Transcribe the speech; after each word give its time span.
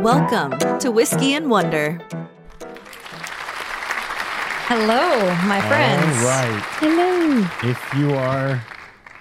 Welcome 0.00 0.78
to 0.80 0.90
Whiskey 0.90 1.34
and 1.34 1.50
Wonder. 1.50 2.00
Hello, 4.66 5.34
my 5.46 5.60
friends. 5.68 6.16
All 6.18 6.24
right. 6.24 6.62
Hello. 6.80 7.46
If 7.70 7.94
you 7.94 8.14
are 8.14 8.64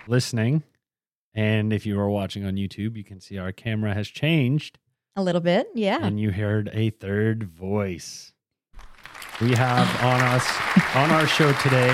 listening 0.07 0.63
and 1.33 1.73
if 1.73 1.85
you 1.85 1.99
are 1.99 2.09
watching 2.09 2.45
on 2.45 2.55
YouTube, 2.55 2.95
you 2.95 3.03
can 3.03 3.19
see 3.19 3.37
our 3.37 3.51
camera 3.51 3.93
has 3.93 4.07
changed 4.07 4.79
A 5.15 5.21
little 5.23 5.41
bit, 5.41 5.67
yeah. 5.75 5.99
and 6.01 6.19
you 6.19 6.31
heard 6.31 6.69
a 6.73 6.91
third 6.91 7.43
voice. 7.43 8.31
We 9.41 9.51
have 9.55 9.87
on 10.03 10.21
us 10.21 10.47
on 10.95 11.11
our 11.11 11.27
show 11.27 11.51
today, 11.53 11.91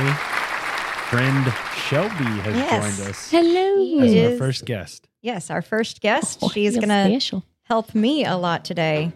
friend 1.09 1.51
Shelby 1.87 2.25
has 2.41 2.55
Yes. 2.55 2.97
joined 2.97 3.09
us 3.09 3.31
Hello. 3.31 3.99
as 4.03 4.11
She 4.11 4.25
our 4.25 4.37
first 4.37 4.65
guest. 4.65 5.07
yes, 5.21 5.49
our 5.49 5.61
first 5.63 6.01
guest. 6.01 6.39
Oh, 6.43 6.49
She's 6.49 6.73
you're 6.73 6.81
gonna 6.81 7.07
special. 7.09 7.43
Help 7.65 7.93
me 7.93 8.25
a 8.25 8.35
lot 8.35 8.65
today. 8.65 9.11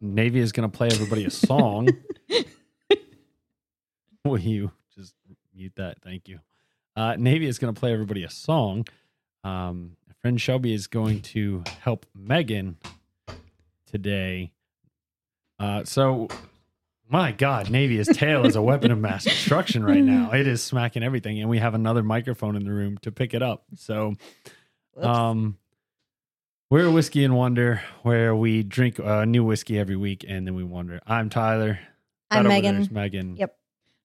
Navy 0.00 0.40
is 0.40 0.52
going 0.52 0.70
to 0.70 0.76
play 0.76 0.88
everybody 0.88 1.24
a 1.24 1.30
song. 1.30 1.88
Will 4.24 4.38
you 4.38 4.70
just 4.94 5.14
mute 5.54 5.72
that? 5.76 6.02
Thank 6.02 6.28
you. 6.28 6.38
Uh, 6.94 7.16
Navy 7.18 7.46
is 7.46 7.58
going 7.58 7.74
to 7.74 7.78
play 7.78 7.92
everybody 7.92 8.22
a 8.22 8.30
song. 8.30 8.86
Um, 9.42 9.96
friend 10.22 10.40
Shelby 10.40 10.72
is 10.72 10.86
going 10.86 11.20
to 11.22 11.64
help 11.80 12.06
Megan 12.14 12.76
today. 13.90 14.52
Uh, 15.58 15.82
so, 15.84 16.28
my 17.08 17.32
God, 17.32 17.70
Navy's 17.70 18.06
tail 18.16 18.46
is 18.46 18.54
a 18.54 18.62
weapon 18.62 18.92
of 18.92 18.98
mass 18.98 19.24
destruction 19.24 19.84
right 19.84 20.02
now. 20.02 20.30
It 20.30 20.46
is 20.46 20.62
smacking 20.62 21.02
everything, 21.02 21.40
and 21.40 21.50
we 21.50 21.58
have 21.58 21.74
another 21.74 22.04
microphone 22.04 22.54
in 22.54 22.64
the 22.64 22.72
room 22.72 22.98
to 22.98 23.10
pick 23.10 23.34
it 23.34 23.42
up. 23.42 23.64
So, 23.76 24.14
um, 24.96 25.58
we're 26.72 26.90
Whiskey 26.90 27.22
and 27.22 27.36
Wonder, 27.36 27.82
where 28.00 28.34
we 28.34 28.62
drink 28.62 28.98
uh, 28.98 29.26
new 29.26 29.44
whiskey 29.44 29.78
every 29.78 29.94
week, 29.94 30.24
and 30.26 30.46
then 30.46 30.54
we 30.54 30.64
wonder. 30.64 31.00
I'm 31.06 31.28
Tyler. 31.28 31.78
I'm 32.30 32.44
That 32.44 32.48
Megan. 32.48 32.88
Megan. 32.90 33.36
Yep. 33.36 33.54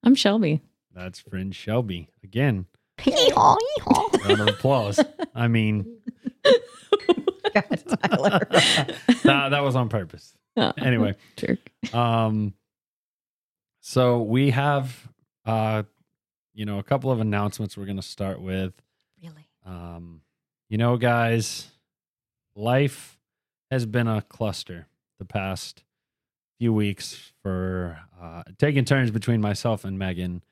I'm 0.04 0.16
Shelby. 0.16 0.62
That's 0.94 1.22
friend 1.22 1.56
Shelby 1.56 2.10
again. 2.26 2.66
Yeehaw, 3.00 3.58
yeehaw. 3.80 4.28
Round 4.28 4.42
of 4.42 4.48
applause. 4.50 5.00
I 5.34 5.48
mean, 5.48 6.00
God, 6.44 7.84
Tyler. 8.04 8.48
that, 8.52 9.50
that 9.52 9.64
was 9.64 9.78
on 9.78 9.88
purpose. 9.88 10.36
Oh, 10.58 10.74
Anyway, 10.78 11.16
jerk. 11.38 11.60
um, 11.94 12.54
so 13.80 14.22
we 14.24 14.50
have, 14.50 15.08
uh, 15.46 15.84
you 16.54 16.66
know, 16.66 16.80
a 16.80 16.84
couple 16.84 17.12
of 17.14 17.22
announcements 17.22 17.78
we're 17.78 17.86
going 17.86 17.96
to 17.96 18.02
start 18.02 18.42
with. 18.42 18.74
really? 19.24 19.48
Um, 19.66 20.20
you 20.68 20.78
know, 20.78 20.98
guys, 20.98 21.72
life 22.58 23.18
has 23.72 23.86
been 23.86 24.08
a 24.08 24.22
cluster 24.24 24.88
the 25.20 25.26
past 25.26 25.84
few 26.60 26.74
weeks 26.74 27.32
for 27.44 28.00
uh, 28.22 28.44
taking 28.58 28.84
turns 28.84 29.12
between 29.12 29.40
myself 29.40 29.86
and 29.86 29.98
Megan. 29.98 30.44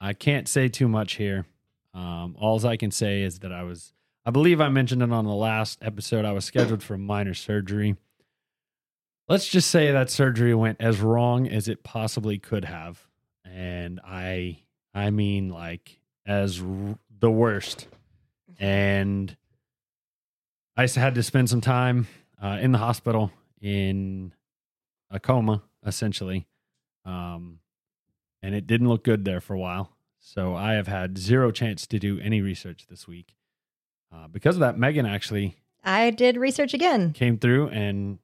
I 0.00 0.12
can't 0.12 0.48
say 0.48 0.68
too 0.68 0.88
much 0.88 1.14
here. 1.14 1.46
Um, 1.92 2.36
alls 2.38 2.64
I 2.64 2.76
can 2.76 2.92
say 2.92 3.22
is 3.22 3.40
that 3.40 3.52
I 3.52 3.64
was, 3.64 3.92
I 4.24 4.30
believe 4.30 4.60
I 4.60 4.68
mentioned 4.68 5.02
it 5.02 5.10
on 5.10 5.24
the 5.24 5.34
last 5.34 5.80
episode. 5.82 6.24
I 6.24 6.32
was 6.32 6.44
scheduled 6.44 6.82
for 6.82 6.96
minor 6.96 7.34
surgery. 7.34 7.96
Let's 9.28 9.48
just 9.48 9.70
say 9.70 9.90
that 9.92 10.10
surgery 10.10 10.54
went 10.54 10.80
as 10.80 11.00
wrong 11.00 11.48
as 11.48 11.68
it 11.68 11.82
possibly 11.84 12.38
could 12.38 12.64
have, 12.64 13.06
and 13.44 14.00
I, 14.04 14.58
I 14.92 15.10
mean, 15.10 15.50
like 15.50 16.00
as 16.26 16.60
r- 16.60 16.98
the 17.20 17.30
worst 17.30 17.86
and 18.58 19.36
I 20.76 20.84
s- 20.84 20.94
had 20.94 21.14
to 21.16 21.22
spend 21.22 21.50
some 21.50 21.60
time 21.60 22.06
uh, 22.42 22.58
in 22.60 22.72
the 22.72 22.78
hospital 22.78 23.30
in 23.60 24.32
a 25.10 25.20
coma, 25.20 25.62
essentially. 25.84 26.46
Um, 27.04 27.58
and 28.42 28.54
it 28.54 28.66
didn't 28.66 28.88
look 28.88 29.04
good 29.04 29.24
there 29.24 29.40
for 29.40 29.54
a 29.54 29.58
while. 29.58 29.90
So 30.20 30.54
I 30.54 30.74
have 30.74 30.86
had 30.86 31.18
zero 31.18 31.50
chance 31.50 31.86
to 31.88 31.98
do 31.98 32.18
any 32.20 32.40
research 32.40 32.86
this 32.88 33.08
week. 33.08 33.34
Uh, 34.12 34.28
because 34.28 34.56
of 34.56 34.60
that, 34.60 34.78
Megan 34.78 35.06
actually 35.06 35.56
I 35.84 36.10
did 36.10 36.36
research 36.36 36.74
again, 36.74 37.12
came 37.12 37.38
through 37.38 37.68
and 37.68 38.18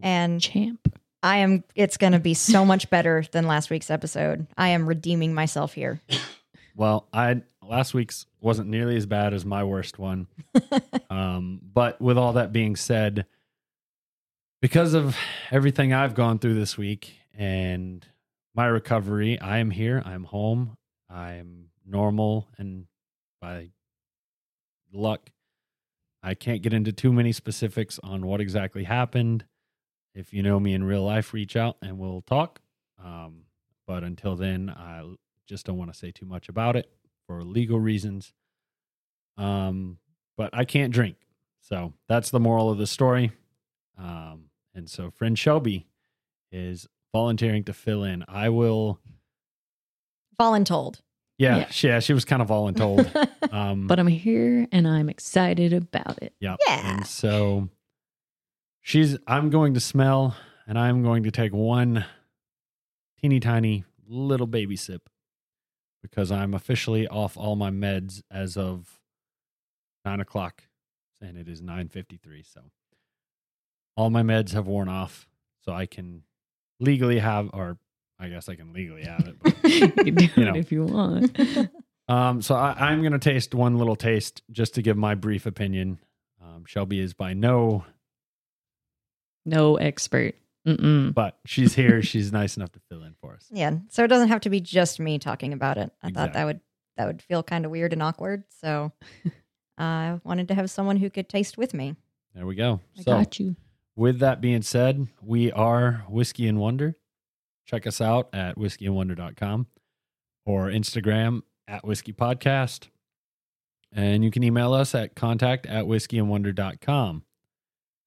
and 0.00 0.40
Champ. 0.40 0.98
I 1.22 1.36
am. 1.38 1.62
It's 1.76 1.96
going 1.96 2.12
to 2.14 2.18
be 2.18 2.34
so 2.34 2.64
much 2.64 2.90
better 2.90 3.24
than 3.30 3.46
last 3.46 3.70
week's 3.70 3.90
episode. 3.90 4.48
I 4.58 4.68
am 4.70 4.88
redeeming 4.88 5.32
myself 5.34 5.74
here. 5.74 6.00
Well, 6.74 7.06
I 7.12 7.42
last 7.62 7.94
week's 7.94 8.26
wasn't 8.40 8.68
nearly 8.68 8.96
as 8.96 9.06
bad 9.06 9.32
as 9.32 9.44
my 9.44 9.62
worst 9.62 9.98
one. 10.00 10.26
um, 11.12 11.60
but 11.62 12.00
with 12.00 12.16
all 12.16 12.32
that 12.34 12.52
being 12.52 12.74
said, 12.74 13.26
because 14.62 14.94
of 14.94 15.14
everything 15.50 15.92
I've 15.92 16.14
gone 16.14 16.38
through 16.38 16.54
this 16.54 16.78
week 16.78 17.16
and 17.36 18.06
my 18.54 18.64
recovery, 18.64 19.38
I 19.38 19.58
am 19.58 19.70
here. 19.70 20.02
I'm 20.06 20.24
home. 20.24 20.78
I'm 21.10 21.66
normal, 21.84 22.48
and 22.56 22.86
by 23.42 23.72
luck, 24.90 25.28
I 26.22 26.32
can't 26.32 26.62
get 26.62 26.72
into 26.72 26.92
too 26.92 27.12
many 27.12 27.32
specifics 27.32 28.00
on 28.02 28.24
what 28.24 28.40
exactly 28.40 28.84
happened. 28.84 29.44
If 30.14 30.32
you 30.32 30.42
know 30.42 30.58
me 30.58 30.72
in 30.72 30.82
real 30.82 31.04
life, 31.04 31.34
reach 31.34 31.56
out 31.56 31.76
and 31.82 31.98
we'll 31.98 32.22
talk. 32.22 32.60
Um, 33.02 33.42
but 33.86 34.02
until 34.02 34.34
then, 34.34 34.70
I 34.70 35.02
just 35.46 35.66
don't 35.66 35.76
want 35.76 35.92
to 35.92 35.98
say 35.98 36.10
too 36.10 36.24
much 36.24 36.48
about 36.48 36.74
it 36.74 36.90
for 37.26 37.42
legal 37.42 37.78
reasons. 37.78 38.32
Um, 39.36 39.98
but 40.36 40.50
I 40.52 40.64
can't 40.64 40.92
drink. 40.92 41.16
So 41.60 41.92
that's 42.08 42.30
the 42.30 42.40
moral 42.40 42.70
of 42.70 42.78
the 42.78 42.86
story. 42.86 43.32
Um, 43.98 44.46
and 44.74 44.88
so 44.90 45.10
friend 45.10 45.38
Shelby 45.38 45.86
is 46.50 46.88
volunteering 47.12 47.64
to 47.64 47.72
fill 47.72 48.04
in. 48.04 48.24
I 48.28 48.48
will 48.48 48.98
Voluntold. 50.40 51.00
yeah, 51.38 51.58
Yeah. 51.58 51.68
she, 51.70 51.88
yeah, 51.88 52.00
she 52.00 52.12
was 52.14 52.24
kind 52.24 52.42
of 52.42 52.48
voluntold. 52.48 53.10
Um 53.52 53.86
But 53.86 53.98
I'm 54.00 54.06
here 54.06 54.66
and 54.72 54.88
I'm 54.88 55.08
excited 55.10 55.72
about 55.74 56.22
it. 56.22 56.32
yeah. 56.40 56.56
Yeah. 56.66 56.94
And 56.96 57.06
so 57.06 57.68
she's 58.80 59.18
I'm 59.26 59.50
going 59.50 59.74
to 59.74 59.80
smell 59.80 60.34
and 60.66 60.78
I'm 60.78 61.02
going 61.02 61.24
to 61.24 61.30
take 61.30 61.52
one 61.52 62.04
teeny 63.20 63.40
tiny 63.40 63.84
little 64.08 64.46
baby 64.46 64.76
sip 64.76 65.08
because 66.02 66.32
I'm 66.32 66.54
officially 66.54 67.06
off 67.08 67.36
all 67.36 67.56
my 67.56 67.70
meds 67.70 68.22
as 68.30 68.56
of 68.56 68.98
nine 70.04 70.20
o'clock. 70.20 70.62
And 71.20 71.36
it 71.36 71.48
is 71.48 71.60
nine 71.62 71.88
fifty 71.88 72.16
three. 72.16 72.42
So 72.42 72.60
all 73.96 74.10
my 74.10 74.22
meds 74.22 74.52
have 74.52 74.66
worn 74.66 74.88
off. 74.88 75.28
So 75.64 75.72
I 75.72 75.86
can 75.86 76.22
legally 76.80 77.18
have 77.20 77.50
or 77.52 77.78
I 78.18 78.28
guess 78.28 78.48
I 78.48 78.54
can 78.56 78.72
legally 78.72 79.04
have 79.04 79.26
it. 79.28 79.36
But 79.42 79.64
you 79.70 79.88
can 79.88 80.14
do 80.14 80.28
You 80.36 80.44
know. 80.44 80.50
it 80.54 80.56
if 80.58 80.72
you 80.72 80.84
want. 80.84 81.36
Um, 82.08 82.42
so 82.42 82.56
I, 82.56 82.72
I'm 82.90 83.00
going 83.00 83.12
to 83.12 83.18
taste 83.20 83.54
one 83.54 83.78
little 83.78 83.94
taste 83.94 84.42
just 84.50 84.74
to 84.74 84.82
give 84.82 84.96
my 84.96 85.14
brief 85.14 85.46
opinion. 85.46 86.00
Um, 86.42 86.64
Shelby 86.66 86.98
is 86.98 87.14
by 87.14 87.32
no, 87.32 87.84
No 89.46 89.76
expert. 89.76 90.34
Mm-mm. 90.66 91.12
but 91.14 91.38
she's 91.46 91.74
here. 91.74 92.02
she's 92.02 92.30
nice 92.32 92.56
enough 92.56 92.70
to 92.72 92.80
fill 92.88 93.02
in 93.04 93.14
for 93.20 93.34
us. 93.34 93.46
yeah. 93.50 93.72
So 93.90 94.04
it 94.04 94.08
doesn't 94.08 94.28
have 94.28 94.42
to 94.42 94.50
be 94.50 94.60
just 94.60 95.00
me 95.00 95.18
talking 95.18 95.52
about 95.52 95.76
it. 95.78 95.90
I 96.02 96.10
thought 96.10 96.34
that 96.34 96.44
would 96.44 96.60
that 96.96 97.06
would 97.06 97.22
feel 97.22 97.42
kind 97.42 97.64
of 97.64 97.70
weird 97.70 97.92
and 97.92 98.02
awkward. 98.02 98.44
So 98.60 98.92
I 99.82 100.20
wanted 100.24 100.48
to 100.48 100.54
have 100.54 100.70
someone 100.70 100.96
who 100.96 101.10
could 101.10 101.28
taste 101.28 101.58
with 101.58 101.74
me. 101.74 101.96
There 102.34 102.46
we 102.46 102.54
go. 102.54 102.80
I 102.98 103.02
So, 103.02 103.12
got 103.18 103.38
you. 103.40 103.56
with 103.96 104.20
that 104.20 104.40
being 104.40 104.62
said, 104.62 105.08
we 105.20 105.50
are 105.52 106.04
Whiskey 106.08 106.46
and 106.48 106.58
Wonder. 106.58 106.96
Check 107.66 107.86
us 107.86 108.00
out 108.00 108.28
at 108.32 108.56
whiskeyandwonder.com 108.56 109.66
or 110.46 110.66
Instagram 110.68 111.42
at 111.68 111.84
Whiskey 111.86 112.12
Podcast. 112.12 112.88
And 113.92 114.24
you 114.24 114.30
can 114.30 114.42
email 114.42 114.72
us 114.72 114.94
at 114.94 115.14
contact 115.14 115.66
at 115.66 115.84
whiskeyandwonder.com. 115.84 117.24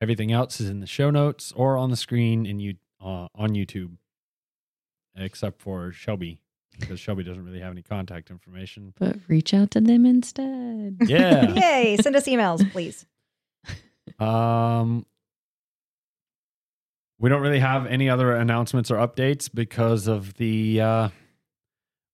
Everything 0.01 0.31
else 0.31 0.60
is 0.60 0.69
in 0.69 0.80
the 0.80 0.88
show 0.88 1.10
notes 1.10 1.54
or 1.56 1.77
on 1.77 1.89
the 1.89 1.95
screen 1.95 2.45
in 2.45 2.60
you 2.60 2.75
uh, 3.00 3.27
on 3.36 3.51
YouTube, 3.51 3.98
except 5.16 5.62
for 5.62 5.92
Shelby, 5.92 6.39
because 6.80 7.00
Shelby 7.00 7.24
doesn't 7.24 7.44
really 7.45 7.60
have 7.60 7.72
any 7.72 7.81
contact 7.81 8.30
information. 8.31 8.94
But 9.00 9.18
reach 9.27 9.54
out 9.54 9.72
to 9.72 9.81
them 9.81 10.06
instead. 10.06 10.98
Yeah. 11.07 11.51
Yay! 11.56 11.98
Send 12.01 12.16
us 12.16 12.25
emails, 12.27 12.69
please. 12.72 13.06
Um, 14.19 15.06
we 17.19 17.30
don't 17.30 17.42
really 17.42 17.60
have 17.60 17.86
any 17.88 18.10
other 18.10 18.33
announcements 18.36 18.92
or 18.92 18.95
updates 18.98 19.50
because 19.54 20.07
of 20.07 20.33
the 20.36 20.81
uh, 20.81 21.10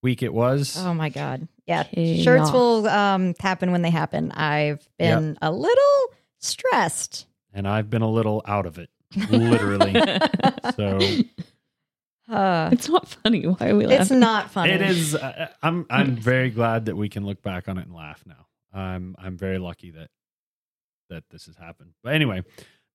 week 0.01 0.23
it 0.23 0.33
was. 0.33 0.77
Oh 0.83 0.93
my 0.93 1.09
god. 1.09 1.47
Yeah. 1.67 1.83
Chaos. 1.83 2.23
Shirts 2.23 2.51
will 2.51 2.87
um 2.87 3.33
happen 3.39 3.71
when 3.71 3.81
they 3.81 3.89
happen. 3.89 4.31
I've 4.31 4.87
been 4.97 5.37
a 5.41 5.51
little 5.51 6.13
stressed. 6.39 7.27
and 7.53 7.67
I've 7.67 7.89
been 7.89 8.01
a 8.01 8.09
little 8.09 8.41
out 8.45 8.65
of 8.65 8.77
it, 8.79 8.89
literally. 9.29 9.93
so 10.75 10.99
Uh, 12.31 12.69
it's 12.71 12.87
not 12.87 13.07
funny. 13.07 13.45
Why 13.45 13.69
are 13.69 13.75
we 13.75 13.85
laughing? 13.85 14.01
it's 14.01 14.11
not 14.11 14.51
funny. 14.51 14.71
it 14.73 14.81
is. 14.81 15.15
Uh, 15.15 15.49
I'm 15.61 15.85
I'm 15.89 16.15
very 16.15 16.49
glad 16.49 16.85
that 16.85 16.95
we 16.95 17.09
can 17.09 17.25
look 17.25 17.41
back 17.41 17.67
on 17.67 17.77
it 17.77 17.85
and 17.85 17.93
laugh 17.93 18.23
now. 18.25 18.47
I'm 18.73 19.15
I'm 19.19 19.37
very 19.37 19.59
lucky 19.59 19.91
that 19.91 20.09
that 21.09 21.25
this 21.29 21.45
has 21.47 21.57
happened. 21.57 21.91
But 22.03 22.13
anyway, 22.13 22.43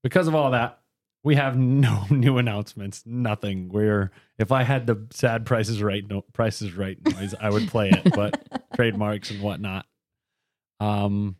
because 0.02 0.26
of 0.26 0.34
all 0.34 0.52
that, 0.52 0.80
we 1.22 1.34
have 1.34 1.56
no 1.56 2.04
new 2.10 2.38
announcements. 2.38 3.02
Nothing. 3.04 3.68
We're 3.68 4.10
if 4.38 4.52
I 4.52 4.62
had 4.62 4.86
the 4.86 5.06
sad 5.10 5.44
prices 5.44 5.82
right 5.82 6.02
no 6.08 6.22
prices 6.32 6.74
right 6.74 6.96
noise, 7.04 7.34
I 7.38 7.50
would 7.50 7.68
play 7.68 7.90
it, 7.90 8.14
but 8.14 8.40
trademarks 8.74 9.30
and 9.30 9.42
whatnot. 9.42 9.84
Um 10.80 11.36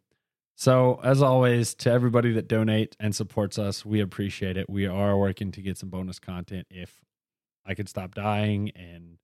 so 0.58 1.00
as 1.04 1.22
always, 1.22 1.74
to 1.76 1.90
everybody 1.90 2.32
that 2.32 2.48
donate 2.48 2.96
and 2.98 3.14
supports 3.14 3.58
us, 3.58 3.84
we 3.84 4.00
appreciate 4.00 4.56
it. 4.56 4.68
We 4.68 4.86
are 4.86 5.16
working 5.16 5.52
to 5.52 5.60
get 5.62 5.76
some 5.78 5.90
bonus 5.90 6.18
content 6.18 6.66
if 6.70 6.94
I 7.66 7.74
could 7.74 7.88
stop 7.88 8.14
dying 8.14 8.70
and 8.76 9.18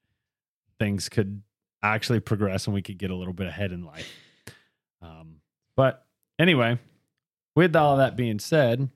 things 0.78 1.08
could 1.08 1.42
actually 1.82 2.20
progress 2.20 2.66
and 2.66 2.74
we 2.74 2.82
could 2.82 2.98
get 2.98 3.10
a 3.10 3.14
little 3.14 3.32
bit 3.34 3.46
ahead 3.46 3.72
in 3.72 3.84
life. 3.84 4.10
Um, 5.00 5.36
but 5.76 6.04
anyway, 6.38 6.78
with 7.54 7.74
all 7.76 7.96
that 7.98 8.16
being 8.16 8.38
said, 8.38 8.88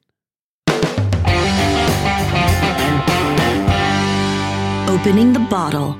Opening 4.88 5.32
the 5.32 5.46
bottle. 5.50 5.96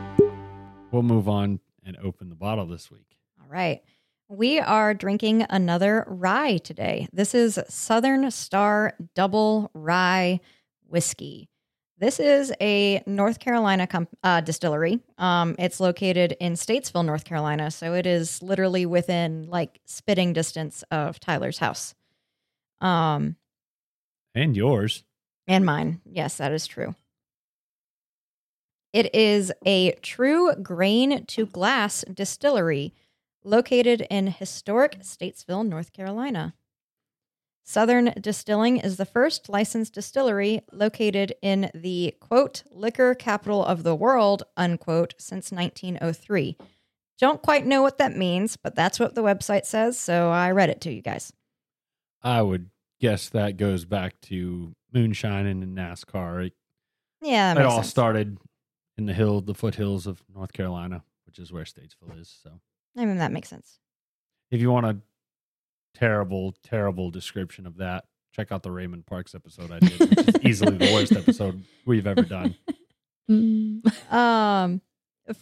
we'll 0.91 1.03
move 1.03 1.29
on 1.29 1.61
and 1.85 1.97
open 2.03 2.31
the 2.31 2.35
bottle 2.35 2.67
this 2.67 2.91
week. 2.91 3.17
All 3.41 3.47
right. 3.49 3.83
We 4.29 4.59
are 4.59 4.95
drinking 4.95 5.45
another 5.51 6.05
rye 6.09 6.57
today. 6.59 7.07
This 7.13 7.35
is 7.35 7.61
Southern 7.69 8.31
Star 8.31 8.95
Double 9.15 9.71
Rye 9.75 10.41
Whiskey. 10.89 11.49
This 11.99 12.21
is 12.21 12.53
a 12.61 13.03
North 13.07 13.39
Carolina 13.39 13.89
uh, 14.23 14.43
distillery. 14.43 15.01
Um, 15.17 15.57
it's 15.59 15.81
located 15.81 16.37
in 16.41 16.53
Statesville, 16.53 17.05
North 17.07 17.25
Carolina. 17.25 17.71
So 17.71 17.95
it 17.95 18.07
is 18.07 18.43
literally 18.43 18.85
within 18.85 19.49
like 19.49 19.81
spitting 19.87 20.35
distance 20.35 20.85
of 20.91 21.19
Tyler's 21.19 21.59
house. 21.59 21.95
Um, 22.83 23.37
And 24.35 24.55
yours. 24.55 25.05
and 25.49 25.65
mine. 25.65 26.03
Yes, 26.05 26.37
that 26.37 26.53
is 26.53 26.67
true. 26.67 26.95
It 28.93 29.15
is 29.15 29.53
a 29.65 29.93
true 30.03 30.55
grain 30.57 31.25
to 31.27 31.47
glass 31.47 32.05
distillery 32.13 32.95
located 33.43 34.07
in 34.11 34.27
historic 34.27 35.01
Statesville, 35.01 35.67
North 35.67 35.93
Carolina. 35.95 36.55
Southern 37.69 38.13
Distilling 38.21 38.77
is 38.77 38.97
the 38.97 39.05
first 39.05 39.49
licensed 39.49 39.93
distillery 39.93 40.61
located 40.73 41.35
in 41.43 41.69
the 41.75 42.15
quote 42.21 42.63
liquor 42.71 43.13
capital 43.17 43.65
of 43.65 43.83
the 43.83 43.95
world 43.95 44.45
unquote 44.57 45.15
since 45.19 45.51
1903. 45.51 46.57
Don't 47.19 47.43
quite 47.43 47.67
know 47.67 47.83
what 47.83 47.99
that 47.99 48.17
means, 48.17 48.57
but 48.57 48.77
that's 48.77 49.01
what 49.01 49.17
the 49.17 49.23
website 49.23 49.67
says, 49.67 49.99
so 49.99 50.31
I 50.31 50.53
read 50.53 50.71
it 50.71 50.81
to 50.83 50.93
you 50.93 51.03
guys. 51.03 51.33
I 52.23 52.41
would 52.41 52.71
guess 53.01 53.31
that 53.31 53.57
goes 53.57 53.85
back 53.85 54.21
to 54.23 54.73
moonshine 54.93 55.47
and 55.47 55.77
NASCAR. 55.77 56.47
It, 56.47 56.53
Yeah, 57.21 57.53
it 57.59 57.67
all 57.67 57.79
sense. 57.79 57.89
started 57.89 58.39
in 58.97 59.07
the 59.07 59.13
hill, 59.15 59.41
the 59.41 59.55
foothills 59.55 60.07
of 60.07 60.23
North 60.33 60.53
Carolina, 60.53 61.03
which 61.27 61.39
is 61.41 61.53
where 61.53 61.65
Statesville 61.65 62.21
is. 62.21 62.39
So 62.43 62.61
I 62.97 63.05
mean, 63.07 63.19
that 63.19 63.33
makes 63.33 63.49
sense. 63.49 63.81
if 64.53 64.61
you 64.61 64.71
want 64.71 64.87
a 64.87 64.97
terrible, 65.97 66.55
terrible 66.63 67.11
description 67.11 67.67
of 67.67 67.79
that, 67.79 68.05
check 68.33 68.53
out 68.53 68.63
the 68.63 68.71
Raymond 68.71 69.07
Parks 69.07 69.35
episode 69.35 69.71
I 69.71 69.79
did, 69.79 69.99
which 70.01 70.29
is 70.29 70.35
easily 70.43 70.77
the 70.77 70.93
worst 70.93 71.13
episode 71.13 71.63
we've 71.85 72.07
ever 72.07 72.23
done. 72.23 72.55
Mm. 73.31 73.83
Um, 74.13 74.81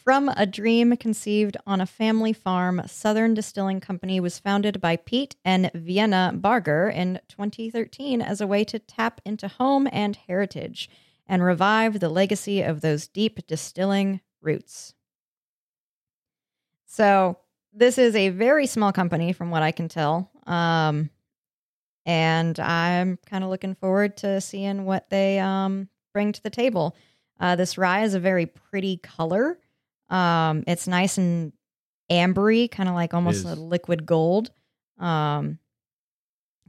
from 0.03 0.31
a 0.31 0.47
dream 0.47 0.97
conceived 0.97 1.59
on 1.67 1.83
a 1.83 1.87
family 1.87 2.33
farm, 2.33 2.81
Southern 2.87 3.35
Distilling 3.35 3.81
Company 3.81 4.19
was 4.19 4.39
founded 4.39 4.81
by 4.81 4.97
Pete 4.97 5.37
and 5.45 5.71
Vienna 5.75 6.33
Barger 6.35 6.89
in 6.89 7.21
2013 7.29 8.23
as 8.23 8.41
a 8.41 8.47
way 8.47 8.65
to 8.65 8.79
tap 8.79 9.21
into 9.27 9.47
home 9.47 9.87
and 9.93 10.17
heritage 10.17 10.89
and 11.27 11.43
revive 11.43 12.01
the 12.01 12.09
legacy 12.09 12.63
of 12.63 12.81
those 12.81 13.07
deep 13.07 13.47
distilling 13.47 14.23
roots. 14.41 14.95
So, 16.87 17.37
this 17.75 17.99
is 17.99 18.15
a 18.15 18.29
very 18.29 18.67
small 18.67 18.93
company 18.93 19.33
from 19.33 19.51
what 19.51 19.63
I 19.63 19.73
can 19.73 19.89
tell. 19.89 20.31
Um, 20.47 21.11
and 22.07 22.59
I'm 22.61 23.19
kind 23.27 23.45
of 23.45 23.51
looking 23.51 23.75
forward 23.75 24.17
to 24.19 24.41
seeing 24.41 24.85
what 24.85 25.09
they 25.11 25.39
um, 25.39 25.89
bring 26.13 26.33
to 26.33 26.43
the 26.43 26.51
table. 26.51 26.97
Uh, 27.41 27.57
this 27.57 27.79
rye 27.79 28.05
is 28.05 28.15
a 28.15 28.21
very 28.21 28.47
pretty 28.47 28.99
color. 28.99 29.59
Um, 30.09 30.65
it's 30.67 30.87
nice 30.87 31.19
and 31.19 31.53
ambery, 32.11 32.71
kind 32.71 32.89
of 32.89 32.95
like 32.95 33.15
almost 33.15 33.45
a 33.45 33.55
liquid 33.55 34.07
gold. 34.07 34.51
Um, 34.99 35.59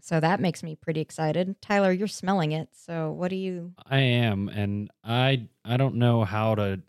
so 0.01 0.19
that 0.19 0.39
makes 0.39 0.63
me 0.63 0.75
pretty 0.75 1.01
excited. 1.01 1.62
Tyler, 1.62 1.92
you're 1.92 2.07
smelling 2.07 2.51
it. 2.51 2.69
So 2.74 3.12
what 3.12 3.30
do 3.30 3.36
you? 3.36 3.74
I 3.89 4.00
am, 4.00 4.50
and 4.50 4.89
I 5.04 5.48
I 5.63 5.78
don't 5.78 5.95
know 5.95 6.24
how 6.24 6.56
to 6.56 6.81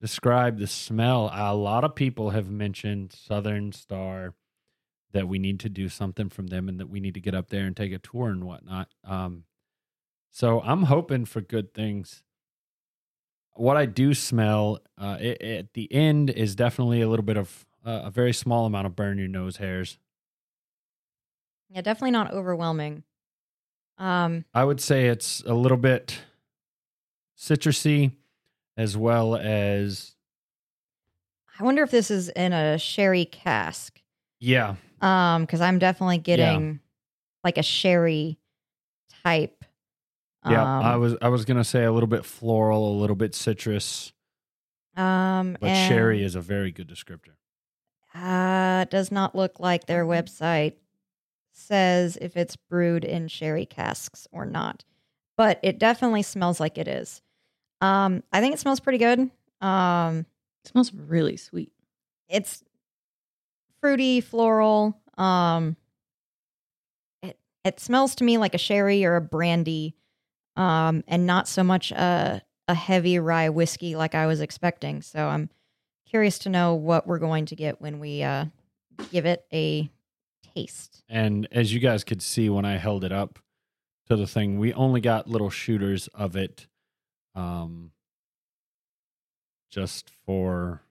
describe 0.00 0.58
the 0.58 0.66
smell. 0.66 1.30
A 1.32 1.54
lot 1.54 1.84
of 1.84 1.94
people 1.94 2.30
have 2.30 2.50
mentioned 2.50 3.12
Southern 3.12 3.72
Star 3.72 4.34
that 5.12 5.28
we 5.28 5.38
need 5.38 5.60
to 5.60 5.68
do 5.68 5.88
something 5.88 6.28
from 6.28 6.48
them 6.48 6.68
and 6.68 6.78
that 6.78 6.88
we 6.88 7.00
need 7.00 7.14
to 7.14 7.20
get 7.20 7.34
up 7.34 7.48
there 7.48 7.64
and 7.64 7.76
take 7.76 7.92
a 7.92 7.98
tour 7.98 8.28
and 8.28 8.44
whatnot. 8.44 8.88
Um, 9.04 9.44
so 10.30 10.60
I'm 10.60 10.84
hoping 10.84 11.24
for 11.24 11.40
good 11.40 11.74
things. 11.74 12.22
What 13.54 13.76
I 13.76 13.86
do 13.86 14.14
smell 14.14 14.78
uh, 14.96 15.16
it, 15.20 15.42
at 15.42 15.74
the 15.74 15.92
end 15.92 16.30
is 16.30 16.54
definitely 16.54 17.02
a 17.02 17.08
little 17.08 17.24
bit 17.24 17.36
of 17.36 17.66
uh, 17.84 18.02
a 18.04 18.10
very 18.10 18.32
small 18.32 18.66
amount 18.66 18.86
of 18.86 18.94
burn 18.94 19.18
your 19.18 19.28
nose 19.28 19.56
hairs. 19.56 19.98
Yeah, 21.68 21.82
definitely 21.82 22.12
not 22.12 22.32
overwhelming. 22.32 23.04
Um, 23.98 24.44
I 24.54 24.64
would 24.64 24.80
say 24.80 25.06
it's 25.06 25.42
a 25.46 25.54
little 25.54 25.76
bit 25.76 26.18
citrusy 27.38 28.12
as 28.76 28.96
well 28.96 29.36
as 29.36 30.14
I 31.58 31.64
wonder 31.64 31.82
if 31.82 31.90
this 31.90 32.10
is 32.10 32.30
in 32.30 32.54
a 32.54 32.78
sherry 32.78 33.26
cask. 33.26 34.00
yeah, 34.38 34.76
Um, 35.00 35.42
because 35.42 35.60
I'm 35.60 35.78
definitely 35.78 36.18
getting 36.18 36.80
like 37.44 37.56
a 37.58 37.62
sherry 37.62 38.38
type. 39.22 39.64
yeah. 40.48 40.62
um, 40.78 40.84
I 40.84 40.96
was 40.96 41.16
I 41.22 41.28
was 41.28 41.44
gonna 41.44 41.64
say 41.64 41.84
a 41.84 41.92
little 41.92 42.06
bit 42.08 42.24
floral, 42.24 42.92
a 42.92 42.98
little 43.00 43.16
bit 43.16 43.34
citrus, 43.34 44.12
Um, 44.96 45.56
but 45.60 45.68
and, 45.70 45.88
sherry 45.88 46.22
is 46.22 46.34
a 46.34 46.40
very 46.40 46.70
good 46.70 46.88
descriptor. 46.88 47.34
Uh, 48.14 48.84
does 48.86 49.10
not 49.12 49.34
look 49.36 49.60
like 49.60 49.86
their 49.86 50.04
website 50.04 50.74
says 51.52 52.16
if 52.20 52.36
it's 52.36 52.56
brewed 52.56 53.04
in 53.04 53.28
sherry 53.28 53.66
casks 53.66 54.26
or 54.32 54.44
not, 54.46 54.84
but 55.36 55.60
it 55.62 55.78
definitely 55.78 56.22
smells 56.22 56.58
like 56.60 56.76
it 56.78 56.88
is. 56.88 57.22
Um, 57.80 58.22
I 58.32 58.40
think 58.40 58.54
it 58.54 58.60
smells 58.60 58.80
pretty 58.80 58.98
good. 58.98 59.30
Um, 59.60 60.26
It 60.64 60.70
smells 60.70 60.92
really 60.92 61.36
sweet. 61.36 61.72
it's 62.28 62.62
fruity, 63.80 64.20
floral. 64.20 64.98
Um, 65.16 65.76
it 67.22 67.38
it 67.64 67.80
smells 67.80 68.14
to 68.16 68.24
me 68.24 68.38
like 68.38 68.54
a 68.54 68.58
sherry 68.58 69.04
or 69.04 69.16
a 69.16 69.20
brandy, 69.20 69.94
um, 70.56 71.04
and 71.08 71.26
not 71.26 71.48
so 71.48 71.62
much 71.64 71.90
a 71.92 72.42
a 72.68 72.74
heavy 72.74 73.18
rye 73.18 73.48
whiskey 73.48 73.96
like 73.96 74.14
I 74.14 74.26
was 74.26 74.40
expecting. 74.40 75.02
So 75.02 75.26
I'm 75.26 75.50
curious 76.06 76.38
to 76.40 76.48
know 76.48 76.74
what 76.74 77.06
we're 77.06 77.18
going 77.18 77.46
to 77.46 77.56
get 77.56 77.80
when 77.80 77.98
we 77.98 78.22
uh, 78.22 78.46
give 79.10 79.26
it 79.26 79.44
a 79.52 79.90
taste. 80.54 81.02
And 81.08 81.48
as 81.50 81.72
you 81.72 81.80
guys 81.80 82.04
could 82.04 82.22
see 82.22 82.48
when 82.48 82.64
I 82.64 82.76
held 82.76 83.04
it 83.04 83.12
up 83.12 83.38
to 84.08 84.16
the 84.16 84.26
thing, 84.26 84.58
we 84.58 84.72
only 84.72 85.00
got 85.00 85.28
little 85.28 85.50
shooters 85.50 86.08
of 86.08 86.36
it, 86.36 86.66
um, 87.34 87.92
just 89.70 90.10
for. 90.24 90.82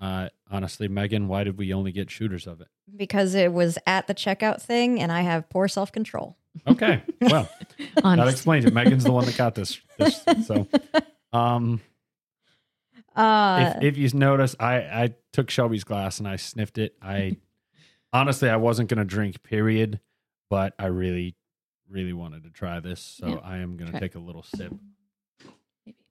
Uh, 0.00 0.28
honestly, 0.50 0.88
Megan, 0.88 1.28
why 1.28 1.44
did 1.44 1.58
we 1.58 1.72
only 1.72 1.92
get 1.92 2.10
shooters 2.10 2.46
of 2.46 2.60
it? 2.60 2.68
Because 2.96 3.34
it 3.34 3.52
was 3.52 3.78
at 3.86 4.06
the 4.06 4.14
checkout 4.14 4.60
thing, 4.62 5.00
and 5.00 5.10
I 5.12 5.22
have 5.22 5.48
poor 5.50 5.68
self 5.68 5.92
control. 5.92 6.36
Okay, 6.66 7.02
well, 7.20 7.48
that 8.02 8.28
explains 8.28 8.64
it. 8.64 8.74
Megan's 8.74 9.04
the 9.04 9.12
one 9.12 9.24
that 9.26 9.36
got 9.36 9.54
this. 9.54 9.80
this 9.98 10.22
so, 10.46 10.66
um, 11.32 11.80
Uh, 13.14 13.74
if, 13.76 13.82
if 13.96 13.98
you 13.98 14.18
notice, 14.18 14.54
I 14.58 14.76
I 14.76 15.14
took 15.32 15.50
Shelby's 15.50 15.84
glass 15.84 16.18
and 16.18 16.26
I 16.28 16.36
sniffed 16.36 16.78
it. 16.78 16.96
I 17.02 17.36
honestly 18.12 18.48
I 18.48 18.56
wasn't 18.56 18.88
gonna 18.88 19.04
drink, 19.04 19.42
period, 19.42 20.00
but 20.50 20.74
I 20.78 20.86
really, 20.86 21.36
really 21.88 22.12
wanted 22.12 22.44
to 22.44 22.50
try 22.50 22.80
this, 22.80 23.00
so 23.00 23.28
Yeah. 23.28 23.34
I 23.42 23.58
am 23.58 23.76
gonna 23.76 23.92
Try. 23.92 24.00
take 24.00 24.14
a 24.14 24.20
little 24.20 24.42
sip. 24.42 24.72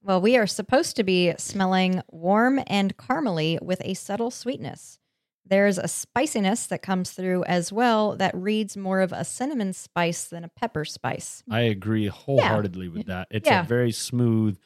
Well, 0.02 0.22
we 0.22 0.38
are 0.38 0.48
supposed 0.48 0.96
to 0.98 1.04
be 1.04 1.34
smelling 1.38 2.02
warm 2.10 2.60
and 2.68 2.96
caramely 2.98 3.62
with 3.62 3.82
a 3.84 3.94
subtle 3.94 4.32
sweetness. 4.32 5.00
There's 5.46 5.78
a 5.78 5.88
spiciness 5.88 6.68
that 6.68 6.82
comes 6.82 7.12
through 7.12 7.44
as 7.46 7.72
well 7.72 8.16
that 8.18 8.36
reads 8.36 8.76
more 8.78 9.00
of 9.02 9.12
a 9.14 9.24
cinnamon 9.24 9.74
spice 9.74 10.26
than 10.26 10.44
a 10.44 10.50
pepper 10.50 10.84
spice. 10.86 11.42
I 11.50 11.62
agree 11.62 12.08
wholeheartedly 12.08 12.90
with 12.90 13.08
that. 13.08 13.28
It's 13.32 13.48
Yeah. 13.50 13.62
a 13.62 13.66
very 13.66 13.92
smooth. 13.92 14.60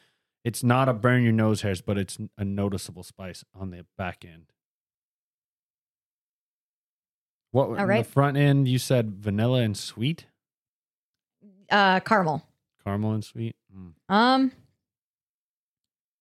It's 0.44 0.64
not 0.64 0.88
a 0.88 0.92
burn 0.92 1.22
your 1.22 1.32
nose 1.32 1.62
hairs, 1.62 1.80
but 1.80 1.98
it's 1.98 2.18
a 2.36 2.44
noticeable 2.44 3.04
spice 3.04 3.44
on 3.54 3.70
the 3.70 3.86
back 3.96 4.24
end. 4.24 4.46
What 7.52 7.68
on 7.78 7.86
right. 7.86 8.04
the 8.04 8.10
front 8.10 8.36
end? 8.36 8.66
You 8.66 8.78
said 8.78 9.12
vanilla 9.14 9.60
and 9.60 9.76
sweet 9.76 10.26
Uh, 11.70 12.00
caramel. 12.00 12.42
Caramel 12.84 13.12
and 13.12 13.24
sweet. 13.24 13.56
Mm. 13.74 13.92
Um. 14.08 14.52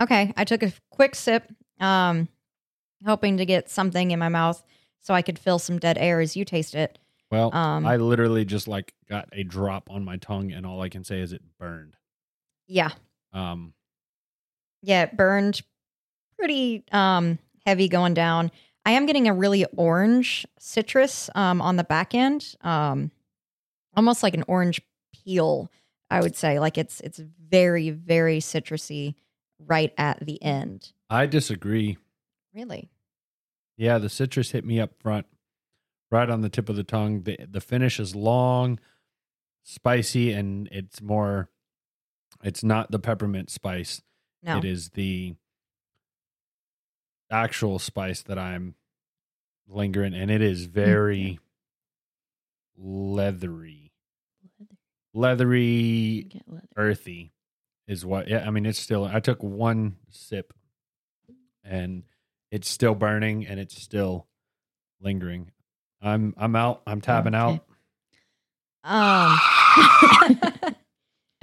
Okay, 0.01 0.33
I 0.35 0.43
took 0.45 0.63
a 0.63 0.73
quick 0.89 1.13
sip, 1.13 1.51
um, 1.79 2.27
hoping 3.05 3.37
to 3.37 3.45
get 3.45 3.69
something 3.69 4.09
in 4.11 4.17
my 4.19 4.29
mouth 4.29 4.63
so 4.99 5.13
I 5.13 5.21
could 5.21 5.37
fill 5.37 5.59
some 5.59 5.77
dead 5.77 5.97
air 5.97 6.19
as 6.19 6.35
you 6.35 6.43
taste 6.43 6.73
it. 6.73 6.97
Well, 7.29 7.53
Um, 7.55 7.85
I 7.85 7.97
literally 7.97 8.43
just 8.43 8.67
like 8.67 8.93
got 9.07 9.29
a 9.31 9.43
drop 9.43 9.89
on 9.89 10.03
my 10.03 10.17
tongue, 10.17 10.51
and 10.51 10.65
all 10.65 10.81
I 10.81 10.89
can 10.89 11.03
say 11.03 11.19
is 11.21 11.33
it 11.33 11.41
burned. 11.59 11.95
Yeah, 12.67 12.91
Um, 13.33 13.73
yeah, 14.81 15.03
it 15.03 15.15
burned 15.15 15.61
pretty 16.37 16.83
um 16.91 17.37
heavy 17.65 17.87
going 17.87 18.13
down. 18.15 18.51
I 18.85 18.91
am 18.91 19.05
getting 19.05 19.27
a 19.27 19.33
really 19.33 19.65
orange 19.77 20.45
citrus 20.57 21.29
um 21.35 21.61
on 21.61 21.75
the 21.75 21.83
back 21.83 22.15
end, 22.15 22.55
um, 22.61 23.11
almost 23.95 24.23
like 24.23 24.33
an 24.33 24.43
orange 24.47 24.81
peel. 25.13 25.69
I 26.09 26.21
would 26.21 26.35
say 26.35 26.59
like 26.59 26.77
it's 26.77 26.99
it's 27.01 27.19
very 27.19 27.91
very 27.91 28.39
citrusy 28.39 29.15
right 29.67 29.93
at 29.97 30.25
the 30.25 30.41
end. 30.41 30.91
I 31.09 31.25
disagree. 31.25 31.97
Really? 32.53 32.89
Yeah, 33.77 33.97
the 33.97 34.09
citrus 34.09 34.51
hit 34.51 34.65
me 34.65 34.79
up 34.79 34.91
front, 34.99 35.25
right 36.09 36.29
on 36.29 36.41
the 36.41 36.49
tip 36.49 36.69
of 36.69 36.75
the 36.75 36.83
tongue. 36.83 37.23
The 37.23 37.37
the 37.49 37.61
finish 37.61 37.99
is 37.99 38.15
long, 38.15 38.79
spicy, 39.63 40.31
and 40.31 40.67
it's 40.71 41.01
more. 41.01 41.49
It's 42.43 42.63
not 42.63 42.91
the 42.91 42.99
peppermint 42.99 43.49
spice. 43.49 44.01
No. 44.43 44.57
It 44.57 44.65
is 44.65 44.89
the 44.89 45.35
actual 47.31 47.79
spice 47.79 48.21
that 48.23 48.37
I'm 48.37 48.75
lingering, 49.67 50.13
and 50.13 50.29
it 50.29 50.41
is 50.41 50.67
mm-hmm. 50.67 50.73
very 50.73 51.39
leathery, 52.77 53.93
leathery, 55.13 56.27
Get 56.29 56.43
leather. 56.47 56.67
earthy, 56.77 57.31
is 57.87 58.05
what. 58.05 58.27
Yeah, 58.27 58.45
I 58.45 58.51
mean, 58.51 58.65
it's 58.65 58.79
still. 58.79 59.05
I 59.05 59.19
took 59.19 59.41
one 59.43 59.97
sip, 60.09 60.53
and 61.63 62.03
it's 62.51 62.69
still 62.69 62.95
burning, 62.95 63.45
and 63.47 63.59
it's 63.59 63.81
still 63.81 64.27
lingering. 64.99 65.51
I'm 66.01 66.33
I'm 66.37 66.55
out. 66.55 66.81
I'm 66.87 67.01
tapping 67.01 67.35
Okay. 67.35 67.55
out. 67.55 67.65
Um. 68.83 69.39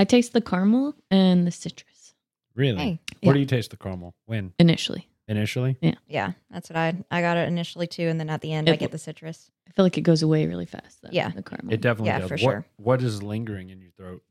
I 0.01 0.05
taste 0.05 0.33
the 0.33 0.41
caramel 0.41 0.95
and 1.11 1.45
the 1.47 1.51
citrus 1.51 2.15
Really? 2.55 2.79
hey, 2.79 3.01
Where 3.23 3.31
Yeah. 3.31 3.33
do 3.35 3.41
you 3.41 3.47
taste 3.47 3.71
the 3.71 3.77
caramel? 3.77 4.15
When 4.27 4.53
initially. 4.59 5.09
initially? 5.27 5.77
yeah, 5.81 5.95
Yeah, 6.07 6.33
that's 6.51 6.71
what 6.71 6.77
I 6.77 6.95
I 7.11 7.21
got 7.21 7.37
it 7.37 7.49
initially 7.49 7.87
too, 7.89 8.05
and 8.09 8.19
then 8.21 8.31
at 8.31 8.41
the 8.41 8.53
end 8.53 8.69
I 8.69 8.77
get 8.77 8.93
the 8.93 8.99
citrus. 8.99 9.51
I 9.69 9.73
feel 9.73 9.85
like 9.85 9.99
it 9.99 10.03
goes 10.03 10.23
away 10.23 10.47
really 10.47 10.67
fast. 10.67 11.03
Though, 11.03 11.09
Yeah. 11.13 11.31
the 11.31 11.43
caramel. 11.43 11.73
It 11.75 11.81
definitely 11.81 12.09
Yeah, 12.11 12.19
does. 12.21 12.29
for 12.29 12.35
what, 12.35 12.41
sure. 12.41 12.67
What 12.77 13.03
is 13.03 13.23
lingering 13.23 13.71
in 13.71 13.81
your 13.81 13.91
throat? 13.93 14.23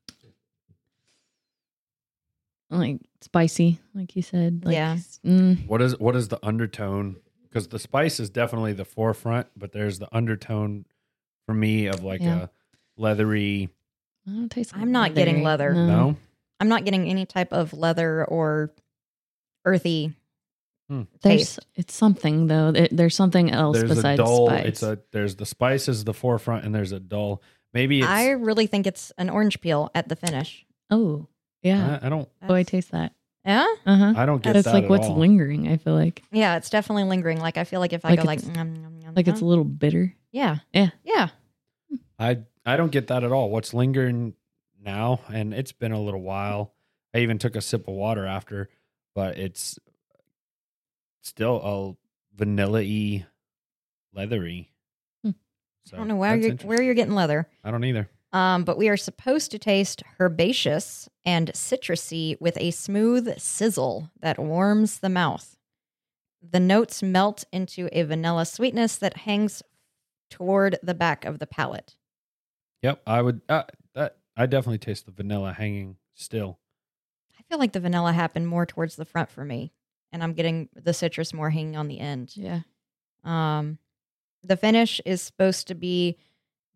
Like 2.69 2.99
spicy, 3.21 3.79
like 3.93 4.15
you 4.15 4.21
said. 4.21 4.63
Like, 4.65 4.73
Yeah. 4.73 4.97
mm, 5.25 5.67
What 5.67 5.81
is 5.81 5.97
what 5.99 6.15
is 6.15 6.27
the 6.27 6.39
undertone? 6.45 7.17
Because 7.43 7.67
the 7.69 7.79
spice 7.79 8.19
is 8.19 8.29
definitely 8.29 8.73
the 8.73 8.85
forefront, 8.85 9.47
but 9.55 9.71
there's 9.71 9.99
the 9.99 10.13
undertone 10.15 10.85
for 11.45 11.53
me 11.53 11.87
of 11.87 12.03
like 12.03 12.21
Yeah. 12.21 12.43
a 12.45 12.49
leathery. 12.97 13.69
I 14.27 14.31
don't 14.31 14.49
taste. 14.49 14.75
I'm 14.75 14.91
not 14.91 15.15
getting 15.15 15.43
leather. 15.43 15.73
No, 15.73 16.17
I'm 16.59 16.67
not 16.67 16.83
getting 16.83 17.07
any 17.09 17.25
type 17.25 17.53
of 17.53 17.73
leather 17.73 18.25
or 18.25 18.71
earthy 19.65 20.13
Hmm. 20.89 21.01
There's 21.21 21.39
taste. 21.55 21.59
it's 21.75 21.93
something 21.93 22.47
though. 22.47 22.71
There- 22.71 22.87
there's 22.89 23.13
something 23.15 23.51
else 23.51 23.77
there's 23.77 23.91
a 23.91 23.95
besides 23.95 24.19
dull. 24.19 24.47
spice. 24.47 24.65
It's 24.65 24.83
a 24.83 24.99
there's 25.11 25.35
the 25.35 25.45
spice 25.45 25.89
is 25.89 26.05
the 26.05 26.13
forefront, 26.13 26.63
and 26.63 26.73
there's 26.73 26.93
a 26.93 26.99
dull. 27.01 27.41
Maybe 27.73 27.99
it's. 27.99 28.07
I 28.07 28.29
really 28.29 28.67
think 28.67 28.87
it's 28.87 29.11
an 29.17 29.29
orange 29.29 29.59
peel 29.59 29.89
at 29.93 30.07
the 30.07 30.15
finish. 30.15 30.65
oh 30.89 31.27
yeah. 31.61 31.99
I, 32.01 32.07
I 32.07 32.09
don't. 32.09 32.27
oh, 32.47 32.53
I 32.53 32.63
taste 32.63 32.91
that. 32.91 33.13
Yeah, 33.45 33.65
Uh 33.85 33.95
huh. 33.95 34.13
I 34.17 34.25
don't 34.25 34.41
get 34.43 34.53
That's 34.53 34.65
that 34.65 34.73
like 34.73 34.83
at 34.85 34.89
what's 34.89 35.07
all. 35.07 35.15
lingering. 35.17 35.67
I 35.69 35.77
feel 35.77 35.93
like 35.95 36.21
yeah, 36.31 36.57
it's 36.57 36.69
definitely 36.69 37.05
lingering. 37.05 37.39
Like 37.39 37.57
I 37.57 37.63
feel 37.63 37.79
like 37.79 37.93
if 37.93 38.03
I 38.03 38.09
Like 38.09 38.19
go 38.19 38.25
like, 38.25 38.39
it's- 38.39 38.53
"Nom, 38.55 38.73
nom, 38.73 38.99
nom, 38.99 39.13
like 39.15 39.27
it's 39.29 39.39
a 39.39 39.43
nom," 39.43 39.49
little 39.49 39.63
bitter. 39.63 40.13
yeah, 40.31 40.57
Yeah. 40.73 40.89
yeah. 41.05 41.29
I 42.19 42.39
I 42.65 42.75
don't 42.75 42.91
get 42.91 43.07
that 43.07 43.23
at 43.23 43.31
all. 43.31 43.49
What's 43.49 43.73
lingering 43.73 44.33
now, 44.83 45.21
and 45.31 45.53
it's 45.53 45.71
been 45.71 45.93
a 45.93 46.01
little 46.01 46.21
while. 46.21 46.73
I 47.13 47.19
even 47.19 47.37
took 47.37 47.55
a 47.55 47.61
sip 47.61 47.87
of 47.87 47.93
water 47.93 48.25
after, 48.25 48.69
but 49.15 49.37
it's 49.37 49.79
still 51.21 51.55
a 52.35 52.37
vanilla-y, 52.37 53.25
leathery. 54.13 54.71
Hmm. 55.23 55.31
So 55.85 55.95
I 55.95 55.99
don't 55.99 56.07
know 56.09 56.15
where 56.17 56.31
that's 56.31 56.41
you're 56.41 56.51
interesting. 56.51 56.69
where 56.69 56.81
you're 56.81 56.93
getting 56.95 57.15
leather. 57.15 57.47
I 57.63 57.71
don't 57.71 57.83
either. 57.85 58.09
Um, 58.37 58.65
but 58.65 58.77
we 58.77 58.87
are 58.87 58.97
supposed 58.97 59.49
to 59.49 59.57
taste 59.57 60.03
herbaceous 60.19 61.09
and 61.25 61.51
citrusy 61.53 62.39
with 62.39 62.55
a 62.59 62.69
smooth 62.69 63.39
sizzle 63.39 64.11
that 64.19 64.37
warms 64.37 64.99
the 64.99 65.09
mouth. 65.09 65.57
The 66.47 66.59
notes 66.59 67.01
melt 67.01 67.45
into 67.51 67.89
a 67.91 68.03
vanilla 68.03 68.45
sweetness 68.45 68.97
that 68.97 69.17
hangs 69.17 69.63
toward 70.29 70.77
the 70.83 70.93
back 70.93 71.25
of 71.25 71.39
the 71.39 71.47
palate. 71.47 71.95
Yep, 72.83 73.01
I 73.07 73.23
would. 73.23 73.41
Uh, 73.49 73.63
that 73.95 74.17
I 74.35 74.45
definitely 74.45 74.77
taste 74.77 75.07
the 75.07 75.11
vanilla 75.11 75.51
hanging 75.53 75.95
still. 76.13 76.59
I 77.39 77.41
feel 77.49 77.57
like 77.57 77.73
the 77.73 77.79
vanilla 77.79 78.13
happened 78.13 78.47
more 78.47 78.67
towards 78.67 78.97
the 78.97 79.05
front 79.05 79.31
for 79.31 79.43
me, 79.45 79.73
and 80.11 80.21
I'm 80.21 80.33
getting 80.33 80.69
the 80.75 80.93
citrus 80.93 81.33
more 81.33 81.49
hanging 81.49 81.75
on 81.75 81.87
the 81.87 81.99
end. 81.99 82.33
Yeah. 82.35 82.59
Um, 83.23 83.79
the 84.43 84.57
finish 84.57 85.01
is 85.07 85.23
supposed 85.23 85.67
to 85.69 85.75
be 85.75 86.19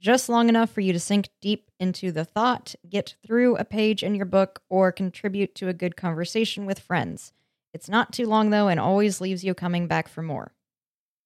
just 0.01 0.27
long 0.27 0.50
enough 0.50 0.72
for 0.72 0.81
you 0.81 0.91
to 0.91 1.00
sink 1.00 1.29
deep 1.41 1.70
into 1.79 2.12
the 2.12 2.25
thought, 2.25 2.75
get 2.89 3.15
through 3.25 3.55
a 3.55 3.63
page 3.63 4.03
in 4.03 4.15
your 4.15 4.25
book, 4.25 4.62
or 4.67 4.91
contribute 4.91 5.55
to 5.55 5.67
a 5.67 5.74
good 5.74 5.96
conversation 5.96 6.65
with 6.65 6.79
friends. 6.79 7.31
It's 7.74 7.88
not 7.88 8.12
too 8.12 8.25
long 8.25 8.50
though, 8.50 8.67
and 8.67 8.79
always 8.79 9.22
leaves 9.22 9.43
you 9.43 9.53
coming 9.53 9.88
back 9.88 10.10
for 10.10 10.22
more. 10.22 10.53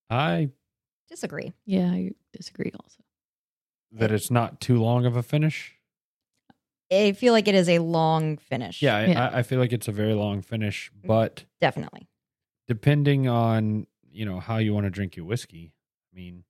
I 0.10 0.50
Disagree. 1.10 1.53
Yeah. 1.65 1.89
I 1.89 2.12
disagree. 2.34 2.72
Also. 2.79 3.01
that 3.91 4.12
it's 4.12 4.29
not 4.29 4.60
too 4.60 4.82
long 4.82 5.05
of 5.05 5.15
a 5.15 5.24
finish. 5.24 5.75
I 6.91 7.13
feel 7.13 7.34
like 7.34 7.48
it 7.48 7.55
is 7.55 7.70
a 7.70 7.79
long 7.79 8.38
finish. 8.38 8.82
Yeah, 8.82 8.98
I, 8.98 9.05
Yeah. 9.05 9.29
I, 9.29 9.39
I 9.39 9.44
feel 9.44 9.60
like 9.60 9.72
it's 9.72 9.88
a 9.88 9.91
very 9.91 10.13
long 10.13 10.41
finish, 10.41 10.91
mm-hmm. 10.91 11.08
but 11.08 11.46
definitely. 11.62 12.08
depending 12.67 13.27
on 13.27 13.88
you 14.12 14.25
know 14.25 14.39
how 14.39 14.58
you 14.58 14.74
want 14.74 14.86
to 14.86 14.89
drink 14.89 15.15
your 15.15 15.25
whiskey. 15.25 15.74
I 16.12 16.15
mean, 16.15 16.44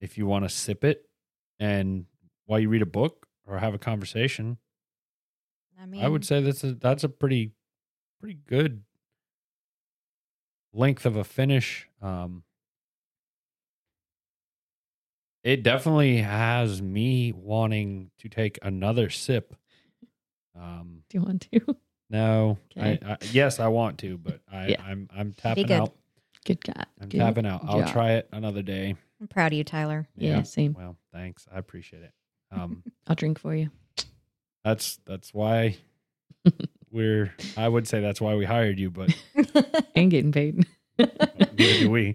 if 0.00 0.18
you 0.18 0.26
want 0.26 0.44
to 0.44 0.48
sip 0.48 0.84
it 0.84 1.05
and 1.58 2.06
while 2.46 2.60
you 2.60 2.68
read 2.68 2.82
a 2.82 2.86
book 2.86 3.26
or 3.46 3.58
have 3.58 3.74
a 3.74 3.78
conversation, 3.78 4.58
I 5.80 5.86
mean, 5.86 6.02
I 6.04 6.08
would 6.08 6.24
say 6.24 6.40
that's 6.40 6.64
a 6.64 6.74
that's 6.74 7.04
a 7.04 7.08
pretty 7.08 7.52
pretty 8.20 8.38
good 8.46 8.82
length 10.72 11.06
of 11.06 11.16
a 11.16 11.24
finish. 11.24 11.88
Um, 12.02 12.44
it 15.42 15.62
definitely 15.62 16.18
has 16.18 16.82
me 16.82 17.32
wanting 17.32 18.10
to 18.18 18.28
take 18.28 18.58
another 18.62 19.10
sip. 19.10 19.54
Um, 20.58 21.02
Do 21.08 21.18
you 21.18 21.24
want 21.24 21.48
to? 21.52 21.76
no, 22.10 22.58
Okay. 22.76 22.98
I, 23.02 23.12
I, 23.12 23.16
yes, 23.32 23.60
I 23.60 23.68
want 23.68 23.98
to, 23.98 24.18
but 24.18 24.40
I, 24.50 24.70
Yeah. 24.70 24.82
I'm 24.82 25.08
I'm 25.14 25.32
tapping 25.32 25.66
good. 25.66 25.72
out. 25.72 25.94
Good 26.44 26.64
God. 26.64 26.86
I'm 27.00 27.08
Good 27.08 27.18
tapping 27.18 27.46
out. 27.46 27.62
I'll 27.66 27.90
try 27.92 28.12
it 28.12 28.28
another 28.32 28.62
day. 28.62 28.96
I'm 29.20 29.28
proud 29.28 29.52
of 29.52 29.56
you, 29.58 29.64
Tyler. 29.64 30.06
Yeah, 30.16 30.42
same. 30.42 30.74
Well, 30.74 30.96
thanks. 31.12 31.46
I 31.52 31.58
appreciate 31.58 32.02
it. 32.02 32.12
Um, 32.52 32.82
I'll 33.06 33.16
drink 33.16 33.38
for 33.38 33.54
you. 33.54 33.70
that's 34.64 34.98
that's 35.06 35.32
why 35.32 35.76
we're. 36.90 37.32
I 37.56 37.68
would 37.68 37.88
say 37.88 38.00
that's 38.00 38.20
why 38.20 38.34
we 38.34 38.44
hired 38.44 38.78
you, 38.78 38.90
but 38.90 39.14
And 39.94 40.10
getting 40.10 40.32
paid. 40.32 40.66
neither 40.98 41.54
do 41.56 41.90
we. 41.90 42.14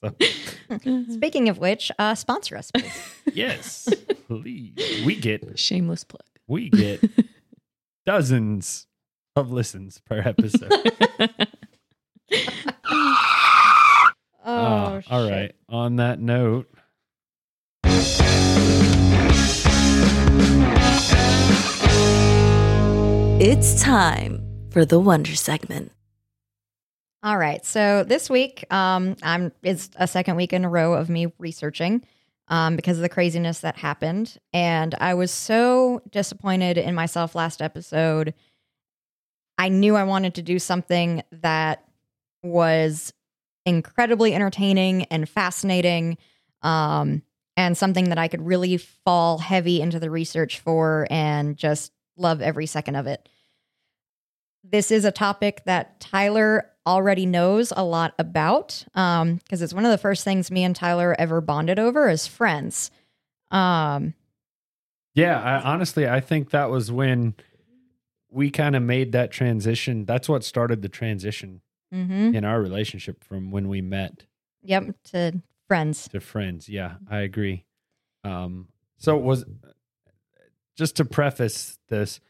So, 0.00 0.14
Speaking 1.12 1.48
of 1.48 1.58
which, 1.58 1.92
uh, 1.98 2.14
sponsor 2.14 2.56
us, 2.56 2.70
please. 2.72 3.14
yes, 3.34 3.88
please. 4.26 4.74
We 5.06 5.16
get 5.16 5.58
Shameless 5.58 6.02
plug. 6.04 6.22
we 6.48 6.70
get 6.70 7.04
dozens 8.06 8.86
of 9.36 9.52
listens 9.52 10.00
per 10.04 10.18
episode. 10.18 10.72
Oh, 14.62 14.66
Ah, 14.66 15.00
all 15.10 15.26
shit. 15.26 15.32
right. 15.32 15.52
On 15.68 15.96
that 15.96 16.20
note, 16.20 16.68
It's 23.44 23.82
time 23.82 24.40
for 24.70 24.84
the 24.84 25.00
Wonder 25.00 25.34
segment. 25.34 25.90
All 27.24 27.36
right. 27.36 27.64
So 27.66 28.04
this 28.04 28.30
week, 28.30 28.64
um, 28.72 29.16
I'm 29.22 29.50
it's 29.64 29.90
a 29.96 30.06
second 30.06 30.36
week 30.36 30.52
in 30.52 30.64
a 30.64 30.68
row 30.68 30.94
of 30.94 31.08
me 31.10 31.26
researching 31.38 32.04
um, 32.48 32.76
because 32.76 32.98
of 32.98 33.02
the 33.02 33.08
craziness 33.08 33.60
that 33.60 33.76
happened, 33.76 34.38
and 34.52 34.94
I 35.00 35.14
was 35.14 35.32
so 35.32 36.02
disappointed 36.10 36.78
in 36.78 36.94
myself 36.94 37.34
last 37.34 37.60
episode. 37.60 38.32
I 39.58 39.68
knew 39.70 39.96
I 39.96 40.04
wanted 40.04 40.34
to 40.36 40.42
do 40.42 40.58
something 40.60 41.22
that 41.32 41.84
was 42.44 43.12
incredibly 43.64 44.34
entertaining 44.34 45.04
and 45.04 45.28
fascinating, 45.28 46.18
um, 46.62 47.22
and 47.56 47.76
something 47.76 48.08
that 48.08 48.18
I 48.18 48.28
could 48.28 48.44
really 48.44 48.76
fall 48.78 49.38
heavy 49.38 49.80
into 49.80 50.00
the 50.00 50.10
research 50.10 50.60
for 50.60 51.06
and 51.10 51.56
just 51.56 51.92
love 52.16 52.40
every 52.40 52.66
second 52.66 52.96
of 52.96 53.06
it. 53.06 53.28
This 54.64 54.90
is 54.90 55.04
a 55.04 55.12
topic 55.12 55.62
that 55.66 56.00
Tyler 56.00 56.70
already 56.86 57.26
knows 57.26 57.72
a 57.76 57.84
lot 57.84 58.14
about 58.18 58.84
because 58.94 59.62
it's 59.62 59.74
one 59.74 59.84
of 59.84 59.90
the 59.90 59.98
first 59.98 60.24
things 60.24 60.50
me 60.50 60.64
and 60.64 60.74
Tyler 60.74 61.14
ever 61.18 61.40
bonded 61.40 61.78
over 61.78 62.08
as 62.08 62.26
friends. 62.26 62.90
Um, 63.50 64.14
Yeah, 65.14 65.40
I, 65.40 65.72
honestly, 65.72 66.08
I 66.08 66.20
think 66.20 66.50
that 66.50 66.70
was 66.70 66.90
when 66.90 67.34
we 68.30 68.50
kind 68.50 68.74
of 68.74 68.82
made 68.82 69.12
that 69.12 69.30
transition. 69.30 70.06
That's 70.06 70.28
what 70.28 70.42
started 70.42 70.80
the 70.80 70.88
transition 70.88 71.60
mhm. 71.92 72.34
in 72.34 72.44
our 72.44 72.60
relationship 72.60 73.22
from 73.24 73.50
when 73.50 73.68
we 73.68 73.80
met 73.80 74.24
Yep, 74.62 74.94
to 75.04 75.42
friends. 75.68 76.08
to 76.08 76.20
friends. 76.20 76.68
Yeah, 76.68 76.94
I 77.10 77.20
agree. 77.20 77.64
Um, 78.24 78.68
so 78.98 79.16
it 79.18 79.22
was 79.22 79.44
just 80.76 80.96
to 80.96 81.04
preface 81.04 81.78
this, 81.88 82.20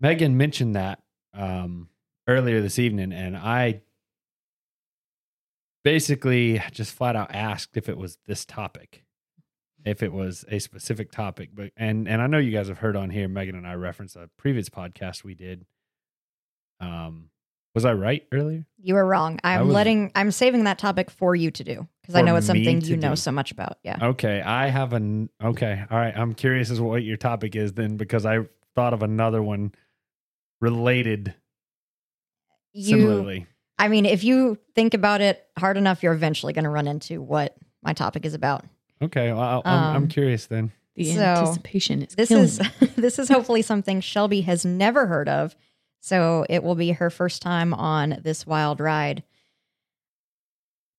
Megan 0.00 0.36
mentioned 0.36 0.76
that 0.76 1.02
um, 1.34 1.88
earlier 2.28 2.60
this 2.60 2.78
evening, 2.78 3.12
and 3.12 3.36
I 3.36 3.82
basically 5.84 6.60
just 6.72 6.92
flat 6.94 7.16
out 7.16 7.32
asked 7.32 7.76
if 7.76 7.88
it 7.88 7.96
was 7.96 8.18
this 8.26 8.44
topic, 8.44 9.04
if 9.84 10.02
it 10.02 10.12
was 10.12 10.44
a 10.48 10.58
specific 10.58 11.10
topic. 11.10 11.50
But 11.54 11.70
and 11.76 12.08
and 12.08 12.20
I 12.20 12.26
know 12.26 12.38
you 12.38 12.50
guys 12.50 12.68
have 12.68 12.78
heard 12.78 12.96
on 12.96 13.10
here, 13.10 13.28
Megan 13.28 13.54
and 13.54 13.66
I 13.66 13.74
referenced 13.74 14.16
a 14.16 14.28
previous 14.36 14.68
podcast 14.68 15.24
we 15.24 15.34
did. 15.34 15.64
Um, 16.80 17.30
was 17.76 17.84
I 17.84 17.92
right 17.92 18.26
earlier? 18.32 18.64
You 18.78 18.94
were 18.94 19.06
wrong. 19.06 19.38
I 19.44 19.54
I'm 19.58 19.66
was- 19.68 19.74
letting. 19.74 20.10
I'm 20.16 20.30
saving 20.32 20.64
that 20.64 20.78
topic 20.78 21.10
for 21.10 21.36
you 21.36 21.50
to 21.52 21.62
do 21.62 21.86
because 22.02 22.14
I 22.16 22.20
For 22.20 22.26
know 22.26 22.36
it's 22.36 22.44
me 22.48 22.64
something 22.64 22.80
to 22.80 22.86
you 22.88 22.96
know 22.96 23.10
do. 23.10 23.16
so 23.16 23.30
much 23.30 23.52
about. 23.52 23.78
Yeah. 23.84 23.98
Okay, 24.02 24.40
I 24.40 24.68
have 24.68 24.92
an 24.94 25.28
okay. 25.44 25.84
All 25.90 25.98
right, 25.98 26.16
I'm 26.16 26.34
curious 26.34 26.70
as 26.70 26.80
what 26.80 27.04
your 27.04 27.16
topic 27.18 27.54
is 27.54 27.74
then 27.74 27.96
because 27.96 28.24
I 28.26 28.38
thought 28.74 28.92
of 28.94 29.02
another 29.02 29.42
one 29.42 29.72
related 30.60 31.34
You. 32.72 32.82
similarly. 32.84 33.46
I 33.78 33.88
mean, 33.88 34.06
if 34.06 34.24
you 34.24 34.58
think 34.74 34.94
about 34.94 35.20
it 35.20 35.44
hard 35.58 35.76
enough, 35.76 36.02
you're 36.02 36.14
eventually 36.14 36.52
going 36.52 36.64
to 36.64 36.70
run 36.70 36.86
into 36.86 37.20
what 37.20 37.54
my 37.82 37.92
topic 37.92 38.24
is 38.24 38.32
about. 38.34 38.64
Okay, 39.02 39.32
well, 39.32 39.42
I'll- 39.42 39.62
I'm, 39.66 39.84
I'm 39.84 39.96
Um, 40.04 40.08
curious 40.08 40.46
then. 40.46 40.72
The 40.94 41.04
So, 41.12 41.20
anticipation 41.20 42.00
is 42.02 42.14
This 42.14 42.28
killing 42.30 42.44
is 42.44 42.58
me. 42.58 42.66
this 42.96 43.18
is 43.18 43.28
hopefully 43.28 43.60
something 43.60 44.00
Shelby 44.00 44.40
has 44.42 44.64
never 44.64 45.06
heard 45.06 45.28
of, 45.28 45.54
so 46.06 46.46
it 46.48 46.62
will 46.62 46.76
be 46.76 46.92
her 46.92 47.10
first 47.10 47.42
time 47.42 47.74
on 47.74 48.20
this 48.22 48.46
wild 48.46 48.78
ride. 48.78 49.24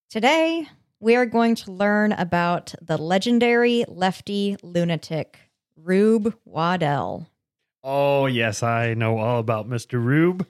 Today, 0.09 0.67
we 0.99 1.15
are 1.15 1.25
going 1.25 1.55
to 1.55 1.71
learn 1.71 2.11
about 2.11 2.75
the 2.81 2.97
legendary 2.97 3.85
lefty 3.87 4.57
lunatic 4.61 5.39
Rube 5.77 6.35
Waddell. 6.43 7.25
Oh 7.85 8.25
yes, 8.25 8.63
I 8.63 8.95
know 8.95 9.17
all 9.17 9.39
about 9.39 9.69
Mr. 9.69 9.93
Rube. 10.03 10.45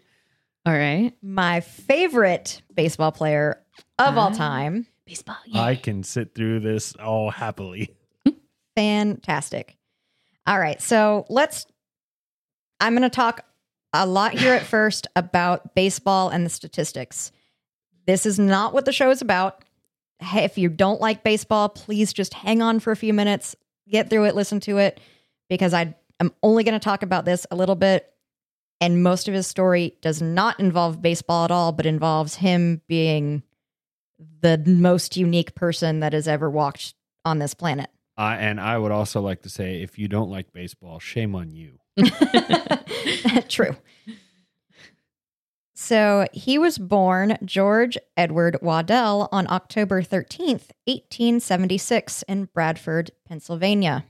All 0.66 0.74
right. 0.74 1.14
my 1.22 1.62
favorite 1.62 2.64
baseball 2.74 3.12
player 3.12 3.62
of 4.00 4.18
all 4.18 4.32
Ah. 4.34 4.38
time. 4.38 4.88
Baseball. 5.06 5.38
Yeah. 5.46 5.62
I 5.62 5.76
can 5.76 6.02
sit 6.02 6.34
through 6.34 6.62
this 6.62 6.94
all 6.96 7.30
happily. 7.30 7.96
Fantastic. 8.76 9.78
All 10.48 10.60
right, 10.60 10.82
so 10.82 11.26
let's. 11.30 11.68
I'm 12.80 12.94
going 12.94 13.04
to 13.04 13.10
talk 13.10 13.46
a 13.94 14.06
lot 14.06 14.34
here 14.34 14.54
at 14.54 14.64
first 14.64 15.08
about 15.16 15.76
baseball 15.76 16.30
and 16.30 16.46
the 16.46 16.50
statistics. 16.50 17.32
This 18.06 18.26
is 18.26 18.40
not 18.40 18.74
what 18.74 18.86
the 18.86 18.94
show 18.94 19.10
is 19.10 19.22
about. 19.22 19.64
Hey, 20.20 20.44
if 20.44 20.58
you 20.58 20.70
don't 20.70 21.02
like 21.02 21.24
baseball, 21.24 21.70
please 21.70 22.14
just 22.14 22.34
hang 22.34 22.62
on 22.62 22.80
for 22.80 22.92
a 22.92 22.98
few 22.98 23.14
minutes, 23.14 23.56
get 23.90 24.10
through 24.10 24.26
it, 24.26 24.36
listen 24.36 24.60
to 24.62 24.78
it, 24.78 25.00
because 25.50 25.74
I 25.74 25.96
am 26.20 26.34
only 26.42 26.64
going 26.64 26.74
to 26.74 26.84
talk 26.84 27.04
about 27.04 27.26
this 27.26 27.46
a 27.52 27.56
little 27.56 27.76
bit. 27.76 28.12
And 28.80 29.04
most 29.04 29.28
of 29.28 29.34
his 29.34 29.48
story 29.48 29.96
does 30.02 30.22
not 30.22 30.60
involve 30.60 31.02
baseball 31.02 31.46
at 31.46 31.52
all, 31.52 31.72
but 31.72 31.86
involves 31.86 32.36
him 32.36 32.82
being 32.88 33.44
the 34.42 34.62
most 34.66 35.18
unique 35.18 35.56
person 35.56 36.00
that 36.00 36.14
has 36.14 36.28
ever 36.28 36.50
walked 36.50 36.94
on 37.26 37.40
this 37.40 37.54
planet. 37.54 37.90
Uh, 38.18 38.36
and 38.40 38.60
I 38.60 38.78
would 38.78 38.92
also 38.92 39.22
like 39.22 39.44
to 39.44 39.50
say, 39.50 39.82
if 39.82 40.00
you 40.00 40.08
don't 40.08 40.30
like 40.30 40.54
baseball, 40.54 41.00
shame 41.00 41.36
on 41.36 41.52
you. 41.52 41.80
True. 43.50 43.76
So 45.74 46.28
he 46.34 46.58
was 46.58 46.78
born 46.78 47.38
George 47.46 47.98
Edward 48.18 48.58
Waddell 48.62 49.30
on 49.32 49.50
October 49.50 50.02
13th, 50.02 50.72
1876, 50.86 52.24
in 52.24 52.46
Bradford, 52.46 53.12
Pennsylvania. 53.28 54.06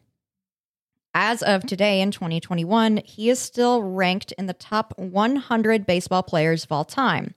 As 1.13 1.43
of 1.43 1.65
today 1.65 2.02
in 2.02 2.12
2021, 2.12 3.02
he 3.04 3.30
is 3.30 3.39
still 3.39 3.84
ranked 3.84 4.32
in 4.34 4.45
the 4.45 4.54
top 4.54 4.93
100 4.97 5.86
baseball 5.86 6.23
players 6.23 6.63
of 6.63 6.71
all 6.71 6.86
time. 6.86 7.36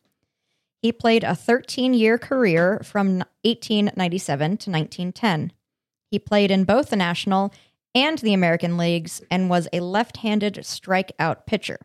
He 0.80 0.92
played 0.92 1.24
a 1.24 1.34
13 1.34 1.92
year 1.92 2.16
career 2.16 2.80
from 2.84 3.18
1897 3.42 4.40
to 4.58 4.70
1910. 4.70 5.52
He 6.10 6.18
played 6.18 6.50
in 6.50 6.64
both 6.64 6.90
the 6.90 6.96
National 6.96 7.52
and 7.94 8.18
the 8.18 8.34
American 8.34 8.76
leagues 8.76 9.22
and 9.30 9.50
was 9.50 9.68
a 9.72 9.80
left 9.80 10.18
handed 10.18 10.54
strikeout 10.54 11.46
pitcher. 11.46 11.78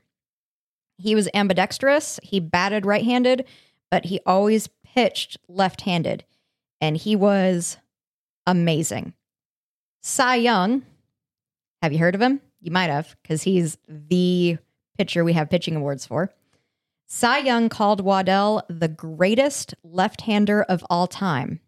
He 0.97 1.15
was 1.15 1.29
ambidextrous, 1.33 2.19
he 2.23 2.39
batted 2.39 2.85
right 2.85 3.03
handed, 3.03 3.45
but 3.91 4.05
he 4.05 4.19
always 4.25 4.69
pitched 4.83 5.37
left 5.47 5.81
handed, 5.81 6.23
and 6.79 6.95
he 6.95 7.15
was 7.15 7.77
amazing. 8.47 9.13
Cy 10.01 10.35
Young, 10.35 10.83
have 11.81 11.91
you 11.91 11.99
heard 11.99 12.15
of 12.15 12.21
him? 12.21 12.41
You 12.61 12.71
might 12.71 12.89
have, 12.89 13.15
because 13.21 13.43
he's 13.43 13.77
the 13.87 14.57
pitcher 14.97 15.23
we 15.23 15.33
have 15.33 15.49
pitching 15.49 15.75
awards 15.75 16.05
for. 16.05 16.31
Cy 17.07 17.39
Young 17.39 17.69
called 17.69 18.01
Waddell 18.01 18.63
the 18.69 18.87
greatest 18.87 19.75
left 19.83 20.21
hander 20.21 20.63
of 20.63 20.85
all 20.89 21.07
time. 21.07 21.59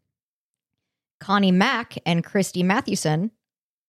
Connie 1.20 1.52
Mack 1.52 1.98
and 2.06 2.24
Christy 2.24 2.64
Mathewson, 2.64 3.32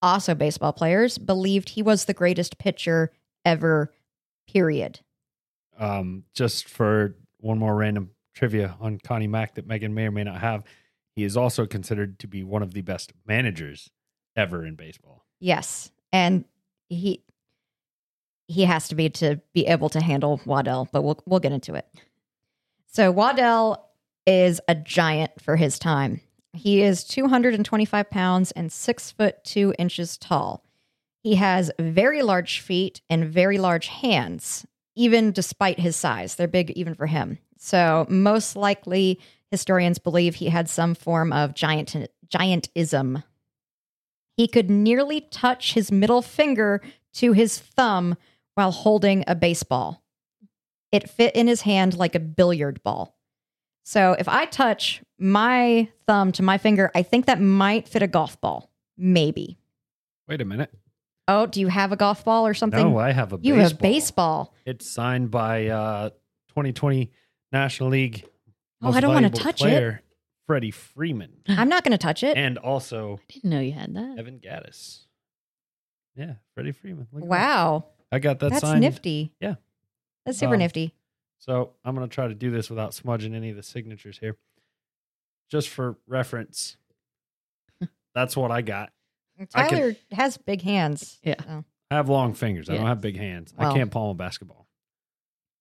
also 0.02 0.34
baseball 0.34 0.72
players, 0.72 1.18
believed 1.18 1.70
he 1.70 1.82
was 1.82 2.04
the 2.04 2.14
greatest 2.14 2.58
pitcher 2.58 3.12
ever, 3.44 3.92
period. 4.46 5.00
Um, 5.78 6.24
just 6.34 6.68
for 6.68 7.16
one 7.38 7.58
more 7.58 7.74
random 7.74 8.10
trivia 8.34 8.76
on 8.80 8.98
Connie 8.98 9.26
Mack 9.26 9.54
that 9.54 9.66
Megan 9.66 9.94
may 9.94 10.06
or 10.06 10.10
may 10.10 10.24
not 10.24 10.40
have, 10.40 10.64
he 11.14 11.24
is 11.24 11.36
also 11.36 11.66
considered 11.66 12.18
to 12.20 12.26
be 12.26 12.44
one 12.44 12.62
of 12.62 12.74
the 12.74 12.82
best 12.82 13.12
managers 13.26 13.90
ever 14.36 14.64
in 14.64 14.76
baseball. 14.76 15.24
Yes. 15.40 15.90
And 16.12 16.44
he 16.88 17.22
he 18.46 18.64
has 18.64 18.88
to 18.88 18.94
be 18.94 19.10
to 19.10 19.40
be 19.52 19.66
able 19.66 19.90
to 19.90 20.00
handle 20.00 20.40
Waddell, 20.46 20.88
but 20.92 21.02
we'll 21.02 21.20
we'll 21.26 21.40
get 21.40 21.52
into 21.52 21.74
it. 21.74 21.86
So 22.86 23.10
Waddell 23.10 23.90
is 24.26 24.60
a 24.68 24.74
giant 24.74 25.32
for 25.40 25.56
his 25.56 25.78
time. 25.78 26.20
He 26.58 26.82
is 26.82 27.04
225 27.04 28.10
pounds 28.10 28.50
and 28.50 28.72
six 28.72 29.12
foot 29.12 29.44
two 29.44 29.74
inches 29.78 30.18
tall. 30.18 30.64
He 31.22 31.36
has 31.36 31.70
very 31.78 32.22
large 32.22 32.60
feet 32.60 33.00
and 33.08 33.26
very 33.26 33.58
large 33.58 33.86
hands, 33.86 34.66
even 34.96 35.30
despite 35.30 35.78
his 35.78 35.94
size. 35.94 36.34
They're 36.34 36.48
big 36.48 36.70
even 36.72 36.94
for 36.94 37.06
him. 37.06 37.38
So 37.58 38.06
most 38.08 38.56
likely 38.56 39.20
historians 39.50 39.98
believe 39.98 40.36
he 40.36 40.48
had 40.48 40.68
some 40.68 40.94
form 40.94 41.32
of 41.32 41.54
giant 41.54 41.94
giantism. 42.28 43.22
He 44.36 44.48
could 44.48 44.68
nearly 44.68 45.20
touch 45.20 45.74
his 45.74 45.92
middle 45.92 46.22
finger 46.22 46.80
to 47.14 47.32
his 47.32 47.58
thumb 47.58 48.16
while 48.54 48.72
holding 48.72 49.24
a 49.26 49.34
baseball. 49.34 50.02
It 50.90 51.08
fit 51.08 51.34
in 51.36 51.46
his 51.46 51.62
hand 51.62 51.96
like 51.96 52.14
a 52.14 52.20
billiard 52.20 52.82
ball. 52.82 53.17
So 53.88 54.12
if 54.18 54.28
I 54.28 54.44
touch 54.44 55.00
my 55.18 55.88
thumb 56.06 56.30
to 56.32 56.42
my 56.42 56.58
finger, 56.58 56.90
I 56.94 57.02
think 57.02 57.24
that 57.24 57.40
might 57.40 57.88
fit 57.88 58.02
a 58.02 58.06
golf 58.06 58.38
ball. 58.38 58.70
Maybe. 58.98 59.56
Wait 60.28 60.42
a 60.42 60.44
minute. 60.44 60.70
Oh, 61.26 61.46
do 61.46 61.58
you 61.58 61.68
have 61.68 61.90
a 61.90 61.96
golf 61.96 62.22
ball 62.22 62.46
or 62.46 62.52
something? 62.52 62.90
No, 62.92 62.98
I 62.98 63.12
have 63.12 63.32
a 63.32 63.38
you 63.40 63.54
baseball. 63.54 63.62
have 63.70 63.78
baseball. 63.80 64.54
It's 64.66 64.90
signed 64.90 65.30
by 65.30 65.68
uh 65.68 66.10
2020 66.48 67.10
National 67.50 67.88
League. 67.88 68.26
Oh, 68.82 68.92
I 68.92 69.00
don't 69.00 69.14
wanna 69.14 69.30
valuable 69.30 69.38
touch 69.38 69.62
it. 69.62 69.64
player, 69.64 70.02
Freddie 70.46 70.70
Freeman, 70.70 71.38
I'm 71.48 71.70
not 71.70 71.82
going 71.82 71.92
to 71.92 71.98
touch 71.98 72.22
it. 72.22 72.36
and 72.36 72.58
also 72.58 73.20
I 73.22 73.32
didn't 73.32 73.48
know 73.50 73.60
you 73.60 73.72
had 73.72 73.94
that. 73.94 74.18
Evan 74.18 74.38
Gattis. 74.38 75.06
Yeah, 76.14 76.34
Freddie 76.54 76.72
Freeman. 76.72 77.06
Look 77.10 77.22
at 77.22 77.28
that. 77.30 77.38
Wow. 77.38 77.86
I 78.12 78.18
got 78.18 78.38
that 78.40 78.50
That's 78.50 78.60
signed. 78.60 78.80
nifty. 78.82 79.32
Yeah. 79.40 79.54
That's 80.26 80.36
super 80.36 80.52
Um, 80.54 80.58
nifty. 80.58 80.94
So 81.38 81.72
I'm 81.84 81.94
gonna 81.94 82.08
try 82.08 82.28
to 82.28 82.34
do 82.34 82.50
this 82.50 82.68
without 82.70 82.94
smudging 82.94 83.34
any 83.34 83.50
of 83.50 83.56
the 83.56 83.62
signatures 83.62 84.18
here. 84.18 84.36
Just 85.50 85.68
for 85.68 85.96
reference. 86.06 86.76
That's 88.14 88.36
what 88.36 88.50
I 88.50 88.60
got. 88.62 88.92
I 89.54 89.66
can- 89.68 89.78
Tyler 89.78 89.96
has 90.12 90.36
big 90.36 90.62
hands. 90.62 91.18
Yeah. 91.22 91.34
so. 91.42 91.64
I 91.90 91.94
have 91.94 92.08
long 92.08 92.34
fingers. 92.34 92.68
I 92.68 92.74
don't 92.74 92.82
Yeah. 92.82 92.88
have 92.88 93.00
big 93.00 93.16
hands. 93.16 93.54
I 93.56 93.64
Well. 93.64 93.74
can't 93.74 93.90
palm 93.90 94.10
a 94.10 94.14
basketball. 94.14 94.66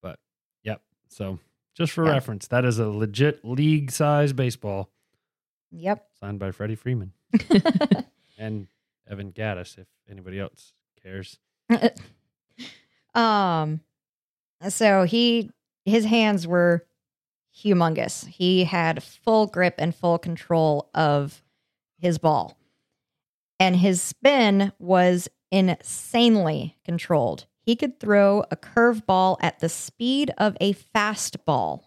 But 0.02 0.20
yep. 0.64 0.82
So 1.10 1.40
just 1.76 1.94
for 1.94 2.06
Yeah. 2.06 2.12
reference, 2.12 2.48
that 2.48 2.66
is 2.66 2.80
a 2.80 2.90
legit 2.90 3.46
league 3.46 3.92
size 3.92 4.34
baseball 4.34 4.90
Yep. 5.72 6.06
signed 6.20 6.40
by 6.40 6.52
Freddie 6.52 6.76
Freeman 6.76 7.14
and 8.38 8.68
Evan 9.10 9.32
Gattis, 9.32 9.78
if 9.78 9.88
anybody 10.10 10.40
else 10.40 10.74
cares. 11.02 11.40
Um, 13.14 13.82
so 14.70 15.04
he 15.06 15.50
his 15.88 16.06
hands 16.06 16.46
were 16.46 16.86
humongous. 17.56 18.28
He 18.28 18.66
had 18.66 19.02
full 19.02 19.48
grip 19.48 19.76
and 19.78 19.96
full 19.96 20.20
control 20.20 20.90
of 20.94 21.44
his 21.98 22.18
ball. 22.18 22.58
And 23.60 23.76
his 23.76 24.02
spin 24.02 24.74
was 24.78 25.30
insanely 25.52 26.78
controlled. 26.84 27.46
He 27.62 27.76
could 27.76 28.00
throw 28.00 28.44
a 28.52 28.56
curveball 28.58 29.38
at 29.42 29.60
the 29.60 29.70
speed 29.70 30.32
of 30.38 30.56
a 30.62 30.74
fastball. 30.74 31.84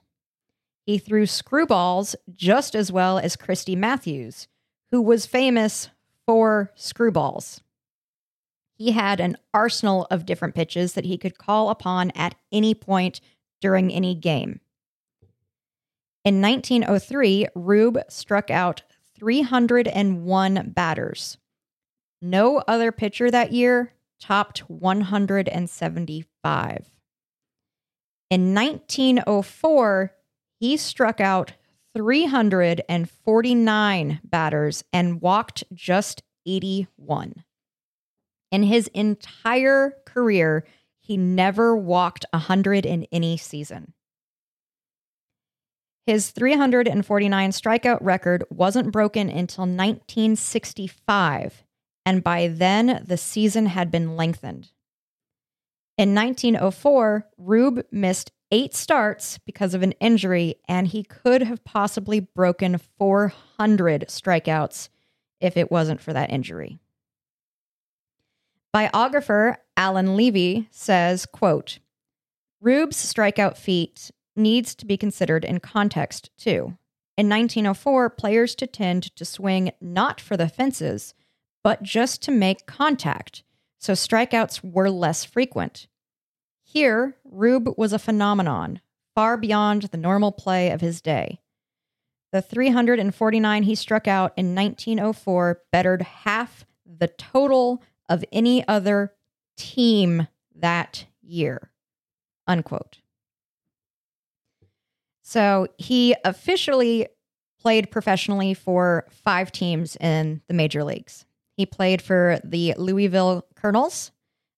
He 0.87 0.99
threw 0.99 1.25
screwballs 1.25 2.15
just 2.35 2.75
as 2.75 2.91
well 2.91 3.19
as 3.19 3.37
Christy 3.37 3.77
Matthews, 3.77 4.49
who 4.91 5.01
was 5.01 5.27
famous 5.27 5.91
for 6.27 6.73
screwballs. 6.77 7.61
He 8.77 8.93
had 8.93 9.21
an 9.21 9.37
arsenal 9.53 10.07
of 10.11 10.25
different 10.25 10.55
pitches 10.55 10.95
that 10.95 11.05
he 11.05 11.19
could 11.19 11.37
call 11.37 11.69
upon 11.69 12.11
at 12.13 12.35
any 12.51 12.75
point 12.75 13.21
during 13.61 13.93
any 13.93 14.15
game. 14.15 14.61
In 16.25 16.41
1903, 16.43 17.49
Rube 17.55 17.99
struck 18.09 18.51
out 18.51 18.83
301 19.19 20.73
batters. 20.75 21.39
No 22.21 22.59
other 22.69 22.93
pitcher 22.93 23.31
that 23.31 23.53
year 23.53 23.95
topped 24.21 24.59
175. 24.69 26.91
In 28.31 28.55
1904, 28.55 30.13
he 30.61 30.77
struck 30.77 31.21
out 31.21 31.55
349 31.97 34.21
batters 34.23 34.85
and 34.93 35.21
walked 35.21 35.65
just 35.75 36.23
81. 36.47 37.43
In 38.53 38.63
his 38.63 38.87
entire 38.89 39.95
career, 40.07 40.65
he 41.11 41.17
never 41.17 41.77
walked 41.77 42.25
100 42.33 42.87
in 42.87 43.05
any 43.11 43.37
season. 43.37 43.95
His 46.07 46.31
349 46.31 47.51
strikeout 47.51 47.99
record 48.01 48.45
wasn't 48.49 48.93
broken 48.93 49.29
until 49.29 49.63
1965, 49.63 51.65
and 52.07 52.23
by 52.23 52.47
then 52.47 53.03
the 53.05 53.17
season 53.17 53.67
had 53.67 53.91
been 53.91 54.15
lengthened. 54.15 54.71
In 55.99 56.15
1904, 56.15 57.27
Rube 57.37 57.85
missed 57.91 58.31
eight 58.53 58.73
starts 58.73 59.39
because 59.39 59.75
of 59.75 59.83
an 59.83 59.95
injury, 59.99 60.55
and 60.69 60.87
he 60.87 61.03
could 61.03 61.43
have 61.43 61.65
possibly 61.65 62.21
broken 62.21 62.79
400 62.99 64.05
strikeouts 64.07 64.91
if 65.41 65.57
it 65.57 65.73
wasn't 65.73 66.01
for 66.01 66.13
that 66.13 66.31
injury. 66.31 66.79
Biographer 68.73 69.59
Alan 69.77 70.17
Levy 70.17 70.69
says, 70.71 71.27
quote, 71.27 71.81
Rube's 72.61 72.97
strikeout 72.97 73.57
feat 73.57 74.11
needs 74.37 74.75
to 74.77 74.87
be 74.87 74.97
considered 74.97 75.45
in 75.45 75.59
context, 75.59 76.31
too. 76.39 76.77
In 77.17 77.29
1904, 77.29 78.11
players 78.11 78.55
to 78.57 78.67
tend 78.67 79.15
to 79.17 79.25
swing 79.25 79.73
not 79.81 80.21
for 80.21 80.37
the 80.37 80.49
fences, 80.49 81.15
but 81.65 81.83
just 81.83 82.23
to 82.23 82.31
make 82.31 82.67
contact, 82.67 83.43
so 83.79 83.95
strikeouts 83.95 84.63
were 84.63 84.89
less 84.91 85.25
frequent. 85.25 85.89
Here, 86.63 87.17
Rube 87.25 87.75
was 87.77 87.93
a 87.93 87.99
phenomenon, 87.99 88.81
far 89.15 89.37
beyond 89.37 89.83
the 89.85 89.99
normal 89.99 90.33
play 90.33 90.71
of 90.71 90.81
his 90.81 91.01
day. 91.01 91.41
The 92.33 92.41
349 92.41 93.65
he 93.65 93.75
struck 93.75 94.07
out 94.07 94.33
in 94.37 94.55
1904 94.55 95.63
bettered 95.73 96.03
half 96.03 96.65
the 96.87 97.09
total 97.09 97.83
of 98.11 98.25
any 98.33 98.67
other 98.69 99.15
team 99.57 100.27
that 100.57 101.07
year. 101.23 101.71
Unquote. 102.47 102.99
So 105.23 105.69
he 105.79 106.17
officially 106.25 107.07
played 107.61 107.91
professionally 107.91 108.53
for 108.53 109.07
five 109.11 109.53
teams 109.53 109.97
in 109.97 110.43
the 110.49 110.55
major 110.55 110.83
leagues. 110.83 111.25
He 111.57 111.67
played 111.67 112.03
for 112.03 112.41
the 112.43 112.75
Louisville 112.77 113.47
Colonels, 113.55 114.11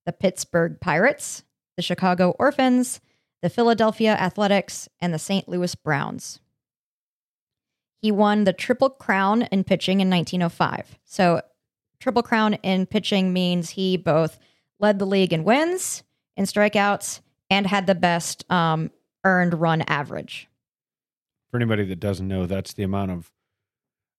the 0.07 0.13
Pittsburgh 0.13 0.81
Pirates, 0.81 1.45
the 1.77 1.83
Chicago 1.83 2.31
Orphans, 2.39 3.01
the 3.43 3.51
Philadelphia 3.51 4.15
Athletics, 4.15 4.89
and 5.01 5.13
the 5.13 5.19
St. 5.19 5.49
Louis 5.49 5.75
Browns. 5.75 6.41
He 8.01 8.11
won 8.11 8.45
the 8.45 8.53
Triple 8.53 8.91
Crown 8.91 9.43
in 9.43 9.65
pitching 9.65 10.01
in 10.01 10.09
1905. 10.09 10.99
So, 11.05 11.43
Triple 12.03 12.25
Crown 12.25 12.55
in 12.65 12.87
pitching 12.87 13.33
means 13.33 13.71
he 13.71 13.97
both 13.97 14.41
led 14.81 14.99
the 14.99 15.07
league 15.07 15.33
in 15.33 15.45
wins, 15.45 16.03
in 16.37 16.47
strikeouts, 16.47 17.21
and 17.49 17.65
had 17.65 17.87
the 17.87 17.95
best 17.95 18.45
um, 18.51 18.91
earned 19.23 19.55
run 19.55 19.83
average. 19.83 20.49
For 21.51 21.59
anybody 21.59 21.85
that 21.85 22.01
doesn't 22.01 22.27
know, 22.27 22.47
that's 22.47 22.73
the 22.73 22.83
amount 22.83 23.13
of 23.13 23.31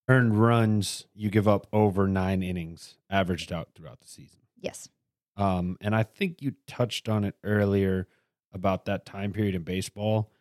earned 0.08 0.40
runs 0.40 1.08
you 1.14 1.30
give 1.30 1.46
up 1.46 1.68
over 1.74 2.08
nine 2.08 2.42
innings, 2.42 2.96
averaged 3.10 3.52
out 3.52 3.70
throughout 3.76 4.00
the 4.00 4.08
season. 4.08 4.40
Yes. 4.62 4.88
Um, 5.36 5.76
and 5.82 5.94
I 5.94 6.04
think 6.04 6.42
you 6.42 6.54
touched 6.66 7.10
on 7.10 7.26
it 7.26 7.36
earlier 7.44 8.08
about 8.54 8.86
that 8.86 9.06
time 9.06 9.34
period 9.34 9.56
in 9.56 9.64
baseball 9.64 10.32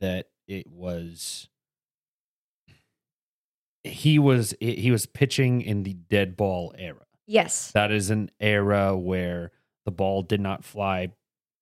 that 0.00 0.30
it 0.48 0.66
was 0.66 1.48
he 3.88 4.18
was 4.18 4.54
he 4.60 4.90
was 4.90 5.06
pitching 5.06 5.60
in 5.62 5.82
the 5.82 5.94
dead 5.94 6.36
ball 6.36 6.74
era. 6.78 7.04
Yes. 7.26 7.72
That 7.72 7.90
is 7.92 8.10
an 8.10 8.30
era 8.40 8.96
where 8.96 9.50
the 9.84 9.90
ball 9.90 10.22
did 10.22 10.40
not 10.40 10.64
fly. 10.64 11.08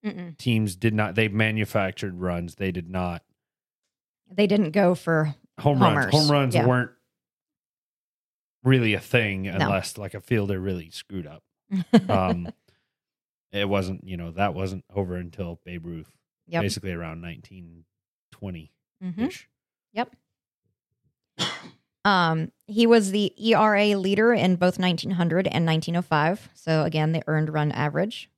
Mm-mm. 0.05 0.37
Teams 0.39 0.77
did 0.77 0.95
not. 0.95 1.15
They 1.17 1.29
manufactured 1.29 2.21
runs. 2.21 2.55
They 2.57 2.71
did 2.71 2.89
not 2.89 3.23
They 4.31 4.47
didn't 4.47 4.71
go 4.71 4.95
for 4.95 5.35
home 5.59 5.79
Homers, 5.79 6.05
runs. 6.05 6.15
Home 6.15 6.31
runs 6.31 6.55
yeah. 6.55 6.67
weren't 6.67 6.91
really 8.63 8.95
a 8.95 9.01
thing 9.01 9.49
unless 9.49 9.97
like 9.99 10.15
a 10.15 10.21
fielder 10.21 10.61
really 10.61 10.91
screwed 10.91 11.27
up. 11.27 11.43
Um, 12.09 12.49
it 13.53 13.69
wasn't. 13.69 14.07
You 14.07 14.17
know 14.17 14.31
that 14.33 14.55
wasn't 14.55 14.85
over 14.95 15.17
until 15.17 15.61
Babe 15.65 15.85
Ruth, 15.87 16.11
yep. 16.47 16.63
basically 16.63 16.93
around 16.93 17.23
1920 17.23 18.73
Mhm. 19.03 19.27
ish. 19.29 19.49
Yep. 19.93 20.15
Um, 22.07 22.53
he 22.69 22.87
was 22.87 23.11
the 23.11 23.33
ERA 23.37 23.99
leader 23.99 24.33
in 24.33 24.55
both 24.55 24.79
1900 24.79 25.49
and 25.49 25.67
1905. 25.67 26.51
So 26.55 26.85
again, 26.85 27.11
the 27.11 27.25
earned 27.27 27.53
run 27.53 27.73
average. 27.73 28.31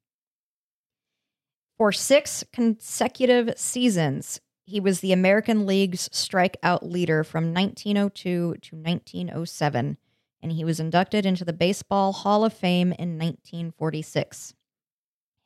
For 1.76 1.92
six 1.92 2.44
consecutive 2.50 3.58
seasons, 3.58 4.40
he 4.64 4.80
was 4.80 5.00
the 5.00 5.12
American 5.12 5.66
League's 5.66 6.08
strikeout 6.08 6.78
leader 6.82 7.22
from 7.22 7.52
1902 7.52 8.56
to 8.62 8.76
1907, 8.76 9.98
and 10.42 10.52
he 10.52 10.64
was 10.64 10.80
inducted 10.80 11.26
into 11.26 11.44
the 11.44 11.52
Baseball 11.52 12.12
Hall 12.12 12.46
of 12.46 12.54
Fame 12.54 12.92
in 12.92 13.18
1946. 13.18 14.54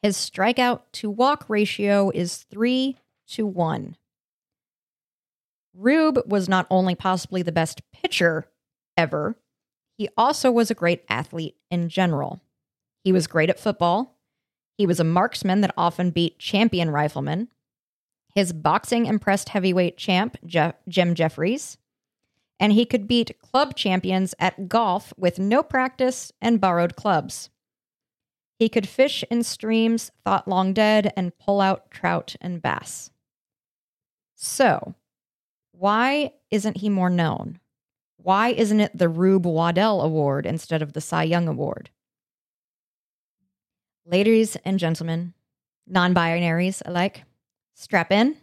His 0.00 0.16
strikeout 0.16 0.82
to 0.92 1.10
walk 1.10 1.46
ratio 1.48 2.10
is 2.10 2.36
three 2.36 2.98
to 3.30 3.48
one. 3.48 3.96
Rube 5.74 6.20
was 6.26 6.48
not 6.48 6.66
only 6.70 6.94
possibly 6.94 7.42
the 7.42 7.52
best 7.52 7.82
pitcher 7.92 8.46
ever, 8.96 9.36
he 9.96 10.08
also 10.16 10.50
was 10.50 10.70
a 10.70 10.74
great 10.74 11.04
athlete 11.08 11.56
in 11.70 11.88
general. 11.88 12.40
He 13.04 13.12
was 13.12 13.26
great 13.26 13.50
at 13.50 13.60
football. 13.60 14.18
He 14.76 14.86
was 14.86 15.00
a 15.00 15.04
marksman 15.04 15.60
that 15.60 15.74
often 15.76 16.10
beat 16.10 16.38
champion 16.38 16.90
riflemen. 16.90 17.48
His 18.34 18.52
boxing 18.52 19.06
impressed 19.06 19.50
heavyweight 19.50 19.96
champ 19.96 20.36
Jim 20.46 21.14
Jeffries. 21.14 21.78
And 22.58 22.72
he 22.72 22.86
could 22.86 23.08
beat 23.08 23.38
club 23.40 23.74
champions 23.74 24.34
at 24.38 24.68
golf 24.68 25.12
with 25.16 25.38
no 25.38 25.62
practice 25.62 26.32
and 26.40 26.60
borrowed 26.60 26.96
clubs. 26.96 27.50
He 28.58 28.68
could 28.68 28.88
fish 28.88 29.24
in 29.30 29.42
streams 29.42 30.12
thought 30.24 30.46
long 30.46 30.72
dead 30.72 31.12
and 31.16 31.36
pull 31.38 31.60
out 31.60 31.90
trout 31.90 32.36
and 32.40 32.62
bass. 32.62 33.10
So, 34.36 34.94
why 35.82 36.30
isn't 36.52 36.76
he 36.76 36.88
more 36.88 37.10
known? 37.10 37.58
Why 38.16 38.50
isn't 38.50 38.78
it 38.78 38.96
the 38.96 39.08
Rube 39.08 39.44
Waddell 39.44 40.00
Award 40.02 40.46
instead 40.46 40.80
of 40.80 40.92
the 40.92 41.00
Cy 41.00 41.24
Young 41.24 41.48
Award? 41.48 41.90
Ladies 44.06 44.56
and 44.64 44.78
gentlemen, 44.78 45.34
non 45.88 46.14
binaries 46.14 46.82
alike, 46.84 47.24
strap 47.74 48.12
in, 48.12 48.36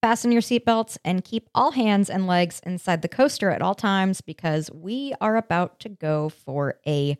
fasten 0.00 0.32
your 0.32 0.40
seatbelts, 0.40 0.96
and 1.04 1.22
keep 1.22 1.50
all 1.54 1.72
hands 1.72 2.08
and 2.08 2.26
legs 2.26 2.62
inside 2.64 3.02
the 3.02 3.08
coaster 3.08 3.50
at 3.50 3.60
all 3.60 3.74
times 3.74 4.22
because 4.22 4.70
we 4.72 5.12
are 5.20 5.36
about 5.36 5.78
to 5.80 5.90
go 5.90 6.30
for 6.30 6.80
a 6.86 7.18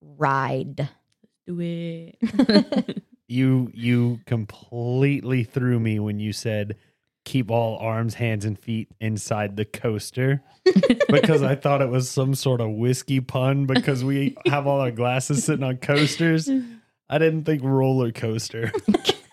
ride. 0.00 0.88
Do 1.48 1.58
it. 1.60 3.02
You 3.32 3.70
you 3.72 4.20
completely 4.26 5.42
threw 5.42 5.80
me 5.80 5.98
when 5.98 6.20
you 6.20 6.34
said 6.34 6.76
keep 7.24 7.50
all 7.50 7.76
arms, 7.78 8.14
hands, 8.14 8.44
and 8.44 8.58
feet 8.58 8.88
inside 9.00 9.56
the 9.56 9.64
coaster 9.64 10.42
because 11.08 11.42
I 11.42 11.54
thought 11.54 11.80
it 11.82 11.88
was 11.88 12.10
some 12.10 12.34
sort 12.34 12.60
of 12.60 12.70
whiskey 12.70 13.20
pun 13.20 13.66
because 13.66 14.04
we 14.04 14.36
have 14.46 14.66
all 14.66 14.80
our 14.80 14.90
glasses 14.90 15.44
sitting 15.44 15.64
on 15.64 15.76
coasters. 15.78 16.50
I 17.08 17.18
didn't 17.18 17.44
think 17.44 17.62
roller 17.62 18.10
coaster. 18.12 18.72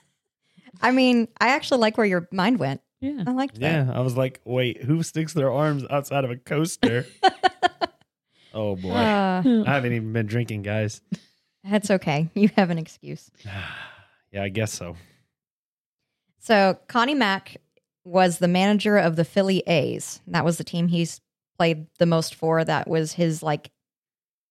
I 0.82 0.92
mean, 0.92 1.28
I 1.42 1.50
actually 1.50 1.80
like 1.82 1.98
where 1.98 2.06
your 2.06 2.28
mind 2.32 2.60
went. 2.60 2.82
Yeah. 3.02 3.24
I 3.26 3.32
liked 3.32 3.60
that. 3.60 3.88
Yeah, 3.88 3.92
I 3.94 4.02
was 4.02 4.16
like, 4.18 4.42
wait, 4.46 4.84
who 4.84 5.04
sticks 5.04 5.34
their 5.34 5.52
arms 5.52 5.84
outside 5.90 6.26
of 6.26 6.32
a 6.32 6.36
coaster? 6.38 7.06
oh 8.54 8.76
boy, 8.76 8.92
Uh, 8.92 9.42
I 9.66 9.72
haven't 9.74 9.94
even 9.94 10.14
been 10.14 10.26
drinking, 10.28 10.62
guys. 10.64 11.02
that's 11.64 11.90
okay. 11.92 12.30
You 12.34 12.50
have 12.58 12.70
an 12.70 12.78
excuse. 12.78 13.30
yeah, 14.32 14.44
I 14.44 14.50
guess 14.50 14.74
so. 14.74 14.96
So 16.40 16.78
Connie 16.88 17.16
Mack 17.16 17.58
was 18.10 18.40
the 18.40 18.48
manager 18.48 18.98
of 18.98 19.16
the 19.16 19.24
Philly 19.24 19.60
A's. 19.68 20.22
That 20.28 20.44
was 20.44 20.58
the 20.58 20.64
team 20.64 20.88
he's 20.88 21.22
played 21.58 21.88
the 22.00 22.06
most 22.06 22.36
for. 22.36 22.64
That 22.64 22.88
was 22.88 23.14
his 23.14 23.44
like 23.44 23.72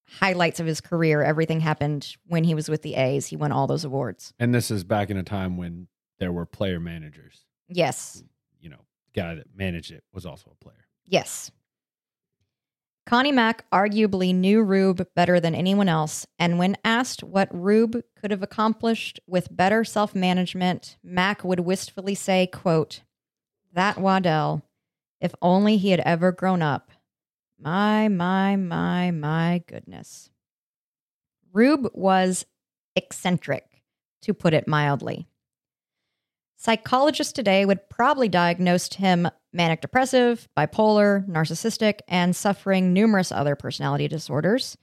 highlights 0.07 0.61
of 0.61 0.67
his 0.67 0.81
career. 0.81 1.23
Everything 1.23 1.61
happened 1.61 2.17
when 2.27 2.45
he 2.45 2.55
was 2.55 2.69
with 2.69 2.83
the 2.83 2.95
A's. 2.95 3.27
He 3.27 3.37
won 3.37 3.53
all 3.53 3.67
those 3.67 3.85
awards. 3.85 4.33
And 4.39 4.55
this 4.55 4.71
is 4.71 4.85
back 4.85 5.11
in 5.11 5.17
a 5.17 5.23
time 5.23 5.57
when 5.57 5.89
there 6.19 6.33
were 6.33 6.47
player 6.47 6.81
managers. 6.81 7.45
Yes. 7.69 8.23
You 8.61 8.71
know, 8.71 8.81
the 9.13 9.21
guy 9.21 9.35
that 9.35 9.47
managed 9.55 9.91
it 9.91 10.05
was 10.13 10.25
also 10.25 10.51
a 10.51 10.65
player. 10.65 10.87
Yes. 11.05 11.51
Connie 13.07 13.33
Mack 13.33 13.69
arguably 13.71 14.35
knew 14.35 14.63
Rube 14.63 15.07
better 15.17 15.41
than 15.41 15.55
anyone 15.55 15.89
else, 15.89 16.27
and 16.39 16.59
when 16.59 16.77
asked 16.85 17.25
what 17.25 17.49
Rube 17.51 18.03
could 18.21 18.31
have 18.31 18.43
accomplished 18.43 19.19
with 19.27 19.49
better 19.51 19.83
self-management, 19.83 20.99
Mack 21.03 21.43
would 21.43 21.61
wistfully 21.61 22.15
say, 22.15 22.47
quote, 22.47 23.01
That 23.79 23.99
Waddell, 23.99 24.65
if 25.21 25.37
only 25.41 25.77
he 25.77 25.91
had 25.91 26.01
ever 26.01 26.33
grown 26.33 26.63
up. 26.63 26.91
My, 27.61 28.09
my, 28.09 28.57
my, 28.57 29.13
my 29.13 29.63
goodness. 29.69 30.31
Rube 31.53 31.89
was 31.95 32.45
eccentric, 32.97 33.85
to 34.23 34.35
put 34.35 34.53
it 34.53 34.67
mildly. 34.67 35.29
Psychologists 36.57 37.33
today 37.33 37.65
would 37.65 37.89
probably 37.89 38.29
diagnose 38.29 38.93
him 38.95 39.29
manic 39.53 39.81
depressive, 39.81 40.49
bipolar, 40.57 41.25
narcissistic, 41.29 42.01
and 42.09 42.35
suffering 42.35 42.93
numerous 42.93 43.31
other 43.31 43.55
personality 43.55 44.09
disorders. 44.09 44.77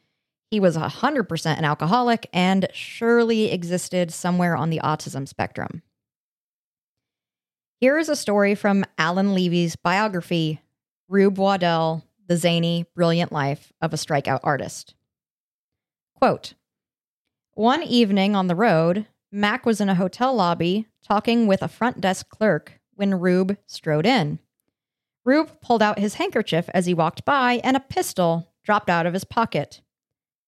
He 0.49 0.61
was 0.61 0.77
100% 0.77 1.57
an 1.57 1.65
alcoholic 1.65 2.29
and 2.31 2.69
surely 2.71 3.51
existed 3.51 4.13
somewhere 4.13 4.55
on 4.55 4.69
the 4.69 4.79
autism 4.81 5.27
spectrum. 5.27 5.81
Here 7.85 7.99
is 7.99 8.09
a 8.09 8.15
story 8.15 8.55
from 8.55 8.83
Alan 8.97 9.35
Levy's 9.35 9.75
biography, 9.75 10.59
Rube 11.07 11.37
Waddell, 11.37 12.03
The 12.25 12.35
Zany, 12.35 12.87
Brilliant 12.95 13.31
Life 13.31 13.71
of 13.79 13.93
a 13.93 13.95
Strikeout 13.95 14.39
Artist. 14.41 14.95
Quote 16.15 16.55
One 17.53 17.83
evening 17.83 18.35
on 18.35 18.47
the 18.47 18.55
road, 18.55 19.05
Mack 19.31 19.67
was 19.67 19.79
in 19.79 19.87
a 19.87 19.93
hotel 19.93 20.33
lobby 20.33 20.87
talking 21.07 21.45
with 21.45 21.61
a 21.61 21.67
front 21.67 22.01
desk 22.01 22.27
clerk 22.27 22.79
when 22.95 23.19
Rube 23.19 23.55
strode 23.67 24.07
in. 24.07 24.39
Rube 25.23 25.61
pulled 25.61 25.83
out 25.83 25.99
his 25.99 26.15
handkerchief 26.15 26.67
as 26.73 26.87
he 26.87 26.95
walked 26.95 27.23
by, 27.23 27.61
and 27.63 27.77
a 27.77 27.79
pistol 27.79 28.51
dropped 28.63 28.89
out 28.89 29.05
of 29.05 29.13
his 29.13 29.25
pocket. 29.25 29.81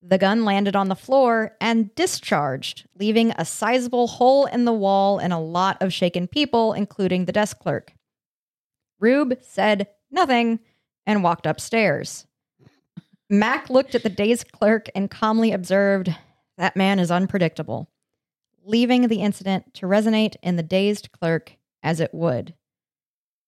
The 0.00 0.18
gun 0.18 0.44
landed 0.44 0.76
on 0.76 0.88
the 0.88 0.94
floor 0.94 1.56
and 1.60 1.94
discharged, 1.94 2.86
leaving 2.94 3.32
a 3.32 3.44
sizable 3.44 4.06
hole 4.06 4.46
in 4.46 4.64
the 4.64 4.72
wall 4.72 5.18
and 5.18 5.32
a 5.32 5.38
lot 5.38 5.82
of 5.82 5.92
shaken 5.92 6.28
people, 6.28 6.72
including 6.72 7.24
the 7.24 7.32
desk 7.32 7.58
clerk. 7.58 7.92
Rube 9.00 9.38
said 9.42 9.88
nothing 10.10 10.60
and 11.04 11.24
walked 11.24 11.46
upstairs. 11.46 12.26
Mack 13.28 13.68
looked 13.68 13.94
at 13.94 14.04
the 14.04 14.08
dazed 14.08 14.52
clerk 14.52 14.88
and 14.94 15.10
calmly 15.10 15.52
observed, 15.52 16.14
That 16.56 16.76
man 16.76 16.98
is 16.98 17.10
unpredictable, 17.10 17.90
leaving 18.64 19.08
the 19.08 19.20
incident 19.20 19.74
to 19.74 19.86
resonate 19.86 20.36
in 20.42 20.56
the 20.56 20.62
dazed 20.62 21.10
clerk 21.12 21.56
as 21.82 22.00
it 22.00 22.14
would. 22.14 22.54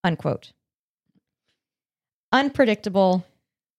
Unquote. 0.03 0.53
Unpredictable 2.33 3.25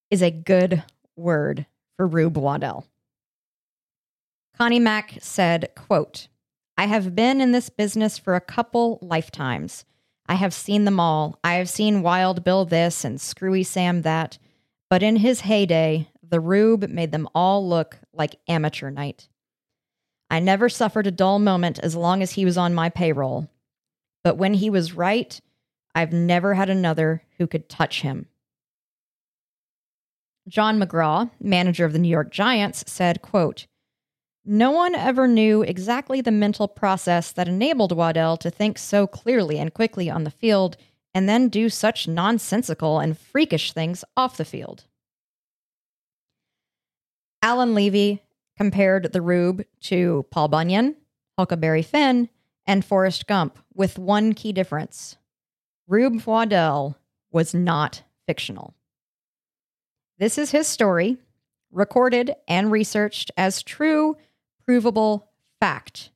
is 0.10 0.22
a 0.22 0.32
good 0.32 0.84
word 1.16 1.66
for 2.02 2.08
Rube 2.08 2.38
Waddell. 2.38 2.88
Connie 4.58 4.80
Mack 4.80 5.20
said, 5.22 5.70
quote, 5.76 6.30
I 6.76 6.88
have 6.88 7.14
been 7.14 7.40
in 7.40 7.52
this 7.52 7.70
business 7.70 8.18
for 8.18 8.34
a 8.34 8.42
couple 8.42 8.98
lifetimes. 9.04 9.86
I 10.26 10.34
have 10.34 10.52
seen 10.52 10.86
them 10.86 11.00
all. 11.00 11.38
I 11.44 11.58
have 11.58 11.70
seen 11.70 12.02
Wild 12.02 12.44
Bill 12.44 12.66
this 12.66 13.06
and 13.06 13.22
Screwy 13.22 13.62
Sam 13.62 14.02
that. 14.02 14.40
But 14.90 15.04
in 15.04 15.18
his 15.18 15.42
heyday, 15.42 16.08
the 16.28 16.40
Rube 16.40 16.90
made 16.90 17.12
them 17.12 17.30
all 17.36 17.70
look 17.70 18.00
like 18.12 18.40
amateur 18.48 18.90
night. 18.90 19.30
I 20.32 20.40
never 20.40 20.70
suffered 20.70 21.06
a 21.06 21.12
dull 21.12 21.38
moment 21.38 21.78
as 21.78 21.96
long 21.96 22.24
as 22.24 22.32
he 22.32 22.46
was 22.46 22.58
on 22.58 22.74
my 22.74 22.90
payroll. 22.90 23.48
But 24.24 24.38
when 24.38 24.56
he 24.56 24.72
was 24.72 24.96
right, 24.96 25.40
I've 25.94 26.14
never 26.14 26.56
had 26.56 26.72
another 26.72 27.22
who 27.38 27.46
could 27.46 27.70
touch 27.70 28.02
him. 28.02 28.26
John 30.48 30.80
McGraw, 30.80 31.30
manager 31.40 31.86
of 31.86 31.94
the 31.94 32.00
New 32.00 32.10
York 32.10 32.32
Giants, 32.32 32.84
said, 32.88 33.22
quote, 33.22 33.68
No 34.44 34.72
one 34.72 34.96
ever 34.96 35.28
knew 35.28 35.62
exactly 35.62 36.22
the 36.22 36.32
mental 36.32 36.68
process 36.68 37.32
that 37.32 37.48
enabled 37.48 37.92
Waddell 37.92 38.38
to 38.38 38.50
think 38.50 38.78
so 38.78 39.06
clearly 39.08 39.60
and 39.60 39.74
quickly 39.74 40.10
on 40.10 40.24
the 40.24 40.32
field 40.32 40.78
and 41.14 41.28
then 41.28 41.50
do 41.50 41.70
such 41.70 42.08
nonsensical 42.08 43.00
and 43.00 43.18
freakish 43.18 43.74
things 43.74 44.04
off 44.16 44.38
the 44.38 44.46
field. 44.46 44.86
Alan 47.42 47.76
Levy 47.76 48.22
compared 48.58 49.12
the 49.12 49.22
Rube 49.22 49.64
to 49.82 50.26
Paul 50.32 50.48
Bunyan, 50.48 50.96
Huckleberry 51.38 51.82
Finn, 51.82 52.30
and 52.66 52.86
Forrest 52.86 53.28
Gump 53.28 53.58
with 53.74 53.98
one 53.98 54.34
key 54.34 54.54
difference. 54.54 55.18
Rube 55.88 56.22
Waddell 56.26 56.98
was 57.32 57.54
not 57.54 58.04
fictional. 58.28 58.76
This 60.22 60.38
is 60.38 60.52
his 60.52 60.68
story, 60.68 61.18
recorded 61.72 62.36
and 62.48 62.72
researched 62.72 63.32
as 63.38 63.64
true, 63.64 64.18
provable 64.64 65.32
fact. 65.60 66.12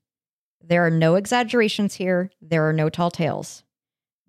There 0.63 0.85
are 0.85 0.91
no 0.91 1.15
exaggerations 1.15 1.95
here, 1.95 2.29
there 2.39 2.69
are 2.69 2.71
no 2.71 2.89
tall 2.89 3.09
tales. 3.09 3.63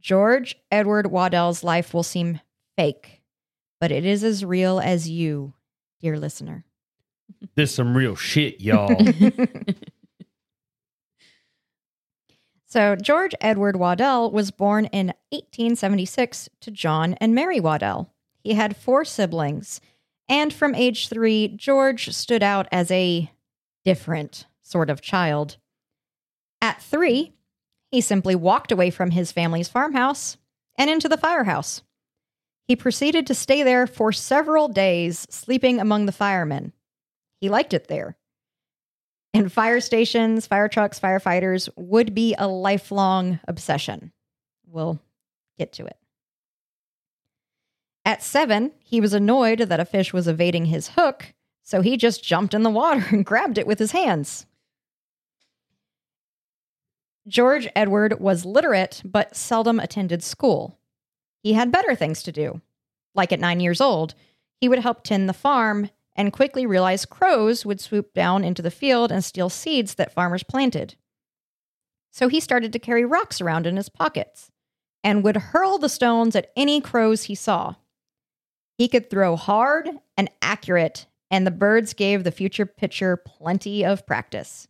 George 0.01 0.57
Edward 0.73 1.09
Waddell's 1.09 1.63
life 1.63 1.93
will 1.93 2.03
seem 2.03 2.41
fake, 2.79 3.21
but 3.79 3.93
it 3.93 4.07
is 4.07 4.25
as 4.25 4.47
real 4.47 4.81
as 4.81 5.11
you, 5.11 5.53
dear 6.01 6.19
listener. 6.19 6.65
This 7.55 7.75
some 7.75 7.95
real 7.95 8.17
shit, 8.17 8.63
y'all. 8.63 8.97
So, 12.69 12.97
George 12.97 13.33
Edward 13.41 13.77
Waddell 13.77 14.31
was 14.33 14.51
born 14.51 14.87
in 14.87 15.07
1876 15.31 16.49
to 16.61 16.71
John 16.71 17.15
and 17.15 17.35
Mary 17.35 17.59
Waddell. 17.59 18.13
He 18.47 18.55
had 18.55 18.77
four 18.77 19.05
siblings, 19.05 19.81
and 20.29 20.53
from 20.53 20.77
age 20.77 21.09
three, 21.09 21.49
George 21.49 22.11
stood 22.15 22.45
out 22.45 22.69
as 22.71 22.93
a 22.93 23.29
different 23.85 24.47
sort 24.63 24.89
of 24.89 25.01
child. 25.01 25.57
At 26.63 26.81
three, 26.81 27.33
he 27.91 28.01
simply 28.01 28.37
walked 28.37 28.71
away 28.71 28.91
from 28.91 29.11
his 29.11 29.33
family's 29.33 29.67
farmhouse 29.67 30.37
and 30.79 30.89
into 30.89 31.09
the 31.09 31.17
firehouse. 31.17 31.83
He 32.69 32.77
proceeded 32.77 33.27
to 33.27 33.35
stay 33.35 33.65
there 33.65 33.85
for 33.85 34.13
several 34.13 34.69
days, 34.69 35.27
sleeping 35.29 35.81
among 35.81 36.07
the 36.07 36.13
firemen. 36.13 36.73
He 37.41 37.49
liked 37.49 37.75
it 37.75 37.89
there. 37.89 38.17
And 39.35 39.53
fire 39.53 39.81
stations, 39.81 40.47
fire 40.47 40.69
trucks, 40.69 41.01
firefighters 41.01 41.69
would 41.75 42.15
be 42.15 42.37
a 42.39 42.47
lifelong 42.47 43.41
obsession. 43.49 44.13
We'll 44.69 45.01
get 45.59 45.73
to 45.73 45.87
it. 45.87 45.97
At 48.07 48.23
seven, 48.23 48.71
he 48.79 49.01
was 49.01 49.13
annoyed 49.13 49.59
that 49.59 49.81
a 49.81 49.85
fish 49.85 50.13
was 50.13 50.29
evading 50.29 50.67
his 50.67 50.91
hook, 50.91 51.35
so 51.65 51.81
he 51.81 51.97
just 51.97 52.23
jumped 52.23 52.55
in 52.55 52.63
the 52.63 52.71
water 52.71 53.05
and 53.11 53.27
grabbed 53.27 53.59
it 53.59 53.67
with 53.67 53.81
his 53.81 53.91
hands. 53.91 54.47
George 57.27 57.67
Edward 57.75 58.21
was 58.21 58.45
literate, 58.45 59.03
but 59.05 59.35
seldom 59.35 59.81
attended 59.81 60.23
school. 60.23 60.79
He 61.43 61.55
had 61.55 61.73
better 61.73 61.97
things 61.97 62.23
to 62.23 62.31
do. 62.31 62.61
Like 63.17 63.33
at 63.33 63.41
nine 63.41 63.59
years 63.59 63.81
old, 63.81 64.15
he 64.61 64.69
would 64.69 64.79
help 64.79 65.03
tend 65.03 65.29
the 65.29 65.33
farm 65.33 65.91
and 66.15 66.33
quickly 66.33 66.65
realized 66.65 67.11
crows 67.11 67.67
would 67.67 67.81
swoop 67.81 68.15
down 68.15 68.45
into 68.45 68.63
the 68.63 68.71
field 68.71 69.11
and 69.11 69.25
steal 69.25 69.51
seeds 69.51 69.97
that 69.97 70.13
farmers 70.13 70.45
planted. 70.45 70.95
So 72.13 72.29
he 72.29 72.39
started 72.39 72.73
to 72.73 72.79
carry 72.79 73.05
rocks 73.05 73.41
around 73.41 73.67
in 73.67 73.77
his 73.77 73.89
pockets 73.89 74.53
and 75.03 75.25
would 75.25 75.37
hurl 75.37 75.79
the 75.79 75.89
stones 75.89 76.37
at 76.37 76.53
any 76.55 76.81
crows 76.81 77.25
he 77.25 77.35
saw. 77.35 77.75
He 78.79 78.89
could 78.89 79.11
throw 79.11 79.37
hard 79.37 79.89
and 80.17 80.31
accurate, 80.43 81.07
and 81.31 81.47
the 81.47 81.51
birds 81.51 81.95
gave 81.95 82.25
the 82.25 82.31
future 82.31 82.67
pitcher 82.67 83.17
plenty 83.17 83.85
of 83.85 84.07
practice. 84.07 84.69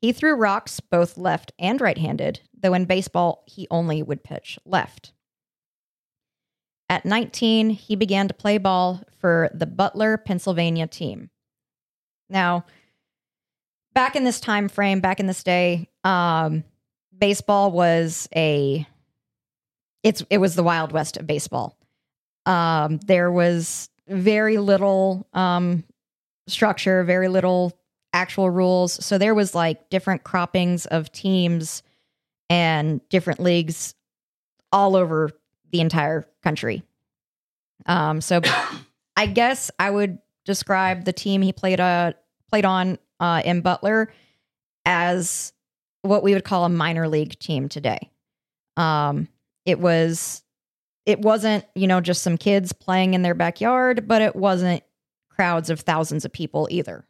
He 0.00 0.12
threw 0.12 0.34
rocks 0.34 0.80
both 0.80 1.16
left 1.16 1.52
and 1.58 1.80
right 1.80 1.98
handed, 1.98 2.40
though 2.56 2.74
in 2.74 2.84
baseball, 2.84 3.42
he 3.46 3.66
only 3.70 4.02
would 4.02 4.22
pitch 4.22 4.58
left. 4.64 5.12
At 6.88 7.04
19, 7.04 7.70
he 7.70 7.96
began 7.96 8.28
to 8.28 8.34
play 8.34 8.58
ball 8.58 9.02
for 9.18 9.50
the 9.54 9.66
Butler, 9.66 10.18
Pennsylvania 10.18 10.86
team. 10.86 11.30
Now, 12.28 12.66
back 13.94 14.14
in 14.16 14.24
this 14.24 14.40
time 14.40 14.68
frame, 14.68 15.00
back 15.00 15.20
in 15.20 15.26
this 15.26 15.42
day, 15.42 15.88
um, 16.04 16.64
baseball 17.16 17.72
was 17.72 18.28
a 18.36 18.86
it's 20.02 20.22
it 20.28 20.38
was 20.38 20.54
the 20.54 20.62
wild 20.62 20.92
west 20.92 21.16
of 21.16 21.26
baseball. 21.26 21.78
Um, 22.46 22.98
there 22.98 23.30
was 23.30 23.88
very 24.08 24.58
little 24.58 25.26
um, 25.32 25.84
structure, 26.46 27.02
very 27.04 27.28
little 27.28 27.72
actual 28.12 28.50
rules. 28.50 29.04
So 29.04 29.18
there 29.18 29.34
was 29.34 29.54
like 29.54 29.90
different 29.90 30.24
croppings 30.24 30.86
of 30.86 31.10
teams 31.10 31.82
and 32.48 33.06
different 33.08 33.40
leagues 33.40 33.94
all 34.72 34.94
over 34.94 35.30
the 35.72 35.80
entire 35.80 36.26
country. 36.42 36.82
Um, 37.86 38.20
so 38.20 38.40
I 39.16 39.26
guess 39.26 39.70
I 39.78 39.90
would 39.90 40.18
describe 40.44 41.04
the 41.04 41.12
team 41.12 41.40
he 41.42 41.52
played 41.52 41.80
uh 41.80 42.12
played 42.50 42.64
on 42.64 42.98
uh, 43.18 43.42
in 43.44 43.62
Butler 43.62 44.12
as 44.84 45.52
what 46.02 46.22
we 46.22 46.34
would 46.34 46.44
call 46.44 46.64
a 46.64 46.68
minor 46.68 47.08
league 47.08 47.38
team 47.38 47.68
today. 47.68 48.10
Um, 48.76 49.28
it 49.64 49.80
was 49.80 50.43
it 51.06 51.20
wasn't 51.20 51.64
you 51.74 51.86
know 51.86 52.00
just 52.00 52.22
some 52.22 52.36
kids 52.36 52.72
playing 52.72 53.14
in 53.14 53.22
their 53.22 53.34
backyard, 53.34 54.06
but 54.08 54.22
it 54.22 54.36
wasn't 54.36 54.82
crowds 55.28 55.70
of 55.70 55.80
thousands 55.80 56.24
of 56.24 56.32
people 56.32 56.68
either. 56.70 57.06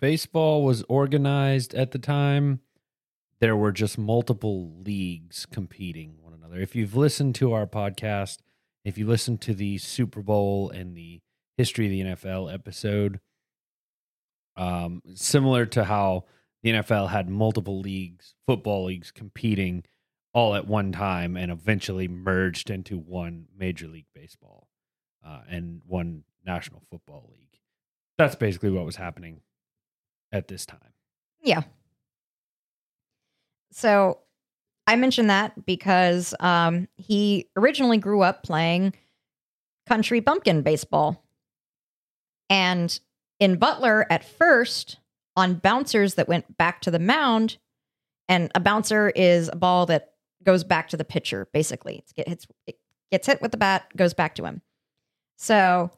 Baseball 0.00 0.64
was 0.64 0.82
organized 0.88 1.74
at 1.74 1.90
the 1.92 1.98
time. 1.98 2.60
There 3.40 3.56
were 3.56 3.72
just 3.72 3.98
multiple 3.98 4.72
leagues 4.84 5.46
competing 5.46 6.16
one 6.20 6.34
another. 6.34 6.60
If 6.60 6.74
you've 6.74 6.96
listened 6.96 7.34
to 7.36 7.52
our 7.52 7.66
podcast, 7.66 8.38
if 8.84 8.98
you 8.98 9.06
listen 9.06 9.38
to 9.38 9.54
the 9.54 9.78
Super 9.78 10.22
Bowl 10.22 10.70
and 10.70 10.96
the 10.96 11.20
history 11.56 11.86
of 11.86 11.90
the 11.90 12.14
NFL 12.14 12.52
episode, 12.52 13.20
um, 14.56 15.02
similar 15.14 15.66
to 15.66 15.84
how 15.84 16.24
the 16.62 16.70
NFL 16.70 17.08
had 17.08 17.28
multiple 17.28 17.80
leagues, 17.80 18.34
football 18.46 18.86
leagues 18.86 19.10
competing 19.10 19.84
all 20.32 20.54
at 20.54 20.66
one 20.66 20.92
time 20.92 21.36
and 21.36 21.50
eventually 21.50 22.08
merged 22.08 22.70
into 22.70 22.98
one 22.98 23.46
Major 23.56 23.88
League 23.88 24.06
Baseball 24.14 24.68
uh, 25.26 25.40
and 25.48 25.82
one 25.86 26.24
National 26.46 26.82
Football 26.90 27.30
League. 27.32 27.58
That's 28.18 28.34
basically 28.34 28.70
what 28.70 28.84
was 28.84 28.96
happening 28.96 29.40
at 30.32 30.48
this 30.48 30.66
time. 30.66 30.92
Yeah. 31.42 31.62
So 33.72 34.18
I 34.86 34.96
mentioned 34.96 35.30
that 35.30 35.64
because 35.66 36.34
um, 36.40 36.88
he 36.96 37.48
originally 37.56 37.98
grew 37.98 38.22
up 38.22 38.42
playing 38.42 38.94
country 39.86 40.20
bumpkin 40.20 40.62
baseball. 40.62 41.24
And 42.48 42.98
in 43.38 43.56
Butler, 43.56 44.06
at 44.10 44.24
first, 44.24 44.98
on 45.36 45.54
bouncers 45.54 46.14
that 46.14 46.28
went 46.28 46.58
back 46.58 46.80
to 46.82 46.90
the 46.90 46.98
mound, 46.98 47.58
and 48.28 48.50
a 48.54 48.60
bouncer 48.60 49.10
is 49.10 49.48
a 49.52 49.56
ball 49.56 49.86
that 49.86 50.12
goes 50.44 50.64
back 50.64 50.88
to 50.88 50.96
the 50.96 51.04
pitcher, 51.04 51.48
basically. 51.52 52.04
Get 52.14 52.28
hits, 52.28 52.46
it 52.66 52.78
gets 53.10 53.26
hit 53.26 53.42
with 53.42 53.50
the 53.50 53.56
bat, 53.56 53.86
goes 53.96 54.14
back 54.14 54.34
to 54.36 54.44
him. 54.44 54.62
So 55.36 55.90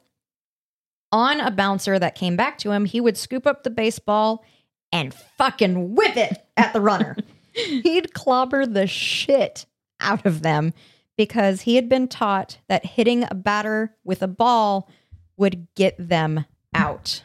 on 1.11 1.39
a 1.39 1.51
bouncer 1.51 1.99
that 1.99 2.15
came 2.15 2.35
back 2.35 2.57
to 2.59 2.71
him, 2.71 2.85
he 2.85 2.99
would 3.01 3.17
scoop 3.17 3.45
up 3.45 3.63
the 3.63 3.69
baseball 3.69 4.43
and 4.91 5.13
fucking 5.13 5.95
whip 5.95 6.17
it 6.17 6.45
at 6.57 6.73
the 6.73 6.81
runner. 6.81 7.15
He'd 7.53 8.13
clobber 8.13 8.65
the 8.65 8.87
shit 8.87 9.65
out 9.99 10.25
of 10.25 10.41
them 10.41 10.73
because 11.17 11.61
he 11.61 11.75
had 11.75 11.87
been 11.87 12.07
taught 12.07 12.57
that 12.67 12.85
hitting 12.85 13.25
a 13.29 13.35
batter 13.35 13.95
with 14.03 14.21
a 14.23 14.27
ball 14.27 14.89
would 15.37 15.67
get 15.75 15.95
them 15.97 16.45
out. 16.73 17.23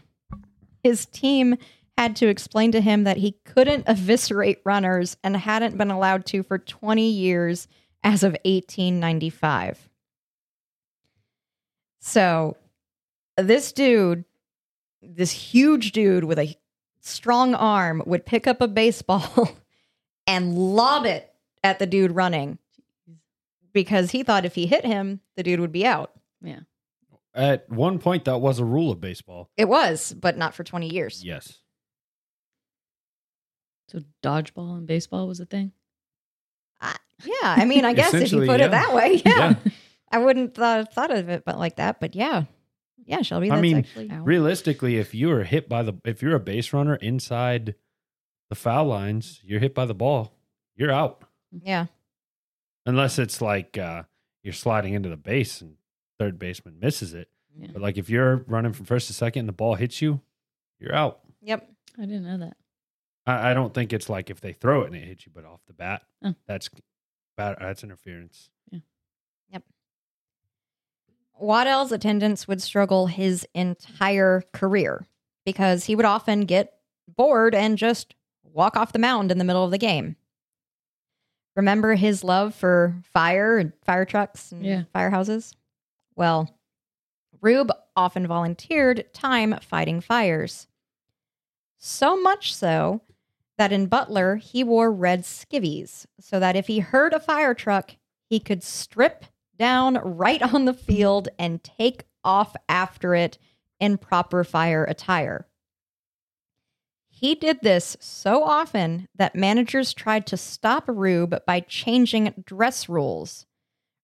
His 0.82 1.06
team 1.06 1.56
had 1.98 2.14
to 2.14 2.28
explain 2.28 2.70
to 2.70 2.80
him 2.80 3.02
that 3.02 3.16
he 3.16 3.32
couldn't 3.44 3.82
eviscerate 3.88 4.60
runners 4.64 5.16
and 5.24 5.36
hadn't 5.36 5.76
been 5.76 5.90
allowed 5.90 6.24
to 6.24 6.44
for 6.44 6.56
20 6.56 7.10
years 7.10 7.66
as 8.04 8.22
of 8.22 8.34
1895. 8.44 9.88
So, 11.98 12.56
this 13.36 13.72
dude, 13.72 14.24
this 15.02 15.32
huge 15.32 15.90
dude 15.90 16.22
with 16.22 16.38
a 16.38 16.56
strong 17.00 17.56
arm, 17.56 18.04
would 18.06 18.24
pick 18.24 18.46
up 18.46 18.60
a 18.60 18.68
baseball 18.68 19.50
and 20.28 20.56
lob 20.56 21.04
it 21.04 21.34
at 21.64 21.80
the 21.80 21.86
dude 21.86 22.12
running 22.12 22.58
because 23.72 24.12
he 24.12 24.22
thought 24.22 24.44
if 24.44 24.54
he 24.54 24.66
hit 24.66 24.84
him, 24.84 25.18
the 25.34 25.42
dude 25.42 25.58
would 25.58 25.72
be 25.72 25.84
out. 25.84 26.12
Yeah. 26.40 26.60
At 27.34 27.68
one 27.68 27.98
point, 27.98 28.24
that 28.26 28.38
was 28.38 28.60
a 28.60 28.64
rule 28.64 28.92
of 28.92 29.00
baseball. 29.00 29.50
It 29.56 29.68
was, 29.68 30.14
but 30.14 30.38
not 30.38 30.54
for 30.54 30.62
20 30.62 30.94
years. 30.94 31.24
Yes. 31.24 31.58
So 33.88 34.00
dodgeball 34.22 34.76
and 34.76 34.86
baseball 34.86 35.26
was 35.26 35.40
a 35.40 35.46
thing. 35.46 35.72
Yeah, 37.24 37.32
I 37.42 37.64
mean, 37.64 37.84
I 37.84 37.92
guess 37.94 38.14
if 38.14 38.32
you 38.32 38.46
put 38.46 38.60
yeah. 38.60 38.66
it 38.66 38.70
that 38.70 38.94
way, 38.94 39.22
yeah. 39.26 39.54
Yeah. 39.64 39.72
I 40.10 40.18
wouldn't 40.18 40.54
thought 40.54 40.92
thought 40.92 41.10
of 41.10 41.28
it, 41.28 41.44
but 41.44 41.58
like 41.58 41.76
that. 41.76 42.00
But 42.00 42.14
yeah, 42.14 42.44
yeah, 43.04 43.22
Shelby. 43.22 43.50
I 43.50 43.60
mean, 43.60 43.78
actually 43.78 44.08
Realistically, 44.08 44.96
if 44.96 45.14
you 45.14 45.30
are 45.32 45.44
hit 45.44 45.68
by 45.68 45.82
the, 45.82 45.94
if 46.04 46.22
you're 46.22 46.34
a 46.34 46.40
base 46.40 46.72
runner 46.72 46.96
inside 46.96 47.74
the 48.48 48.54
foul 48.54 48.86
lines, 48.86 49.40
you're 49.44 49.60
hit 49.60 49.74
by 49.74 49.84
the 49.84 49.94
ball, 49.94 50.32
you're 50.76 50.92
out. 50.92 51.24
yeah, 51.50 51.86
Unless 52.86 53.18
it's 53.18 53.42
like 53.42 53.76
uh, 53.76 54.04
you're 54.42 54.54
sliding 54.54 54.94
into 54.94 55.08
the 55.08 55.16
base 55.16 55.60
and 55.60 55.74
third 56.18 56.38
baseman 56.38 56.78
misses 56.80 57.12
it. 57.14 57.28
Yeah. 57.58 57.68
But 57.72 57.82
like 57.82 57.98
if 57.98 58.08
you're 58.08 58.36
running 58.46 58.72
from 58.72 58.86
first 58.86 59.08
to 59.08 59.12
second 59.12 59.40
and 59.40 59.48
the 59.48 59.52
ball 59.52 59.74
hits 59.74 60.00
you, 60.00 60.20
you're 60.78 60.94
out. 60.94 61.20
yep, 61.42 61.68
I 61.98 62.02
didn't 62.02 62.24
know 62.24 62.38
that. 62.38 62.56
I, 63.28 63.50
I 63.50 63.54
don't 63.54 63.72
think 63.74 63.92
it's 63.92 64.08
like 64.08 64.30
if 64.30 64.40
they 64.40 64.52
throw 64.52 64.82
it 64.82 64.86
and 64.86 64.96
it 64.96 65.04
hits 65.04 65.26
you, 65.26 65.32
but 65.34 65.44
off 65.44 65.60
the 65.66 65.74
bat, 65.74 66.02
Oh. 66.24 66.34
that's 66.46 66.68
bat, 67.36 67.58
that's 67.60 67.84
interference. 67.84 68.50
Yep. 69.50 69.62
Waddell's 71.38 71.92
attendance 71.92 72.48
would 72.48 72.60
struggle 72.62 73.06
his 73.06 73.46
entire 73.54 74.42
career 74.52 75.06
because 75.44 75.84
he 75.84 75.94
would 75.94 76.04
often 76.04 76.40
get 76.42 76.74
bored 77.06 77.54
and 77.54 77.78
just 77.78 78.14
walk 78.42 78.76
off 78.76 78.92
the 78.92 78.98
mound 78.98 79.30
in 79.30 79.38
the 79.38 79.44
middle 79.44 79.64
of 79.64 79.70
the 79.70 79.78
game. 79.78 80.16
Remember 81.56 81.94
his 81.94 82.22
love 82.24 82.54
for 82.54 82.94
fire 83.12 83.58
and 83.58 83.72
fire 83.84 84.04
trucks 84.04 84.52
and 84.52 84.64
Yeah. 84.64 84.82
firehouses? 84.94 85.54
Well, 86.16 86.54
Rube 87.40 87.70
often 87.96 88.26
volunteered 88.26 89.12
time 89.12 89.58
fighting 89.62 90.00
fires. 90.00 90.66
So 91.78 92.20
much 92.20 92.54
so 92.54 93.00
that 93.58 93.72
in 93.72 93.86
Butler, 93.86 94.36
he 94.36 94.64
wore 94.64 94.90
red 94.90 95.22
skivvies 95.22 96.06
so 96.20 96.40
that 96.40 96.56
if 96.56 96.68
he 96.68 96.78
heard 96.78 97.12
a 97.12 97.20
fire 97.20 97.54
truck, 97.54 97.96
he 98.30 98.40
could 98.40 98.62
strip 98.62 99.24
down 99.58 99.94
right 99.96 100.42
on 100.54 100.64
the 100.64 100.74
field 100.74 101.28
and 101.38 101.62
take 101.62 102.04
off 102.24 102.54
after 102.68 103.14
it 103.14 103.38
in 103.80 103.98
proper 103.98 104.44
fire 104.44 104.84
attire. 104.84 105.46
He 107.08 107.34
did 107.34 107.62
this 107.62 107.96
so 107.98 108.44
often 108.44 109.08
that 109.16 109.34
managers 109.34 109.92
tried 109.92 110.24
to 110.28 110.36
stop 110.36 110.84
Rube 110.86 111.44
by 111.44 111.60
changing 111.60 112.44
dress 112.46 112.88
rules. 112.88 113.44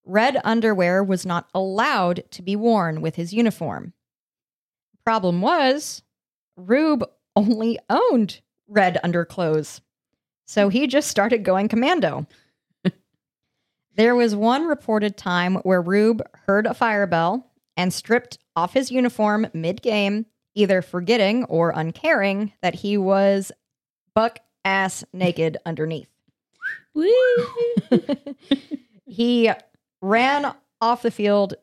Red 0.04 0.40
underwear 0.42 1.02
was 1.04 1.24
not 1.24 1.48
allowed 1.54 2.24
to 2.32 2.42
be 2.42 2.56
worn 2.56 3.00
with 3.00 3.14
his 3.14 3.32
uniform. 3.32 3.92
Problem 5.04 5.40
was, 5.40 6.02
Rube 6.56 7.04
only 7.36 7.78
owned 7.88 8.40
red 8.74 8.98
underclothes. 9.02 9.80
So 10.46 10.68
he 10.68 10.86
just 10.86 11.08
started 11.08 11.44
going 11.44 11.68
commando. 11.68 12.26
there 13.96 14.14
was 14.14 14.36
one 14.36 14.66
reported 14.66 15.16
time 15.16 15.56
where 15.56 15.80
Rube 15.80 16.22
heard 16.46 16.66
a 16.66 16.74
fire 16.74 17.06
bell 17.06 17.50
and 17.76 17.92
stripped 17.92 18.38
off 18.54 18.74
his 18.74 18.90
uniform 18.90 19.46
mid 19.54 19.80
game, 19.80 20.26
either 20.54 20.82
forgetting 20.82 21.44
or 21.44 21.70
uncaring 21.70 22.52
that 22.62 22.74
he 22.74 22.98
was 22.98 23.50
buck 24.14 24.40
ass 24.64 25.04
naked 25.12 25.56
underneath. 25.64 26.08
He 29.06 29.50
ran 30.00 30.54
off 30.80 31.02
the 31.02 31.10
field 31.10 31.54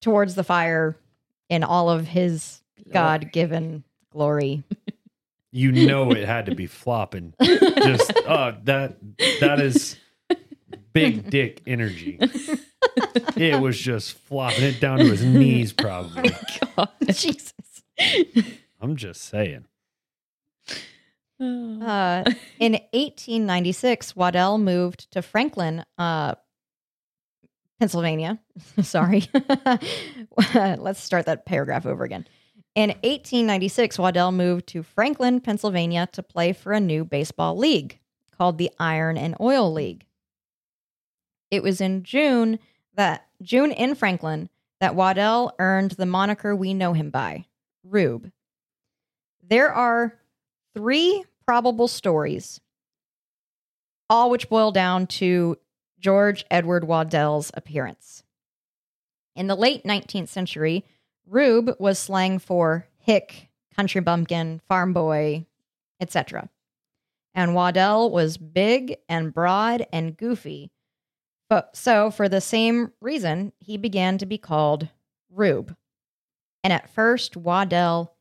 towards 0.00 0.34
the 0.34 0.44
fire 0.44 0.96
in 1.48 1.62
all 1.62 1.90
of 1.90 2.08
his 2.08 2.62
God 2.92 3.32
given 3.32 3.84
glory. 4.10 4.62
You 5.52 5.72
know 5.72 6.12
it 6.12 6.26
had 6.26 6.46
to 6.46 6.54
be 6.54 6.66
flopping. 6.66 7.34
Just 7.42 8.16
uh, 8.26 8.52
that 8.64 8.96
that 9.40 9.60
is 9.60 9.96
big 10.92 11.28
dick 11.30 11.62
energy. 11.66 12.18
It 13.36 13.60
was 13.60 13.78
just 13.78 14.18
flopping 14.18 14.64
it 14.64 14.80
down 14.80 14.98
to 14.98 15.04
his 15.04 15.24
knees, 15.24 15.72
probably. 15.72 16.30
God, 16.76 16.88
Jesus. 17.10 17.52
I'm 18.80 18.96
just 18.96 19.22
saying. 19.22 19.64
Oh. 21.40 21.82
Uh, 21.82 22.24
in 22.58 22.72
1896, 22.72 24.14
Waddell 24.14 24.58
moved 24.58 25.10
to 25.12 25.22
Franklin, 25.22 25.84
uh, 25.96 26.34
Pennsylvania. 27.78 28.38
Sorry. 28.82 29.24
Let's 30.54 31.02
start 31.02 31.26
that 31.26 31.46
paragraph 31.46 31.86
over 31.86 32.04
again. 32.04 32.26
In 32.74 32.90
1896, 32.90 33.98
Waddell 33.98 34.30
moved 34.30 34.68
to 34.68 34.82
Franklin, 34.82 35.40
Pennsylvania 35.40 36.08
to 36.12 36.22
play 36.22 36.52
for 36.52 36.72
a 36.72 36.80
new 36.80 37.04
baseball 37.04 37.56
league 37.56 37.98
called 38.30 38.58
the 38.58 38.70
Iron 38.78 39.18
and 39.18 39.34
Oil 39.40 39.72
League. 39.72 40.04
It 41.50 41.64
was 41.64 41.80
in 41.80 42.04
June 42.04 42.60
that 42.94 43.26
June 43.42 43.72
in 43.72 43.96
Franklin 43.96 44.48
that 44.78 44.94
Waddell 44.94 45.54
earned 45.58 45.92
the 45.92 46.06
moniker 46.06 46.54
we 46.54 46.72
know 46.72 46.92
him 46.92 47.10
by, 47.10 47.46
Rube. 47.82 48.30
There 49.42 49.72
are 49.72 50.14
three 50.74 51.24
probable 51.44 51.88
stories, 51.88 52.60
all 54.08 54.30
which 54.30 54.48
boil 54.48 54.70
down 54.70 55.08
to 55.08 55.58
George 55.98 56.44
Edward 56.50 56.84
Waddell's 56.84 57.50
appearance. 57.54 58.22
In 59.34 59.48
the 59.48 59.56
late 59.56 59.82
19th 59.84 60.28
century, 60.28 60.84
Rube 61.30 61.76
was 61.78 61.96
slang 61.96 62.40
for 62.40 62.88
hick, 62.98 63.50
country 63.76 64.00
bumpkin, 64.00 64.60
farm 64.66 64.92
boy, 64.92 65.46
etc. 66.00 66.50
And 67.34 67.54
Waddell 67.54 68.10
was 68.10 68.36
big 68.36 68.96
and 69.08 69.32
broad 69.32 69.86
and 69.92 70.16
goofy. 70.16 70.72
But 71.48 71.76
so, 71.76 72.10
for 72.10 72.28
the 72.28 72.40
same 72.40 72.92
reason, 73.00 73.52
he 73.60 73.76
began 73.76 74.18
to 74.18 74.26
be 74.26 74.38
called 74.38 74.88
Rube. 75.30 75.76
And 76.64 76.72
at 76.72 76.90
first, 76.90 77.36
Waddell 77.36 78.12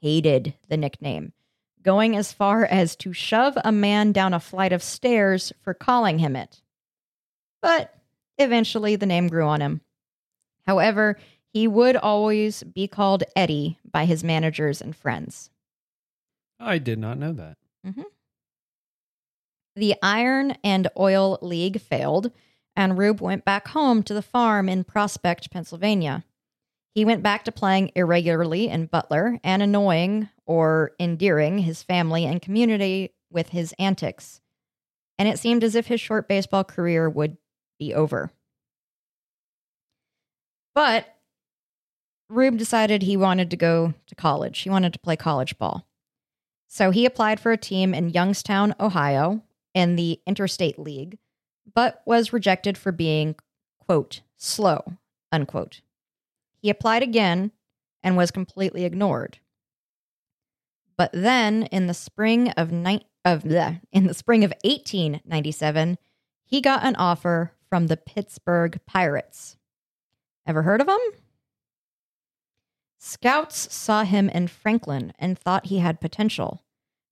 hated 0.00 0.54
the 0.68 0.76
nickname, 0.76 1.32
going 1.82 2.16
as 2.16 2.32
far 2.32 2.64
as 2.64 2.94
to 2.96 3.12
shove 3.12 3.58
a 3.64 3.72
man 3.72 4.12
down 4.12 4.34
a 4.34 4.40
flight 4.40 4.72
of 4.72 4.84
stairs 4.84 5.52
for 5.62 5.74
calling 5.74 6.20
him 6.20 6.36
it. 6.36 6.62
But 7.60 7.92
eventually, 8.38 8.94
the 8.94 9.06
name 9.06 9.26
grew 9.26 9.46
on 9.46 9.60
him. 9.60 9.80
However, 10.64 11.18
he 11.52 11.68
would 11.68 11.96
always 11.96 12.62
be 12.62 12.88
called 12.88 13.24
Eddie 13.36 13.78
by 13.90 14.06
his 14.06 14.24
managers 14.24 14.80
and 14.80 14.96
friends. 14.96 15.50
I 16.58 16.78
did 16.78 16.98
not 16.98 17.18
know 17.18 17.32
that. 17.32 17.56
Mm-hmm. 17.86 18.02
The 19.76 19.94
Iron 20.02 20.56
and 20.62 20.88
Oil 20.98 21.38
League 21.42 21.80
failed, 21.80 22.30
and 22.76 22.98
Rube 22.98 23.20
went 23.20 23.44
back 23.44 23.68
home 23.68 24.02
to 24.04 24.14
the 24.14 24.22
farm 24.22 24.68
in 24.68 24.84
Prospect, 24.84 25.50
Pennsylvania. 25.50 26.24
He 26.94 27.04
went 27.04 27.22
back 27.22 27.44
to 27.44 27.52
playing 27.52 27.90
irregularly 27.94 28.68
in 28.68 28.86
Butler 28.86 29.38
and 29.42 29.62
annoying 29.62 30.28
or 30.44 30.92
endearing 31.00 31.58
his 31.58 31.82
family 31.82 32.26
and 32.26 32.42
community 32.42 33.14
with 33.30 33.48
his 33.48 33.74
antics. 33.78 34.40
And 35.18 35.28
it 35.28 35.38
seemed 35.38 35.64
as 35.64 35.74
if 35.74 35.86
his 35.86 36.00
short 36.00 36.28
baseball 36.28 36.64
career 36.64 37.08
would 37.08 37.38
be 37.78 37.94
over. 37.94 38.30
But 40.74 41.06
Rube 42.32 42.56
decided 42.56 43.02
he 43.02 43.16
wanted 43.16 43.50
to 43.50 43.56
go 43.56 43.92
to 44.06 44.14
college. 44.14 44.60
He 44.60 44.70
wanted 44.70 44.92
to 44.94 44.98
play 44.98 45.16
college 45.16 45.58
ball. 45.58 45.86
So 46.66 46.90
he 46.90 47.04
applied 47.04 47.38
for 47.38 47.52
a 47.52 47.58
team 47.58 47.92
in 47.92 48.08
Youngstown, 48.08 48.74
Ohio, 48.80 49.42
in 49.74 49.96
the 49.96 50.18
Interstate 50.26 50.78
League, 50.78 51.18
but 51.74 52.02
was 52.06 52.32
rejected 52.32 52.78
for 52.78 52.90
being, 52.90 53.34
quote, 53.78 54.22
slow, 54.36 54.94
unquote. 55.30 55.82
He 56.62 56.70
applied 56.70 57.02
again 57.02 57.52
and 58.02 58.16
was 58.16 58.30
completely 58.30 58.84
ignored. 58.84 59.38
But 60.96 61.10
then 61.12 61.64
in 61.64 61.86
the 61.86 61.94
spring 61.94 62.50
of 62.52 62.72
ni- 62.72 63.06
of 63.24 63.42
bleh, 63.42 63.80
in 63.92 64.06
the 64.06 64.14
spring 64.14 64.42
of 64.42 64.52
1897, 64.64 65.98
he 66.44 66.60
got 66.60 66.84
an 66.84 66.96
offer 66.96 67.52
from 67.68 67.88
the 67.88 67.96
Pittsburgh 67.96 68.80
Pirates. 68.86 69.56
Ever 70.46 70.62
heard 70.62 70.80
of 70.80 70.86
them? 70.86 70.98
Scouts 73.04 73.74
saw 73.74 74.04
him 74.04 74.28
in 74.28 74.46
Franklin 74.46 75.12
and 75.18 75.36
thought 75.36 75.66
he 75.66 75.80
had 75.80 76.00
potential. 76.00 76.62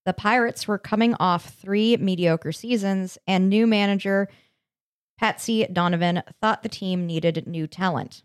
The 0.06 0.12
Pirates 0.12 0.68
were 0.68 0.78
coming 0.78 1.16
off 1.18 1.52
three 1.52 1.96
mediocre 1.96 2.52
seasons, 2.52 3.18
and 3.26 3.50
new 3.50 3.66
manager 3.66 4.28
Patsy 5.18 5.66
Donovan 5.66 6.22
thought 6.40 6.62
the 6.62 6.68
team 6.68 7.08
needed 7.08 7.44
new 7.48 7.66
talent. 7.66 8.22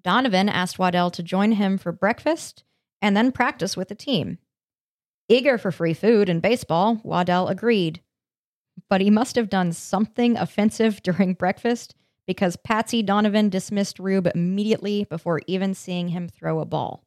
Donovan 0.00 0.48
asked 0.48 0.78
Waddell 0.78 1.10
to 1.10 1.24
join 1.24 1.52
him 1.52 1.76
for 1.76 1.90
breakfast 1.90 2.62
and 3.02 3.16
then 3.16 3.32
practice 3.32 3.76
with 3.76 3.88
the 3.88 3.96
team. 3.96 4.38
Eager 5.28 5.58
for 5.58 5.72
free 5.72 5.92
food 5.92 6.28
and 6.28 6.40
baseball, 6.40 7.00
Waddell 7.02 7.48
agreed. 7.48 8.00
But 8.88 9.00
he 9.00 9.10
must 9.10 9.34
have 9.34 9.50
done 9.50 9.72
something 9.72 10.36
offensive 10.36 11.02
during 11.02 11.34
breakfast 11.34 11.96
because 12.30 12.54
Patsy 12.54 13.02
Donovan 13.02 13.48
dismissed 13.48 13.98
Rube 13.98 14.28
immediately 14.32 15.02
before 15.02 15.40
even 15.48 15.74
seeing 15.74 16.10
him 16.10 16.28
throw 16.28 16.60
a 16.60 16.64
ball. 16.64 17.02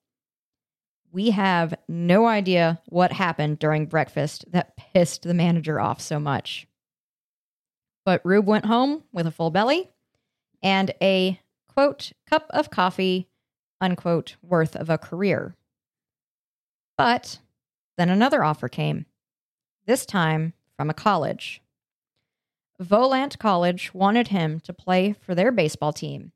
We 1.14 1.30
have 1.30 1.74
no 1.88 2.26
idea 2.28 2.82
what 2.88 3.14
happened 3.14 3.58
during 3.58 3.86
breakfast 3.86 4.44
that 4.52 4.76
pissed 4.76 5.24
the 5.24 5.34
manager 5.34 5.80
off 5.80 6.02
so 6.02 6.20
much. 6.20 6.68
But 8.04 8.20
Rube 8.26 8.46
went 8.46 8.66
home 8.66 9.06
with 9.14 9.26
a 9.26 9.32
full 9.32 9.50
belly 9.50 9.92
and 10.62 10.94
a 11.02 11.40
quote, 11.70 12.12
cup 12.30 12.48
of 12.50 12.70
coffee, 12.70 13.30
unquote, 13.80 14.36
worth 14.42 14.76
of 14.76 14.90
a 14.90 14.98
career. 14.98 15.56
But 16.98 17.40
then 17.98 18.10
another 18.10 18.44
offer 18.44 18.68
came, 18.68 19.06
this 19.86 20.06
time 20.06 20.52
from 20.76 20.90
a 20.90 20.94
college. 20.94 21.63
Volant 22.82 23.38
College 23.38 23.94
wanted 23.94 24.30
him 24.30 24.60
to 24.62 24.74
play 24.74 25.14
for 25.14 25.36
their 25.36 25.52
baseball 25.52 25.94
team 25.94 26.32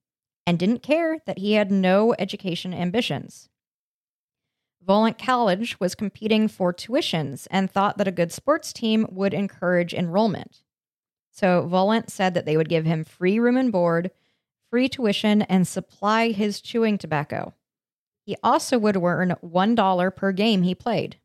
and 0.45 0.59
didn't 0.59 0.83
care 0.83 1.17
that 1.25 1.39
he 1.39 1.53
had 1.53 1.71
no 1.71 2.15
education 2.19 2.73
ambitions. 2.73 3.49
Volant 4.87 5.17
College 5.17 5.79
was 5.79 5.95
competing 5.95 6.47
for 6.47 6.73
tuitions 6.73 7.47
and 7.51 7.69
thought 7.69 7.97
that 7.97 8.07
a 8.07 8.11
good 8.11 8.31
sports 8.31 8.71
team 8.71 9.05
would 9.11 9.33
encourage 9.33 9.93
enrollment. 9.93 10.61
So 11.31 11.67
Volant 11.67 12.09
said 12.09 12.33
that 12.33 12.45
they 12.45 12.55
would 12.55 12.69
give 12.69 12.85
him 12.85 13.03
free 13.03 13.37
room 13.39 13.57
and 13.57 13.71
board, 13.71 14.11
free 14.69 14.87
tuition, 14.87 15.41
and 15.43 15.67
supply 15.67 16.31
his 16.31 16.61
chewing 16.61 16.97
tobacco. 16.97 17.53
He 18.25 18.37
also 18.41 18.79
would 18.79 18.95
earn 18.95 19.35
$1 19.43 20.15
per 20.15 20.31
game 20.31 20.63
he 20.63 20.73
played. 20.73 21.17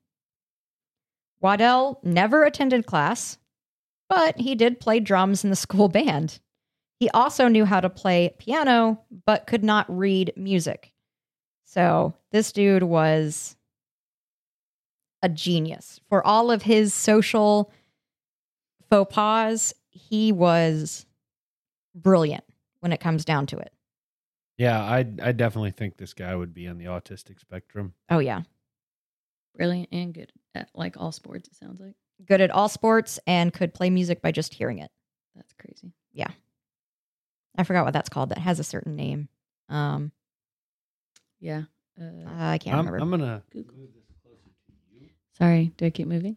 Waddell 1.40 2.00
never 2.02 2.44
attended 2.44 2.86
class, 2.86 3.38
but 4.12 4.38
he 4.38 4.54
did 4.54 4.78
play 4.78 5.00
drums 5.00 5.42
in 5.42 5.48
the 5.48 5.56
school 5.56 5.88
band. 5.88 6.38
He 7.00 7.08
also 7.10 7.48
knew 7.48 7.64
how 7.64 7.80
to 7.80 7.88
play 7.88 8.34
piano, 8.38 9.00
but 9.24 9.46
could 9.46 9.64
not 9.64 9.86
read 9.88 10.34
music. 10.36 10.92
So 11.64 12.12
this 12.30 12.52
dude 12.52 12.82
was 12.82 13.56
a 15.22 15.30
genius. 15.30 15.98
For 16.10 16.24
all 16.26 16.50
of 16.50 16.62
his 16.62 16.92
social 16.92 17.72
faux 18.90 19.14
pas, 19.14 19.72
he 19.88 20.30
was 20.30 21.06
brilliant 21.94 22.44
when 22.80 22.92
it 22.92 23.00
comes 23.00 23.24
down 23.24 23.46
to 23.46 23.56
it. 23.58 23.72
Yeah, 24.58 24.78
I 24.78 25.06
I 25.22 25.32
definitely 25.32 25.70
think 25.70 25.96
this 25.96 26.12
guy 26.12 26.36
would 26.36 26.52
be 26.52 26.68
on 26.68 26.76
the 26.76 26.84
autistic 26.84 27.40
spectrum. 27.40 27.94
Oh, 28.10 28.18
yeah. 28.18 28.42
Brilliant 29.56 29.88
and 29.90 30.12
good 30.12 30.32
at 30.54 30.68
like 30.74 30.98
all 30.98 31.12
sports, 31.12 31.48
it 31.48 31.56
sounds 31.56 31.80
like. 31.80 31.94
Good 32.26 32.40
at 32.40 32.50
all 32.50 32.68
sports 32.68 33.18
and 33.26 33.52
could 33.52 33.74
play 33.74 33.90
music 33.90 34.22
by 34.22 34.32
just 34.32 34.54
hearing 34.54 34.78
it. 34.78 34.90
That's 35.34 35.52
crazy. 35.54 35.92
Yeah. 36.12 36.30
I 37.56 37.64
forgot 37.64 37.84
what 37.84 37.92
that's 37.92 38.08
called. 38.08 38.30
That 38.30 38.38
has 38.38 38.58
a 38.60 38.64
certain 38.64 38.96
name. 38.96 39.28
Um, 39.68 40.12
Yeah. 41.40 41.62
Uh, 42.00 42.04
I 42.26 42.58
can't 42.58 42.78
I'm, 42.78 42.86
remember. 42.86 42.98
I'm 42.98 43.10
gonna. 43.10 43.42
Google. 43.50 43.74
sorry, 45.36 45.72
do 45.76 45.84
I 45.86 45.90
keep 45.90 46.06
moving? 46.06 46.36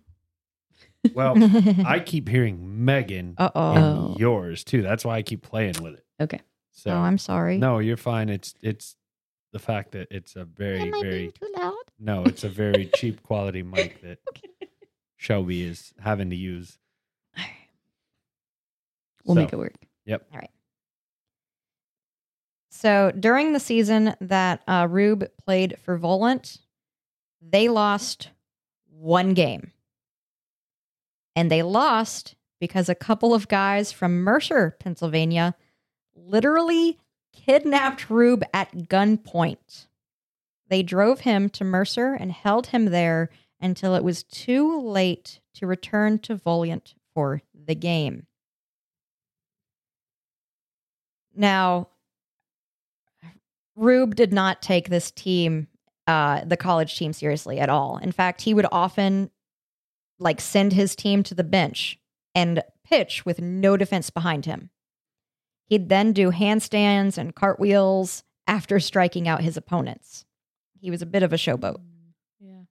Well, 1.13 1.35
I 1.85 1.99
keep 1.99 2.27
hearing 2.27 2.83
Megan 2.83 3.35
uh 3.37 3.51
oh. 3.55 3.73
and 3.73 4.19
yours 4.19 4.63
too. 4.65 4.81
That's 4.81 5.05
why 5.05 5.15
I 5.15 5.21
keep 5.21 5.43
playing 5.43 5.75
with 5.81 5.93
it. 5.93 6.05
Okay. 6.19 6.41
So 6.71 6.91
oh, 6.91 6.97
I'm 6.97 7.17
sorry. 7.17 7.57
no, 7.57 7.79
you're 7.79 7.95
fine. 7.95 8.27
It's 8.29 8.53
it's 8.61 8.97
the 9.53 9.59
fact 9.59 9.93
that 9.93 10.09
it's 10.11 10.35
a 10.35 10.43
very 10.43 10.81
Am 10.81 10.93
I 10.93 11.01
very 11.01 11.17
being 11.19 11.31
too 11.31 11.47
loud? 11.55 11.73
no, 11.99 12.23
it's 12.25 12.43
a 12.43 12.49
very 12.49 12.89
cheap 12.95 13.23
quality 13.23 13.63
mic 13.63 14.01
that 14.01 14.19
Shelby 15.17 15.63
is 15.63 15.93
having 15.99 16.29
to 16.29 16.35
use. 16.35 16.77
All 17.37 17.43
right. 17.43 17.51
We'll 19.25 19.35
So, 19.35 19.41
make 19.41 19.53
it 19.53 19.57
work. 19.57 19.75
Yep. 20.05 20.27
All 20.33 20.39
right. 20.39 20.49
So 22.69 23.11
during 23.17 23.53
the 23.53 23.59
season 23.59 24.15
that 24.21 24.61
uh, 24.67 24.87
Rube 24.89 25.25
played 25.43 25.77
for 25.83 25.97
Volant, 25.97 26.59
they 27.41 27.69
lost 27.69 28.29
one 28.89 29.33
game. 29.33 29.71
And 31.35 31.49
they 31.49 31.63
lost 31.63 32.35
because 32.59 32.89
a 32.89 32.95
couple 32.95 33.33
of 33.33 33.47
guys 33.47 33.91
from 33.91 34.21
Mercer, 34.21 34.75
Pennsylvania, 34.79 35.55
literally 36.15 36.99
kidnapped 37.33 38.09
Rube 38.09 38.43
at 38.53 38.71
gunpoint. 38.89 39.87
They 40.69 40.81
drove 40.83 41.21
him 41.21 41.49
to 41.51 41.63
Mercer 41.63 42.13
and 42.13 42.31
held 42.31 42.67
him 42.67 42.85
there 42.85 43.29
until 43.59 43.95
it 43.95 44.03
was 44.03 44.23
too 44.23 44.81
late 44.81 45.39
to 45.55 45.67
return 45.67 46.19
to 46.19 46.35
Volant 46.35 46.93
for 47.13 47.41
the 47.53 47.75
game. 47.75 48.27
Now, 51.35 51.89
Rube 53.75 54.15
did 54.15 54.31
not 54.31 54.61
take 54.61 54.89
this 54.89 55.11
team, 55.11 55.67
uh, 56.07 56.45
the 56.45 56.57
college 56.57 56.97
team, 56.97 57.13
seriously 57.13 57.59
at 57.59 57.69
all. 57.69 57.97
In 57.97 58.11
fact, 58.11 58.41
he 58.41 58.53
would 58.53 58.67
often 58.71 59.31
like 60.19 60.39
send 60.39 60.71
his 60.73 60.95
team 60.95 61.23
to 61.23 61.35
the 61.35 61.43
bench 61.43 61.99
and 62.33 62.63
pitch 62.85 63.25
with 63.25 63.41
no 63.41 63.75
defense 63.75 64.09
behind 64.09 64.45
him. 64.45 64.69
He'd 65.65 65.89
then 65.89 66.13
do 66.13 66.31
handstands 66.31 67.17
and 67.17 67.35
cartwheels 67.35 68.23
after 68.47 68.79
striking 68.79 69.27
out 69.27 69.41
his 69.41 69.57
opponents. 69.57 70.25
He 70.79 70.91
was 70.91 71.01
a 71.01 71.07
bit 71.07 71.23
of 71.23 71.33
a 71.33 71.37
showboat. 71.37 71.77
Mm, 71.77 72.13
Yeah. 72.39 72.61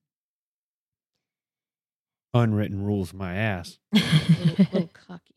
Unwritten 2.35 2.82
rules, 2.82 3.14
my 3.14 3.37
ass. 3.37 3.78
A 3.95 3.99
little, 3.99 4.66
little 4.72 4.91
cocky. 4.93 5.35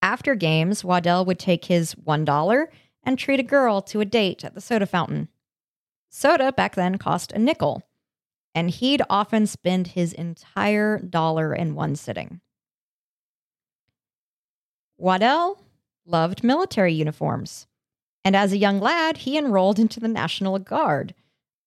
After 0.00 0.34
games, 0.34 0.82
Waddell 0.82 1.24
would 1.26 1.38
take 1.38 1.66
his 1.66 1.94
$1 1.94 2.66
and 3.02 3.18
treat 3.18 3.40
a 3.40 3.42
girl 3.42 3.82
to 3.82 4.00
a 4.00 4.04
date 4.04 4.44
at 4.44 4.54
the 4.54 4.60
soda 4.60 4.86
fountain. 4.86 5.28
Soda 6.08 6.52
back 6.52 6.74
then 6.74 6.96
cost 6.96 7.32
a 7.32 7.38
nickel, 7.38 7.82
and 8.54 8.70
he'd 8.70 9.02
often 9.10 9.46
spend 9.46 9.88
his 9.88 10.12
entire 10.12 10.98
dollar 10.98 11.54
in 11.54 11.74
one 11.74 11.96
sitting. 11.96 12.40
Waddell 14.96 15.62
loved 16.06 16.42
military 16.42 16.94
uniforms, 16.94 17.66
and 18.24 18.34
as 18.34 18.52
a 18.52 18.58
young 18.58 18.80
lad, 18.80 19.18
he 19.18 19.36
enrolled 19.36 19.78
into 19.78 20.00
the 20.00 20.08
National 20.08 20.58
Guard, 20.58 21.14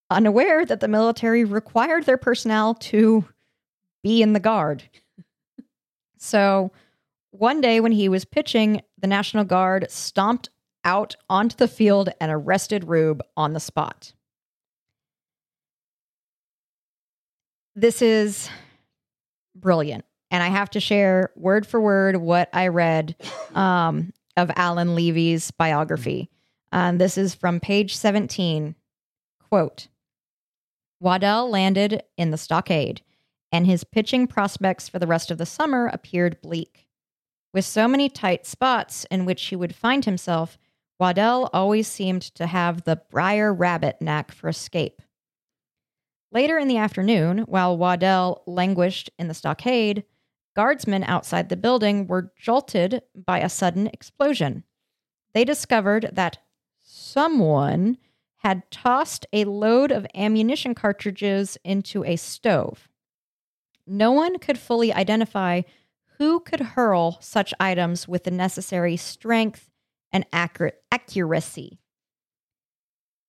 unaware 0.10 0.66
that 0.66 0.80
the 0.80 0.88
military 0.88 1.44
required 1.44 2.06
their 2.06 2.18
personnel 2.18 2.74
to 2.74 3.26
be 4.04 4.22
in 4.22 4.34
the 4.34 4.40
Guard. 4.40 4.84
so, 6.18 6.72
one 7.32 7.62
day 7.62 7.80
when 7.80 7.92
he 7.92 8.10
was 8.10 8.26
pitching, 8.26 8.82
the 9.00 9.08
National 9.08 9.44
Guard 9.44 9.90
stomped 9.90 10.50
out 10.84 11.16
onto 11.30 11.56
the 11.56 11.68
field 11.68 12.10
and 12.20 12.32
arrested 12.32 12.86
Rube 12.86 13.22
on 13.38 13.54
the 13.54 13.60
spot. 13.60 14.14
This 17.76 18.02
is 18.02 18.50
brilliant. 19.56 20.06
And 20.32 20.44
I 20.44 20.48
have 20.48 20.70
to 20.72 20.80
share 20.80 21.32
word 21.36 21.66
for 21.66 21.82
word 21.82 22.18
what 22.18 22.50
I 22.54 22.68
read 22.68 23.16
um, 23.56 24.14
of 24.38 24.52
Alan 24.56 24.96
Levy's 24.96 25.52
biography. 25.52 26.30
Um, 26.72 26.98
this 26.98 27.18
is 27.18 27.34
from 27.34 27.60
page 27.60 27.96
17. 27.96 28.76
Quote 29.50 29.88
Waddell 31.00 31.50
landed 31.50 32.04
in 32.18 32.32
the 32.32 32.38
stockade, 32.38 33.02
and 33.52 33.66
his 33.66 33.84
pitching 33.84 34.28
prospects 34.28 34.88
for 34.88 35.00
the 35.00 35.08
rest 35.08 35.32
of 35.32 35.38
the 35.38 35.46
summer 35.46 35.88
appeared 35.88 36.42
bleak. 36.42 36.88
With 37.54 37.66
so 37.66 37.88
many 37.88 38.10
tight 38.10 38.46
spots 38.46 39.06
in 39.10 39.26
which 39.26 39.44
he 39.46 39.56
would 39.56 39.76
find 39.76 40.06
himself, 40.06 40.58
Waddell 41.00 41.50
always 41.54 41.88
seemed 41.88 42.22
to 42.36 42.46
have 42.46 42.84
the 42.84 43.02
briar 43.10 43.54
rabbit 43.54 44.02
knack 44.02 44.32
for 44.32 44.50
escape. 44.50 45.02
Later 46.32 46.58
in 46.60 46.68
the 46.68 46.78
afternoon, 46.78 47.40
while 47.40 47.78
Waddell 47.78 48.44
languished 48.46 49.10
in 49.18 49.28
the 49.28 49.34
stockade, 49.34 50.04
guardsmen 50.56 51.04
outside 51.04 51.50
the 51.50 51.58
building 51.58 52.06
were 52.06 52.32
jolted 52.38 53.02
by 53.16 53.40
a 53.40 53.50
sudden 53.50 53.88
explosion. 53.88 54.64
They 55.34 55.46
discovered 55.46 56.10
that 56.14 56.38
someone 56.82 57.98
had 58.38 58.70
tossed 58.70 59.26
a 59.34 59.46
load 59.46 59.92
of 59.92 60.06
ammunition 60.14 60.76
cartridges 60.76 61.58
into 61.64 62.04
a 62.04 62.16
stove. 62.16 62.90
No 63.92 64.12
one 64.12 64.38
could 64.38 64.60
fully 64.60 64.94
identify 64.94 65.64
who 66.20 66.42
could 66.42 66.60
hurl 66.60 67.18
such 67.22 67.56
items 67.60 68.08
with 68.08 68.24
the 68.24 68.32
necessary 68.32 68.96
strength 68.96 69.72
and 70.12 70.28
accurate 70.32 70.84
accuracy. 70.92 71.80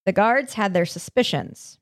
The 0.05 0.13
guards 0.13 0.55
had 0.55 0.75
their 0.75 0.85
suspicions. 0.85 1.79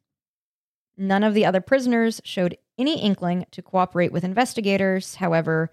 None 0.96 1.24
of 1.24 1.34
the 1.34 1.44
other 1.44 1.60
prisoners 1.60 2.20
showed 2.24 2.56
any 2.78 3.00
inkling 3.00 3.46
to 3.50 3.62
cooperate 3.62 4.12
with 4.12 4.22
investigators, 4.22 5.16
however, 5.16 5.70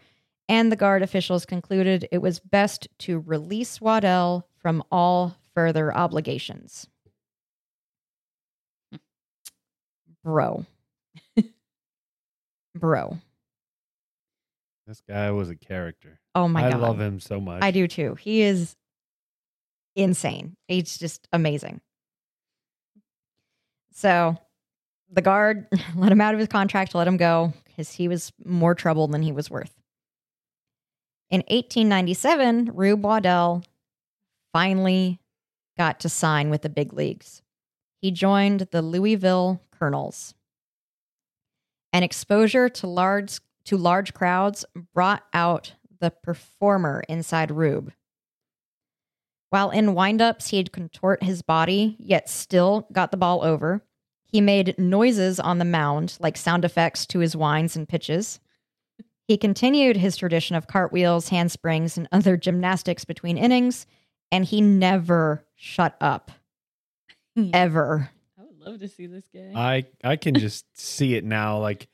and 0.50 0.72
the 0.72 0.76
guard 0.76 1.04
officials 1.04 1.46
concluded 1.46 2.08
it 2.12 2.20
was 2.20 2.40
best 2.40 2.88
to 3.00 3.20
release 3.20 3.80
Waddell 3.80 4.48
from 4.58 4.84
all 4.92 5.36
further 5.54 5.96
obligations. 5.96 6.88
Bro. 10.24 10.66
Bro. 12.76 13.18
This 14.88 15.02
guy 15.08 15.32
was 15.32 15.50
a 15.50 15.56
character. 15.56 16.20
Oh 16.36 16.48
my 16.48 16.68
I 16.68 16.72
god. 16.72 16.80
I 16.80 16.88
love 16.88 17.00
him 17.00 17.20
so 17.20 17.40
much. 17.40 17.64
I 17.64 17.72
do 17.72 17.88
too. 17.88 18.16
He 18.16 18.42
is 18.42 18.76
insane. 19.96 20.56
He's 20.68 20.98
just 20.98 21.28
amazing. 21.34 21.82
So 23.94 24.38
the 25.12 25.22
guard 25.22 25.68
let 25.96 26.12
him 26.12 26.22
out 26.22 26.34
of 26.34 26.40
his 26.40 26.50
contract, 26.50 26.94
let 26.94 27.08
him 27.08 27.18
go 27.18 27.54
because 27.66 27.92
he 27.92 28.08
was 28.08 28.32
more 28.44 28.76
trouble 28.76 29.08
than 29.08 29.22
he 29.22 29.32
was 29.32 29.50
worth. 29.50 29.74
In 31.32 31.40
1897, 31.48 32.72
Rube 32.74 33.04
Waddell 33.04 33.64
finally 34.54 35.20
got 35.78 36.00
to 36.02 36.10
sign 36.10 36.50
with 36.50 36.62
the 36.62 36.70
big 36.70 36.94
leagues. 36.94 37.42
He 38.02 38.12
joined 38.12 38.68
the 38.72 38.82
Louisville 38.82 39.62
Colonels. 39.72 40.36
And 41.96 42.04
exposure 42.04 42.68
to 42.68 42.88
large 42.88 43.40
to 43.64 43.78
large 43.78 44.14
crowds 44.14 44.66
brought 44.94 45.24
out 45.32 45.76
the 46.02 46.12
performer 46.12 47.06
inside 47.08 47.52
Rube. 47.52 47.94
While 49.50 49.70
in 49.70 49.96
windups, 49.96 50.50
he'd 50.50 50.74
contort 50.74 51.24
his 51.24 51.42
body, 51.42 51.96
yet 51.98 52.30
still 52.30 52.86
got 52.92 53.12
the 53.12 53.18
ball 53.18 53.46
over. 53.46 53.82
He 54.26 54.42
made 54.42 54.78
noises 54.78 55.40
on 55.40 55.58
the 55.58 55.64
mound, 55.64 56.18
like 56.20 56.36
sound 56.36 56.66
effects 56.66 57.06
to 57.06 57.20
his 57.20 57.34
whines 57.34 57.78
and 57.78 57.88
pitches. 57.88 58.42
He 59.26 59.38
continued 59.38 59.96
his 59.96 60.18
tradition 60.18 60.58
of 60.58 60.68
cartwheels, 60.68 61.30
handsprings, 61.30 61.98
and 61.98 62.10
other 62.12 62.36
gymnastics 62.36 63.06
between 63.06 63.38
innings, 63.38 63.88
and 64.34 64.44
he 64.44 64.60
never 64.60 65.46
shut 65.56 65.96
up, 66.02 66.30
ever. 67.54 68.10
I 68.66 68.70
love 68.70 68.80
to 68.80 68.88
see 68.88 69.06
this 69.06 69.26
guy. 69.34 69.52
I 69.56 69.86
I 70.04 70.16
can 70.16 70.36
just 70.36 70.66
see 70.78 71.16
it 71.16 71.24
now, 71.24 71.60
like 71.60 71.88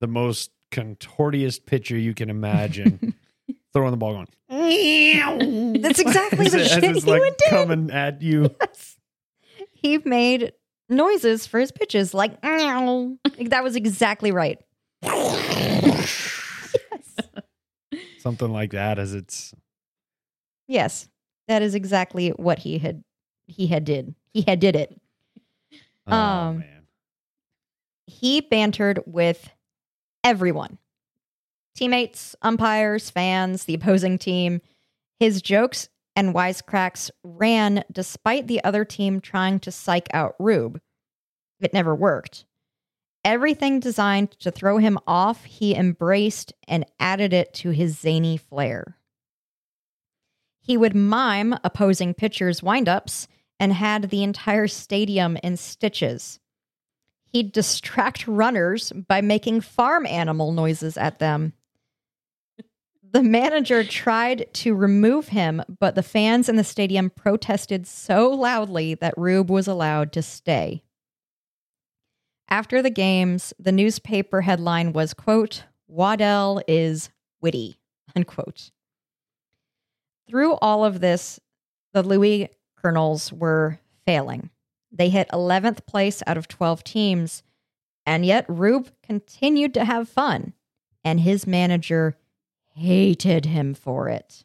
the 0.00 0.06
most 0.06 0.50
contortiest 0.70 1.64
pitcher 1.66 1.96
you 1.96 2.14
can 2.14 2.28
imagine, 2.30 3.14
throwing 3.72 3.90
the 3.90 3.96
ball 3.96 4.12
going. 4.12 4.28
That's 5.80 5.98
exactly 5.98 6.48
the 6.48 6.60
as 6.60 6.70
shit 6.70 6.84
it's 6.84 7.04
he 7.04 7.10
like 7.10 7.20
would 7.20 7.36
do. 7.38 7.50
coming 7.50 7.90
at 7.90 8.20
you. 8.20 8.54
He 9.72 9.98
made 9.98 10.52
noises 10.90 11.46
for 11.46 11.58
his 11.58 11.72
pitches, 11.72 12.12
like 12.12 12.42
"Meow." 12.42 13.16
that 13.46 13.64
was 13.64 13.76
exactly 13.76 14.30
right. 14.32 14.58
Something 18.18 18.52
like 18.52 18.72
that, 18.72 18.98
as 18.98 19.14
it's 19.14 19.54
Yes, 20.68 21.08
that 21.48 21.62
is 21.62 21.74
exactly 21.74 22.28
what 22.30 22.58
he 22.58 22.76
had 22.78 23.02
he 23.46 23.66
had 23.68 23.84
did. 23.84 24.14
He 24.34 24.42
had 24.42 24.60
did 24.60 24.76
it. 24.76 24.99
Oh 26.10 26.16
Um, 26.16 26.58
man. 26.60 26.86
He 28.06 28.40
bantered 28.40 29.00
with 29.06 29.50
everyone. 30.24 30.78
Teammates, 31.76 32.34
umpires, 32.42 33.10
fans, 33.10 33.64
the 33.64 33.74
opposing 33.74 34.18
team. 34.18 34.60
His 35.18 35.40
jokes 35.40 35.88
and 36.16 36.34
wisecracks 36.34 37.10
ran 37.22 37.84
despite 37.92 38.46
the 38.46 38.62
other 38.64 38.84
team 38.84 39.20
trying 39.20 39.60
to 39.60 39.70
psych 39.70 40.08
out 40.12 40.34
Rube. 40.38 40.80
It 41.60 41.72
never 41.72 41.94
worked. 41.94 42.44
Everything 43.24 43.80
designed 43.80 44.32
to 44.40 44.50
throw 44.50 44.78
him 44.78 44.98
off, 45.06 45.44
he 45.44 45.74
embraced 45.74 46.52
and 46.66 46.86
added 46.98 47.32
it 47.32 47.52
to 47.54 47.70
his 47.70 47.98
zany 47.98 48.36
flair. 48.38 48.96
He 50.62 50.76
would 50.76 50.94
mime 50.94 51.54
opposing 51.62 52.14
pitchers' 52.14 52.60
windups 52.62 53.26
and 53.60 53.74
had 53.74 54.08
the 54.08 54.22
entire 54.22 54.66
stadium 54.66 55.36
in 55.44 55.56
stitches. 55.58 56.40
He'd 57.26 57.52
distract 57.52 58.26
runners 58.26 58.90
by 58.90 59.20
making 59.20 59.60
farm 59.60 60.06
animal 60.06 60.50
noises 60.50 60.96
at 60.96 61.18
them. 61.18 61.52
The 63.12 63.22
manager 63.22 63.84
tried 63.84 64.52
to 64.54 64.74
remove 64.74 65.28
him, 65.28 65.62
but 65.78 65.94
the 65.94 66.02
fans 66.02 66.48
in 66.48 66.56
the 66.56 66.64
stadium 66.64 67.10
protested 67.10 67.86
so 67.86 68.30
loudly 68.30 68.94
that 68.94 69.14
Rube 69.16 69.50
was 69.50 69.68
allowed 69.68 70.12
to 70.12 70.22
stay. 70.22 70.82
After 72.48 72.82
the 72.82 72.90
games, 72.90 73.52
the 73.58 73.72
newspaper 73.72 74.40
headline 74.40 74.92
was, 74.92 75.12
quote, 75.12 75.64
Waddell 75.86 76.62
is 76.66 77.10
witty, 77.40 77.80
unquote. 78.16 78.70
Through 80.28 80.54
all 80.54 80.84
of 80.84 81.00
this, 81.00 81.40
the 81.92 82.02
Louis 82.02 82.48
Colonels 82.80 83.32
were 83.32 83.78
failing. 84.06 84.50
They 84.92 85.08
hit 85.08 85.28
11th 85.32 85.86
place 85.86 86.22
out 86.26 86.36
of 86.36 86.48
12 86.48 86.82
teams, 86.82 87.42
and 88.06 88.24
yet 88.24 88.44
Rube 88.48 88.90
continued 89.02 89.74
to 89.74 89.84
have 89.84 90.08
fun, 90.08 90.54
and 91.04 91.20
his 91.20 91.46
manager 91.46 92.16
hated 92.74 93.44
him 93.44 93.74
for 93.74 94.08
it. 94.08 94.44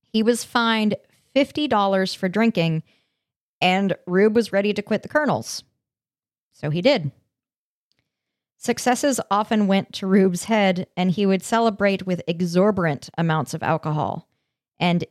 He 0.00 0.22
was 0.22 0.44
fined 0.44 0.96
$50 1.34 2.16
for 2.16 2.28
drinking, 2.28 2.82
and 3.60 3.96
Rube 4.06 4.34
was 4.34 4.52
ready 4.52 4.74
to 4.74 4.82
quit 4.82 5.02
the 5.02 5.08
Colonels. 5.08 5.62
So 6.52 6.70
he 6.70 6.82
did. 6.82 7.10
Successes 8.58 9.20
often 9.30 9.66
went 9.66 9.92
to 9.94 10.06
Rube's 10.06 10.44
head, 10.44 10.86
and 10.96 11.10
he 11.10 11.26
would 11.26 11.42
celebrate 11.42 12.06
with 12.06 12.22
exorbitant 12.26 13.08
amounts 13.16 13.54
of 13.54 13.62
alcohol. 13.62 14.28
And 14.78 15.04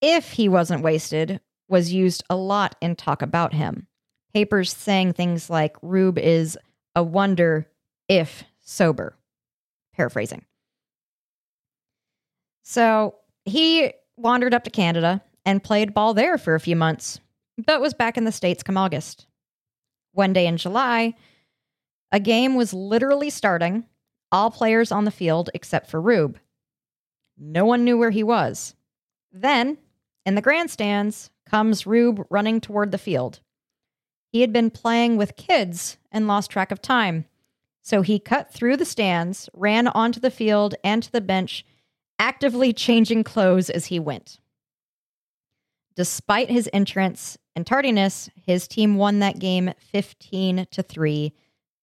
if 0.00 0.32
he 0.32 0.48
wasn't 0.48 0.82
wasted, 0.82 1.40
was 1.68 1.92
used 1.92 2.24
a 2.28 2.36
lot 2.36 2.74
in 2.80 2.96
talk 2.96 3.22
about 3.22 3.54
him. 3.54 3.86
Papers 4.34 4.72
saying 4.72 5.12
things 5.12 5.50
like 5.50 5.76
Rube 5.82 6.18
is 6.18 6.58
a 6.94 7.02
wonder 7.02 7.68
if 8.08 8.44
sober. 8.60 9.16
Paraphrasing. 9.94 10.44
So 12.62 13.16
he 13.44 13.92
wandered 14.16 14.54
up 14.54 14.64
to 14.64 14.70
Canada 14.70 15.22
and 15.44 15.62
played 15.62 15.94
ball 15.94 16.14
there 16.14 16.38
for 16.38 16.54
a 16.54 16.60
few 16.60 16.76
months, 16.76 17.20
but 17.66 17.80
was 17.80 17.94
back 17.94 18.16
in 18.16 18.24
the 18.24 18.32
States 18.32 18.62
come 18.62 18.76
August. 18.76 19.26
One 20.12 20.32
day 20.32 20.46
in 20.46 20.56
July, 20.56 21.14
a 22.12 22.20
game 22.20 22.54
was 22.54 22.72
literally 22.72 23.30
starting, 23.30 23.84
all 24.32 24.50
players 24.50 24.92
on 24.92 25.04
the 25.04 25.10
field 25.10 25.50
except 25.54 25.88
for 25.88 26.00
Rube. 26.00 26.38
No 27.38 27.64
one 27.64 27.84
knew 27.84 27.96
where 27.96 28.10
he 28.10 28.22
was. 28.22 28.74
Then, 29.32 29.78
in 30.24 30.34
the 30.34 30.42
grandstands, 30.42 31.30
comes 31.46 31.86
Rube 31.86 32.24
running 32.30 32.60
toward 32.60 32.92
the 32.92 32.98
field. 32.98 33.40
He 34.32 34.42
had 34.42 34.52
been 34.52 34.70
playing 34.70 35.16
with 35.16 35.36
kids 35.36 35.98
and 36.12 36.28
lost 36.28 36.50
track 36.50 36.70
of 36.70 36.80
time. 36.80 37.24
So 37.82 38.02
he 38.02 38.18
cut 38.18 38.52
through 38.52 38.76
the 38.76 38.84
stands, 38.84 39.48
ran 39.54 39.88
onto 39.88 40.20
the 40.20 40.30
field 40.30 40.74
and 40.84 41.02
to 41.02 41.10
the 41.10 41.20
bench, 41.20 41.64
actively 42.18 42.72
changing 42.72 43.24
clothes 43.24 43.70
as 43.70 43.86
he 43.86 43.98
went. 43.98 44.38
Despite 45.96 46.50
his 46.50 46.70
entrance 46.72 47.36
and 47.56 47.66
tardiness, 47.66 48.30
his 48.34 48.68
team 48.68 48.96
won 48.96 49.18
that 49.18 49.38
game 49.38 49.72
15 49.78 50.66
to 50.70 50.82
3. 50.82 51.32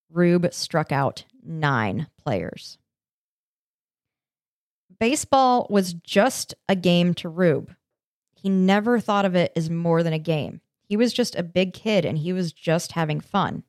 Rube 0.09 0.53
struck 0.53 0.91
out 0.91 1.25
9 1.43 2.07
players. 2.23 2.77
Baseball 4.99 5.67
was 5.69 5.93
just 5.93 6.55
a 6.69 6.75
game 6.75 7.13
to 7.15 7.29
Rube. 7.29 7.75
He 8.41 8.49
never 8.49 8.99
thought 8.99 9.25
of 9.25 9.35
it 9.35 9.51
as 9.55 9.69
more 9.69 10.03
than 10.03 10.13
a 10.13 10.19
game. 10.19 10.61
He 10.87 10.95
was 10.95 11.11
just 11.13 11.35
a 11.35 11.43
big 11.43 11.73
kid 11.73 12.05
and 12.05 12.17
he 12.17 12.31
was 12.31 12.51
just 12.53 12.93
having 12.93 13.19
fun. 13.19 13.63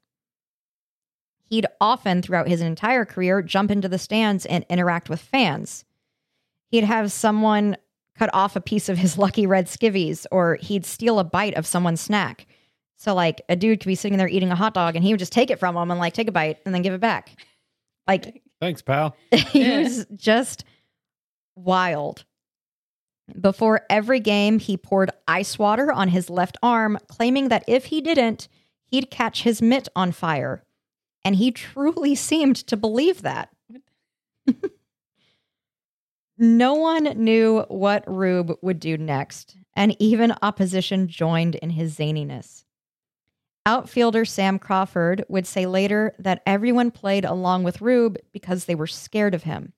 He'd 1.50 1.66
often, 1.80 2.20
throughout 2.22 2.48
his 2.48 2.60
entire 2.60 3.04
career, 3.04 3.40
jump 3.42 3.70
into 3.70 3.88
the 3.88 3.98
stands 3.98 4.44
and 4.46 4.64
interact 4.68 5.08
with 5.08 5.20
fans. 5.20 5.84
He'd 6.70 6.84
have 6.84 7.10
someone 7.10 7.76
cut 8.18 8.28
off 8.34 8.54
a 8.56 8.60
piece 8.60 8.88
of 8.90 8.98
his 8.98 9.16
lucky 9.16 9.46
red 9.46 9.66
skivvies, 9.66 10.26
or 10.30 10.56
he'd 10.56 10.84
steal 10.84 11.18
a 11.18 11.24
bite 11.24 11.54
of 11.54 11.66
someone's 11.66 12.00
snack. 12.00 12.46
So, 12.96 13.14
like, 13.14 13.40
a 13.48 13.56
dude 13.56 13.80
could 13.80 13.86
be 13.86 13.94
sitting 13.94 14.18
there 14.18 14.28
eating 14.28 14.50
a 14.50 14.56
hot 14.56 14.74
dog 14.74 14.94
and 14.96 15.04
he 15.04 15.12
would 15.12 15.20
just 15.20 15.32
take 15.32 15.50
it 15.50 15.58
from 15.58 15.76
him 15.76 15.90
and, 15.90 15.98
like, 16.00 16.12
take 16.14 16.28
a 16.28 16.32
bite 16.32 16.58
and 16.66 16.74
then 16.74 16.82
give 16.82 16.92
it 16.92 17.00
back. 17.00 17.30
Like, 18.06 18.42
Thanks, 18.60 18.82
pal. 18.82 19.16
he 19.30 19.62
Yeah. 19.64 19.78
was 19.82 20.04
just 20.16 20.64
wild. 21.54 22.24
Before 23.40 23.82
every 23.90 24.20
game, 24.20 24.58
he 24.58 24.76
poured 24.76 25.10
ice 25.26 25.58
water 25.58 25.92
on 25.92 26.08
his 26.08 26.30
left 26.30 26.56
arm, 26.62 26.98
claiming 27.08 27.48
that 27.48 27.64
if 27.66 27.86
he 27.86 28.00
didn't, 28.00 28.48
he'd 28.86 29.10
catch 29.10 29.42
his 29.42 29.60
mitt 29.60 29.88
on 29.94 30.12
fire. 30.12 30.64
And 31.24 31.36
he 31.36 31.50
truly 31.50 32.14
seemed 32.14 32.56
to 32.56 32.76
believe 32.76 33.22
that. 33.22 33.50
no 36.38 36.74
one 36.74 37.04
knew 37.16 37.64
what 37.68 38.04
Rube 38.06 38.56
would 38.62 38.80
do 38.80 38.96
next, 38.96 39.56
and 39.74 39.94
even 39.98 40.34
opposition 40.40 41.08
joined 41.08 41.56
in 41.56 41.70
his 41.70 41.96
zaniness. 41.96 42.64
Outfielder 43.66 44.24
Sam 44.24 44.58
Crawford 44.58 45.24
would 45.28 45.46
say 45.46 45.66
later 45.66 46.14
that 46.18 46.42
everyone 46.46 46.90
played 46.90 47.26
along 47.26 47.64
with 47.64 47.82
Rube 47.82 48.16
because 48.32 48.64
they 48.64 48.74
were 48.74 48.86
scared 48.86 49.34
of 49.34 49.42
him. 49.42 49.74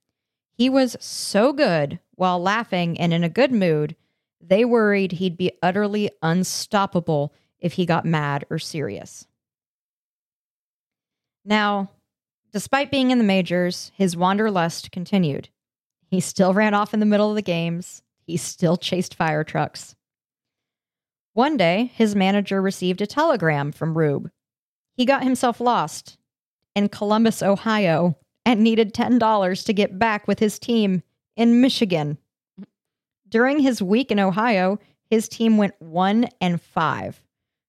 He 0.61 0.69
was 0.69 0.95
so 1.01 1.55
good 1.55 2.01
while 2.17 2.39
laughing 2.39 3.01
and 3.01 3.15
in 3.15 3.25
a 3.25 3.31
good 3.31 3.51
mood, 3.51 3.97
they 4.43 4.67
worried 4.67 5.13
he'd 5.13 5.39
be 5.39 5.53
utterly 5.63 6.11
unstoppable 6.21 7.33
if 7.61 7.73
he 7.73 7.87
got 7.87 8.05
mad 8.05 8.45
or 8.51 8.59
serious. 8.59 9.27
Now, 11.47 11.89
despite 12.53 12.91
being 12.91 13.11
in 13.11 13.17
the 13.17 13.25
majors, 13.25 13.91
his 13.95 14.19
wanderlust 14.19 14.93
continued. 14.93 15.49
He 16.11 16.21
still 16.21 16.53
ran 16.53 16.75
off 16.75 16.93
in 16.93 17.01
the 17.01 17.07
middle 17.07 17.31
of 17.31 17.37
the 17.37 17.41
games. 17.41 18.03
He 18.27 18.37
still 18.37 18.77
chased 18.77 19.15
fire 19.15 19.45
trucks. 19.45 19.97
One 21.33 21.57
day, 21.57 21.91
his 21.95 22.15
manager 22.15 22.61
received 22.61 23.01
a 23.01 23.07
telegram 23.07 23.73
from 23.73 23.97
Rube. 23.97 24.31
He 24.95 25.07
got 25.07 25.25
himself 25.25 25.59
lost 25.59 26.19
in 26.75 26.91
Columbus, 26.91 27.43
Ohio, 27.43 28.19
and 28.51 28.65
needed 28.65 28.93
$10 28.93 29.65
to 29.65 29.73
get 29.73 29.97
back 29.97 30.27
with 30.27 30.41
his 30.41 30.59
team 30.59 31.05
in 31.37 31.61
Michigan. 31.61 32.19
During 33.29 33.61
his 33.61 33.81
week 33.81 34.11
in 34.11 34.19
Ohio, 34.19 34.81
his 35.09 35.29
team 35.29 35.57
went 35.57 35.81
1 35.81 36.29
and 36.41 36.61
5. 36.61 37.23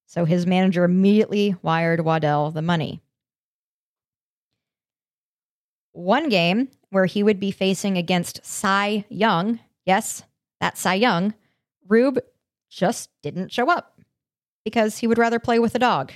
So 0.08 0.26
his 0.26 0.48
manager 0.48 0.84
immediately 0.84 1.56
wired 1.62 2.04
Waddell 2.04 2.50
the 2.50 2.64
money. 2.64 3.00
One 5.92 6.30
game 6.30 6.70
where 6.90 7.06
he 7.06 7.22
would 7.22 7.40
be 7.40 7.52
facing 7.52 7.96
against 7.96 8.44
Cy 8.44 9.06
Young, 9.08 9.60
yes, 9.86 10.24
that's 10.60 10.82
Cy 10.82 10.96
Young, 10.96 11.36
Rube 11.88 12.18
just 12.72 13.12
didn't 13.22 13.52
show 13.52 13.70
up 13.70 14.00
because 14.66 14.98
he 14.98 15.06
would 15.06 15.20
rather 15.20 15.38
play 15.38 15.60
with 15.60 15.76
a 15.76 15.80
dog. 15.80 16.12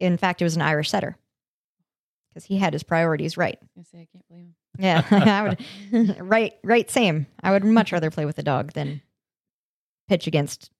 In 0.00 0.16
fact, 0.16 0.40
it 0.40 0.44
was 0.44 0.56
an 0.56 0.62
Irish 0.62 0.88
setter 0.88 1.18
because 2.36 2.44
he 2.44 2.58
had 2.58 2.74
his 2.74 2.82
priorities 2.82 3.38
right. 3.38 3.58
I 3.78 3.82
say 3.82 4.00
I 4.02 4.08
can't 4.12 4.28
blame 4.28 4.42
him. 4.42 4.54
Yeah, 4.78 5.02
I 5.10 5.48
would. 5.48 6.16
right, 6.20 6.52
right, 6.62 6.90
same. 6.90 7.26
I 7.42 7.50
would 7.50 7.64
much 7.64 7.92
rather 7.92 8.10
play 8.10 8.26
with 8.26 8.36
a 8.36 8.42
dog 8.42 8.74
than 8.74 9.00
pitch 10.06 10.26
against 10.26 10.70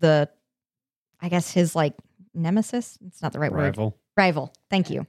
the, 0.00 0.30
I 1.20 1.28
guess 1.28 1.52
his 1.52 1.76
like 1.76 1.92
nemesis. 2.32 2.96
It's 3.06 3.20
not 3.20 3.34
the 3.34 3.40
right 3.40 3.52
word. 3.52 3.58
Rival. 3.76 3.98
Rival. 4.16 4.54
Thank 4.70 4.88
you. 4.88 5.06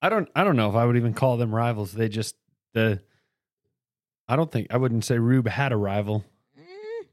I 0.00 0.08
don't. 0.08 0.30
I 0.34 0.44
don't 0.44 0.56
know 0.56 0.70
if 0.70 0.76
I 0.76 0.86
would 0.86 0.96
even 0.96 1.12
call 1.12 1.36
them 1.36 1.54
rivals. 1.54 1.92
They 1.92 2.08
just 2.08 2.34
the. 2.72 3.02
I 4.28 4.36
don't 4.36 4.50
think 4.50 4.68
I 4.70 4.78
wouldn't 4.78 5.04
say 5.04 5.18
Rube 5.18 5.46
had 5.48 5.72
a 5.72 5.76
rival. 5.76 6.24
Mm, 6.58 7.06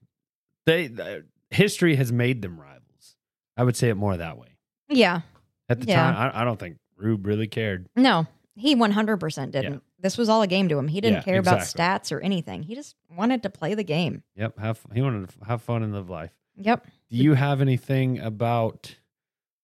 They 0.65 0.85
uh, 0.85 1.19
history 1.49 1.97
has 1.97 2.13
made 2.13 2.41
them 2.41 2.57
rivals. 2.57 3.17
I 3.57 3.63
would 3.65 3.75
say 3.75 3.89
it 3.89 3.95
more 3.95 4.15
that 4.15 4.37
way. 4.37 4.57
Yeah. 4.87 5.21
At 5.67 5.81
the 5.81 5.87
Yeah. 5.87 5.95
time, 6.13 6.31
I, 6.33 6.41
I 6.41 6.45
don't 6.45 6.59
think 6.59 6.77
Rube 6.97 7.25
really 7.25 7.47
cared. 7.47 7.87
No, 7.95 8.27
he 8.55 8.75
100% 8.75 9.51
didn't. 9.51 9.73
Yeah. 9.73 9.79
This 9.99 10.17
was 10.17 10.29
all 10.29 10.41
a 10.41 10.47
game 10.47 10.69
to 10.69 10.77
him. 10.77 10.87
He 10.87 11.01
didn't 11.01 11.17
Yeah, 11.17 11.23
care 11.23 11.39
about 11.39 11.59
stats 11.59 12.11
or 12.11 12.19
anything. 12.21 12.63
He 12.63 12.75
just 12.75 12.95
wanted 13.15 13.43
to 13.43 13.49
play 13.49 13.73
the 13.73 13.83
game. 13.83 14.23
Yep. 14.35 14.59
Have 14.59 14.79
he 14.93 15.01
wanted 15.01 15.29
to 15.29 15.45
have 15.45 15.61
fun 15.61 15.83
and 15.83 15.93
live 15.93 16.09
life. 16.09 16.31
Yep. 16.57 16.85
Do 17.09 17.17
you 17.17 17.33
have 17.33 17.59
anything 17.61 18.19
about 18.19 18.95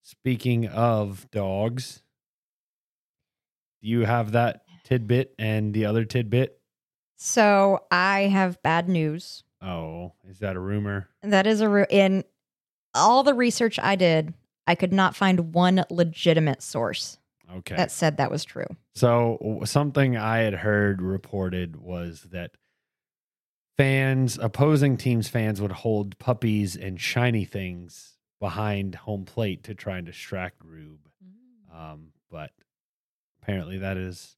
speaking 0.02 0.68
of 0.68 1.30
dogs? 1.32 2.02
Do 3.82 3.88
you 3.90 4.06
have 4.06 4.32
that 4.34 4.64
tidbit 4.84 5.34
and 5.38 5.74
the 5.74 5.86
other 5.86 6.06
tidbit? 6.06 6.58
So 7.16 7.84
I 7.92 8.22
have 8.22 8.62
bad 8.64 8.90
news. 8.90 9.44
Oh, 9.62 10.14
is 10.28 10.40
that 10.40 10.56
a 10.56 10.60
rumor? 10.60 11.08
That 11.22 11.46
is 11.46 11.62
a 11.62 11.70
ru- 11.70 11.86
in 11.90 12.24
all 12.96 13.22
the 13.24 13.36
research 13.36 13.78
I 13.80 13.96
did, 13.96 14.34
I 14.66 14.74
could 14.76 14.92
not 14.92 15.16
find 15.16 15.54
one 15.54 15.86
legitimate 15.92 16.64
source 16.64 17.20
Okay. 17.58 17.76
that 17.76 17.92
said 17.92 18.18
that 18.18 18.32
was 18.32 18.44
true. 18.46 18.68
So 18.96 19.62
something 19.66 20.18
I 20.18 20.40
had 20.40 20.54
heard 20.54 21.02
reported 21.02 21.76
was 21.76 22.28
that 22.32 22.52
fans, 23.78 24.38
opposing 24.42 24.98
teams' 24.98 25.28
fans, 25.28 25.62
would 25.62 25.72
hold 25.72 26.18
puppies 26.20 26.76
and 26.76 27.00
shiny 27.00 27.46
things 27.46 28.18
behind 28.40 28.96
home 28.96 29.26
plate 29.26 29.64
to 29.64 29.76
try 29.76 29.98
and 29.98 30.06
distract 30.06 30.64
Rube. 30.64 31.10
Um, 31.74 32.08
but 32.30 32.52
apparently, 33.42 33.80
that 33.80 33.98
is 33.98 34.36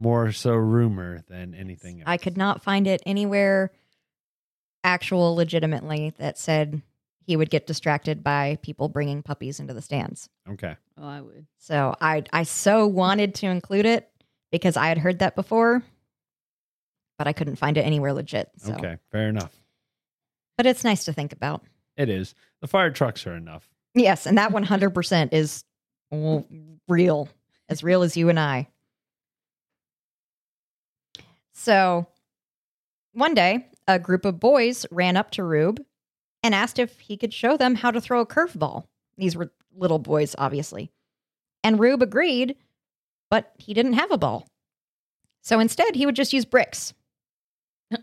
more 0.00 0.32
so 0.32 0.52
rumor 0.52 1.22
than 1.28 1.54
anything 1.54 2.00
else. 2.00 2.06
I 2.06 2.16
could 2.16 2.36
not 2.36 2.62
find 2.62 2.86
it 2.86 3.02
anywhere 3.06 3.72
actual 4.82 5.34
legitimately 5.34 6.12
that 6.18 6.38
said 6.38 6.82
he 7.26 7.36
would 7.36 7.50
get 7.50 7.66
distracted 7.66 8.22
by 8.22 8.58
people 8.62 8.88
bringing 8.88 9.22
puppies 9.22 9.60
into 9.60 9.74
the 9.74 9.82
stands. 9.82 10.28
Okay. 10.48 10.76
Oh, 10.98 11.06
I 11.08 11.20
would. 11.20 11.46
So 11.58 11.94
I 12.00 12.24
I 12.32 12.42
so 12.44 12.86
wanted 12.86 13.34
to 13.36 13.46
include 13.46 13.86
it 13.86 14.10
because 14.52 14.76
I 14.76 14.88
had 14.88 14.98
heard 14.98 15.18
that 15.20 15.34
before, 15.34 15.82
but 17.18 17.26
I 17.26 17.32
couldn't 17.32 17.56
find 17.56 17.76
it 17.76 17.82
anywhere 17.82 18.12
legit. 18.12 18.50
So. 18.58 18.74
Okay. 18.74 18.98
Fair 19.10 19.28
enough. 19.28 19.52
But 20.56 20.66
it's 20.66 20.84
nice 20.84 21.04
to 21.06 21.12
think 21.12 21.32
about. 21.32 21.62
It 21.96 22.08
is. 22.08 22.34
The 22.60 22.68
fire 22.68 22.90
trucks 22.90 23.26
are 23.26 23.34
enough. 23.36 23.68
Yes, 23.94 24.26
and 24.26 24.38
that 24.38 24.50
100% 24.50 25.28
is 25.32 25.64
real, 26.88 27.28
as 27.68 27.84
real 27.84 28.02
as 28.02 28.16
you 28.16 28.28
and 28.28 28.40
I. 28.40 28.68
So, 31.52 32.06
one 33.12 33.34
day, 33.34 33.68
a 33.86 34.00
group 34.00 34.24
of 34.24 34.40
boys 34.40 34.84
ran 34.90 35.16
up 35.16 35.30
to 35.32 35.44
Rube 35.44 35.84
and 36.44 36.54
asked 36.54 36.78
if 36.78 37.00
he 37.00 37.16
could 37.16 37.32
show 37.32 37.56
them 37.56 37.74
how 37.74 37.90
to 37.90 38.02
throw 38.02 38.20
a 38.20 38.26
curveball. 38.26 38.84
These 39.16 39.34
were 39.34 39.50
little 39.74 39.98
boys, 39.98 40.36
obviously. 40.36 40.92
And 41.64 41.80
Rube 41.80 42.02
agreed, 42.02 42.56
but 43.30 43.52
he 43.58 43.72
didn't 43.72 43.94
have 43.94 44.10
a 44.10 44.18
ball. 44.18 44.46
So 45.40 45.58
instead, 45.58 45.96
he 45.96 46.04
would 46.04 46.14
just 46.14 46.34
use 46.34 46.44
bricks. 46.44 46.94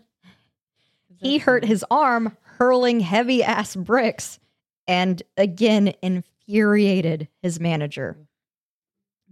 He 1.14 1.38
hurt 1.38 1.64
his 1.64 1.84
arm 1.88 2.36
hurling 2.42 2.98
heavy 2.98 3.44
ass 3.44 3.76
bricks 3.76 4.40
and 4.88 5.22
again 5.36 5.94
infuriated 6.02 7.28
his 7.42 7.60
manager. 7.60 8.16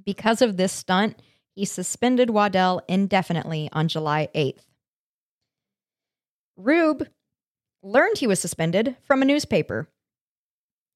Because 0.05 0.41
of 0.41 0.57
this 0.57 0.73
stunt, 0.73 1.21
he 1.57 1.65
suspended 1.65 2.31
Waddell 2.31 2.81
indefinitely 2.87 3.69
on 3.73 3.89
July 3.89 4.29
8th. 4.37 4.63
Rube 6.57 7.09
learned 7.83 8.19
he 8.19 8.27
was 8.27 8.41
suspended 8.41 8.97
from 9.03 9.23
a 9.23 9.25
newspaper 9.25 9.89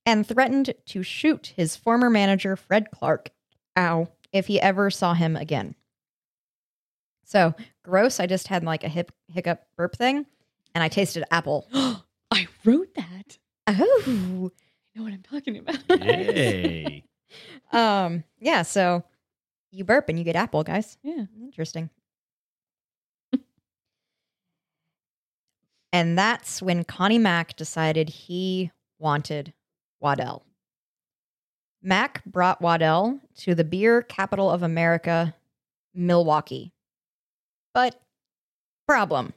and 0.06 0.26
threatened 0.26 0.74
to 0.86 1.02
shoot 1.02 1.52
his 1.56 1.76
former 1.76 2.10
manager, 2.10 2.56
Fred 2.56 2.90
Clarke, 2.90 3.30
ow, 3.76 4.08
if 4.32 4.46
he 4.46 4.60
ever 4.60 4.90
saw 4.90 5.14
him 5.14 5.36
again. 5.36 5.74
So 7.24 7.54
gross, 7.82 8.20
I 8.20 8.26
just 8.26 8.48
had 8.48 8.64
like 8.64 8.84
a 8.84 8.88
hip 8.88 9.10
hiccup 9.32 9.64
burp 9.76 9.96
thing 9.96 10.26
and 10.74 10.84
I 10.84 10.88
tasted 10.88 11.24
apple. 11.30 11.68
I 12.30 12.46
wrote 12.64 12.94
that. 12.94 13.38
Oh. 13.66 14.50
I 14.94 14.98
know 14.98 15.02
what 15.04 15.12
I'm 15.12 15.22
talking 15.22 15.58
about. 15.58 15.78
Yay. 15.88 17.04
Um, 17.72 18.22
yeah, 18.38 18.62
so 18.62 19.02
you 19.72 19.82
burp 19.82 20.08
and 20.08 20.16
you 20.16 20.24
get 20.24 20.36
apple, 20.36 20.62
guys. 20.62 20.96
yeah. 21.02 21.24
Interesting. 21.42 21.90
And 25.94 26.18
that's 26.18 26.60
when 26.60 26.82
Connie 26.82 27.18
Mack 27.18 27.54
decided 27.54 28.08
he 28.08 28.72
wanted 28.98 29.52
Waddell. 30.00 30.44
Mack 31.80 32.24
brought 32.24 32.60
Waddell 32.60 33.20
to 33.36 33.54
the 33.54 33.62
beer 33.62 34.02
capital 34.02 34.50
of 34.50 34.64
America, 34.64 35.36
Milwaukee. 35.94 36.72
But 37.72 38.00
problem. 38.88 39.34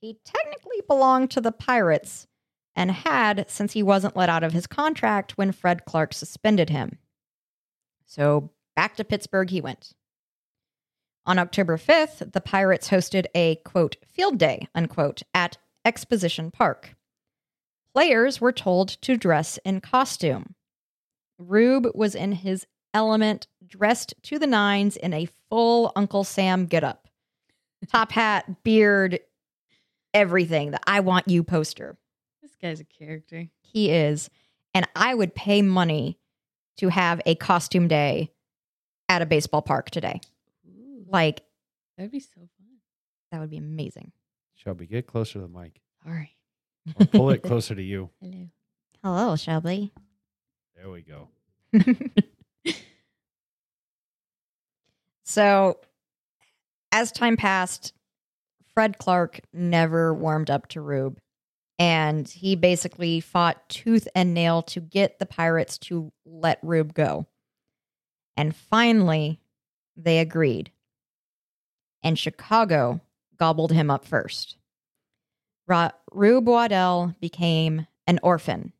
He 0.00 0.18
technically 0.24 0.80
belonged 0.88 1.30
to 1.32 1.42
the 1.42 1.52
Pirates 1.52 2.26
and 2.74 2.90
had 2.90 3.44
since 3.46 3.74
he 3.74 3.82
wasn't 3.82 4.16
let 4.16 4.30
out 4.30 4.42
of 4.42 4.54
his 4.54 4.66
contract 4.66 5.36
when 5.36 5.52
Fred 5.52 5.84
Clarke 5.84 6.14
suspended 6.14 6.70
him. 6.70 6.96
So 8.06 8.52
back 8.74 8.96
to 8.96 9.04
Pittsburgh 9.04 9.50
he 9.50 9.60
went. 9.60 9.92
On 11.26 11.40
October 11.40 11.76
5th, 11.76 12.32
the 12.32 12.40
Pirates 12.40 12.88
hosted 12.88 13.26
a 13.34 13.56
quote 13.56 13.96
field 14.12 14.38
day 14.38 14.68
unquote 14.74 15.22
at 15.34 15.58
Exposition 15.84 16.52
Park. 16.52 16.94
Players 17.92 18.40
were 18.40 18.52
told 18.52 18.88
to 19.02 19.16
dress 19.16 19.58
in 19.64 19.80
costume. 19.80 20.54
Rube 21.38 21.88
was 21.94 22.14
in 22.14 22.32
his 22.32 22.66
element, 22.94 23.48
dressed 23.66 24.14
to 24.22 24.38
the 24.38 24.46
nines 24.46 24.96
in 24.96 25.12
a 25.12 25.28
full 25.50 25.92
Uncle 25.96 26.22
Sam 26.22 26.66
getup. 26.66 27.08
Top 27.90 28.12
hat, 28.12 28.62
beard, 28.62 29.18
everything. 30.14 30.70
The 30.70 30.80
I 30.86 31.00
want 31.00 31.28
you 31.28 31.42
poster. 31.42 31.96
This 32.40 32.56
guy's 32.60 32.80
a 32.80 32.84
character. 32.84 33.48
He 33.62 33.90
is. 33.90 34.30
And 34.74 34.88
I 34.94 35.14
would 35.14 35.34
pay 35.34 35.62
money 35.62 36.18
to 36.78 36.88
have 36.88 37.20
a 37.26 37.34
costume 37.34 37.88
day 37.88 38.30
at 39.08 39.22
a 39.22 39.26
baseball 39.26 39.62
park 39.62 39.90
today. 39.90 40.20
Ooh, 41.06 41.10
Like, 41.12 41.42
that'd 41.96 42.10
be 42.12 42.20
so 42.20 42.32
fun. 42.36 42.48
that 43.32 43.40
would 43.40 43.50
be 43.50 43.56
amazing. 43.58 44.12
Shelby, 44.54 44.86
get 44.86 45.06
closer 45.06 45.34
to 45.34 45.40
the 45.40 45.48
mic. 45.48 45.80
Sorry. 46.04 46.36
Or 47.00 47.06
pull 47.06 47.30
it 47.30 47.42
closer 47.42 47.74
to 47.74 47.82
you. 47.82 48.10
Hello. 48.20 48.46
Hello, 49.02 49.36
Shelby. 49.36 49.92
There 50.76 50.90
we 50.90 51.02
go. 51.02 51.28
so, 55.24 55.78
as 56.92 57.12
time 57.12 57.36
passed, 57.36 57.92
Fred 58.74 58.98
Clarke 58.98 59.40
never 59.52 60.14
warmed 60.14 60.50
up 60.50 60.68
to 60.68 60.80
Rube. 60.80 61.18
And 61.78 62.26
he 62.26 62.56
basically 62.56 63.20
fought 63.20 63.68
tooth 63.68 64.08
and 64.14 64.32
nail 64.32 64.62
to 64.62 64.80
get 64.80 65.18
the 65.18 65.26
Pirates 65.26 65.76
to 65.78 66.10
let 66.24 66.58
Rube 66.62 66.94
go. 66.94 67.26
And 68.36 68.56
finally, 68.56 69.40
they 69.96 70.18
agreed. 70.20 70.70
And 72.06 72.16
Chicago 72.16 73.00
gobbled 73.36 73.72
him 73.72 73.90
up 73.90 74.04
first. 74.04 74.58
Ra- 75.66 75.90
Rube 76.12 76.46
Waddell 76.46 77.16
became 77.20 77.88
an 78.06 78.20
orphan. 78.22 78.72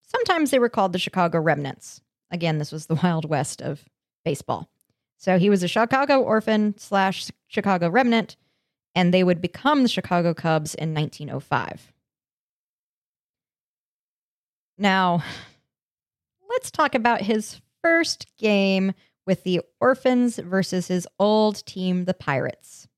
Sometimes 0.00 0.50
they 0.50 0.58
were 0.58 0.70
called 0.70 0.94
the 0.94 0.98
Chicago 0.98 1.38
Remnants. 1.38 2.00
Again, 2.30 2.56
this 2.56 2.72
was 2.72 2.86
the 2.86 2.94
Wild 3.02 3.28
West 3.28 3.60
of 3.60 3.84
baseball. 4.24 4.70
So 5.18 5.38
he 5.38 5.50
was 5.50 5.62
a 5.62 5.68
Chicago 5.68 6.22
orphan 6.22 6.74
slash 6.78 7.30
Chicago 7.46 7.90
remnant, 7.90 8.36
and 8.94 9.12
they 9.12 9.22
would 9.22 9.42
become 9.42 9.82
the 9.82 9.88
Chicago 9.90 10.32
Cubs 10.32 10.74
in 10.74 10.94
1905. 10.94 11.92
Now, 14.78 15.22
let's 16.48 16.70
talk 16.70 16.94
about 16.94 17.20
his 17.20 17.60
first 17.82 18.28
game 18.38 18.94
with 19.28 19.44
the 19.44 19.60
Orphans 19.78 20.38
versus 20.38 20.88
his 20.88 21.06
old 21.18 21.66
team, 21.66 22.06
the 22.06 22.14
Pirates. 22.14 22.88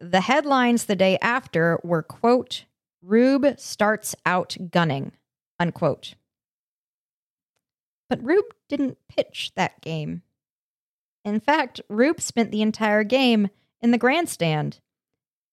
The 0.00 0.22
headlines 0.22 0.86
the 0.86 0.96
day 0.96 1.18
after 1.22 1.78
were, 1.84 2.02
quote, 2.02 2.64
Rube 3.00 3.60
starts 3.60 4.16
out 4.26 4.56
gunning, 4.72 5.12
unquote. 5.60 6.14
But 8.08 8.24
Rube 8.24 8.52
didn't 8.68 8.98
pitch 9.08 9.52
that 9.54 9.80
game. 9.82 10.22
In 11.24 11.38
fact, 11.38 11.80
Rube 11.88 12.20
spent 12.20 12.50
the 12.50 12.62
entire 12.62 13.04
game 13.04 13.50
in 13.80 13.92
the 13.92 13.98
grandstand, 13.98 14.80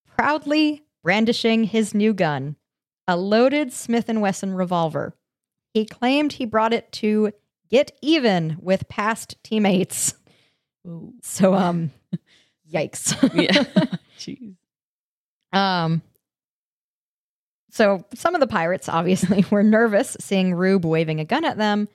proudly 0.08 0.86
brandishing 1.04 1.66
his 1.66 1.93
new 1.93 2.16
gun, 2.16 2.56
a 3.08 3.16
loaded 3.16 3.72
Smith 3.72 4.08
& 4.08 4.10
Wesson 4.10 4.56
revolver. 4.56 5.14
He 5.72 5.86
claimed 5.86 6.34
he 6.34 6.45
brought 6.45 6.74
it 6.74 6.91
to 6.93 7.32
get 7.70 7.91
even 8.01 8.57
with 8.61 8.89
past 8.89 9.36
teammates. 9.43 10.13
Whoa. 10.84 11.13
So 11.22 11.53
um 11.53 11.91
yikes. 12.72 13.13
Yeah. 13.34 13.88
Jeez. 14.18 14.55
Um, 15.53 16.01
so 17.72 18.05
some 18.13 18.36
of 18.36 18.41
the 18.41 18.47
pirates 18.47 18.89
obviously 18.89 19.45
were 19.51 19.63
nervous 19.63 20.18
seeing 20.20 20.53
Rube 20.53 20.86
waving 20.86 21.20
a 21.20 21.26
gun 21.26 21.45
at 21.45 21.57
them, 21.57 21.88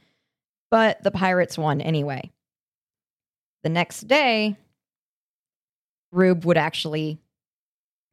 but 0.70 1.02
the 1.02 1.10
pirates 1.10 1.58
won 1.58 1.80
anyway. 1.80 2.30
The 3.62 3.68
next 3.68 4.02
day, 4.08 4.56
Rube 6.10 6.44
would 6.44 6.56
actually 6.56 7.18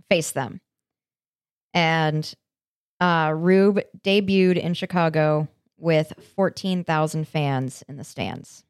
face 0.10 0.32
them. 0.32 0.62
And 1.74 2.32
uh, 3.00 3.34
Rube 3.36 3.82
debuted 4.04 4.58
in 4.58 4.74
Chicago 4.74 5.48
with 5.80 6.14
14,000 6.36 7.28
fans 7.28 7.84
in 7.88 7.98
the 7.98 8.04
stands. 8.04 8.64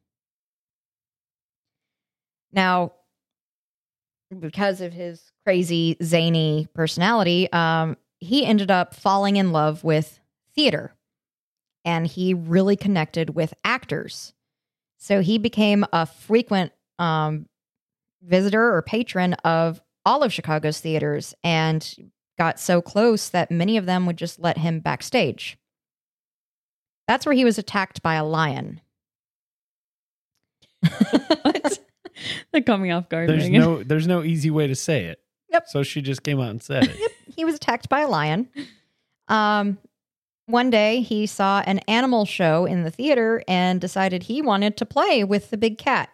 Now, 2.52 2.92
because 4.38 4.80
of 4.80 4.92
his 4.92 5.32
crazy, 5.44 5.96
zany 6.02 6.68
personality, 6.74 7.50
um, 7.52 7.96
he 8.18 8.44
ended 8.44 8.70
up 8.70 8.94
falling 8.94 9.36
in 9.36 9.52
love 9.52 9.82
with 9.82 10.20
theater 10.54 10.94
and 11.84 12.06
he 12.06 12.34
really 12.34 12.76
connected 12.76 13.30
with 13.30 13.54
actors. 13.64 14.34
So 14.98 15.20
he 15.20 15.38
became 15.38 15.84
a 15.92 16.06
frequent 16.06 16.72
um, 16.98 17.46
visitor 18.22 18.74
or 18.74 18.82
patron 18.82 19.34
of 19.34 19.80
all 20.04 20.22
of 20.22 20.32
Chicago's 20.32 20.80
theaters 20.80 21.34
and 21.42 22.12
got 22.38 22.60
so 22.60 22.80
close 22.80 23.28
that 23.30 23.50
many 23.50 23.76
of 23.76 23.86
them 23.86 24.06
would 24.06 24.16
just 24.16 24.38
let 24.38 24.58
him 24.58 24.80
backstage. 24.80 25.58
That's 27.10 27.26
where 27.26 27.34
he 27.34 27.44
was 27.44 27.58
attacked 27.58 28.04
by 28.04 28.14
a 28.14 28.24
lion. 28.24 28.80
what? 31.42 31.80
That 32.52 32.64
caught 32.64 32.78
me 32.78 32.92
off 32.92 33.08
guard. 33.08 33.28
There's 33.28 33.50
Megan. 33.50 33.60
no 33.60 33.82
there's 33.82 34.06
no 34.06 34.22
easy 34.22 34.48
way 34.48 34.68
to 34.68 34.76
say 34.76 35.06
it. 35.06 35.18
Yep. 35.50 35.66
So 35.66 35.82
she 35.82 36.02
just 36.02 36.22
came 36.22 36.38
out 36.38 36.50
and 36.50 36.62
said 36.62 36.84
it. 36.84 36.96
Yep. 37.00 37.10
he 37.34 37.44
was 37.44 37.56
attacked 37.56 37.88
by 37.88 38.02
a 38.02 38.08
lion. 38.08 38.48
Um, 39.26 39.78
one 40.46 40.70
day 40.70 41.00
he 41.00 41.26
saw 41.26 41.64
an 41.66 41.80
animal 41.88 42.26
show 42.26 42.64
in 42.64 42.84
the 42.84 42.92
theater 42.92 43.42
and 43.48 43.80
decided 43.80 44.22
he 44.22 44.40
wanted 44.40 44.76
to 44.76 44.86
play 44.86 45.24
with 45.24 45.50
the 45.50 45.56
big 45.56 45.78
cat. 45.78 46.10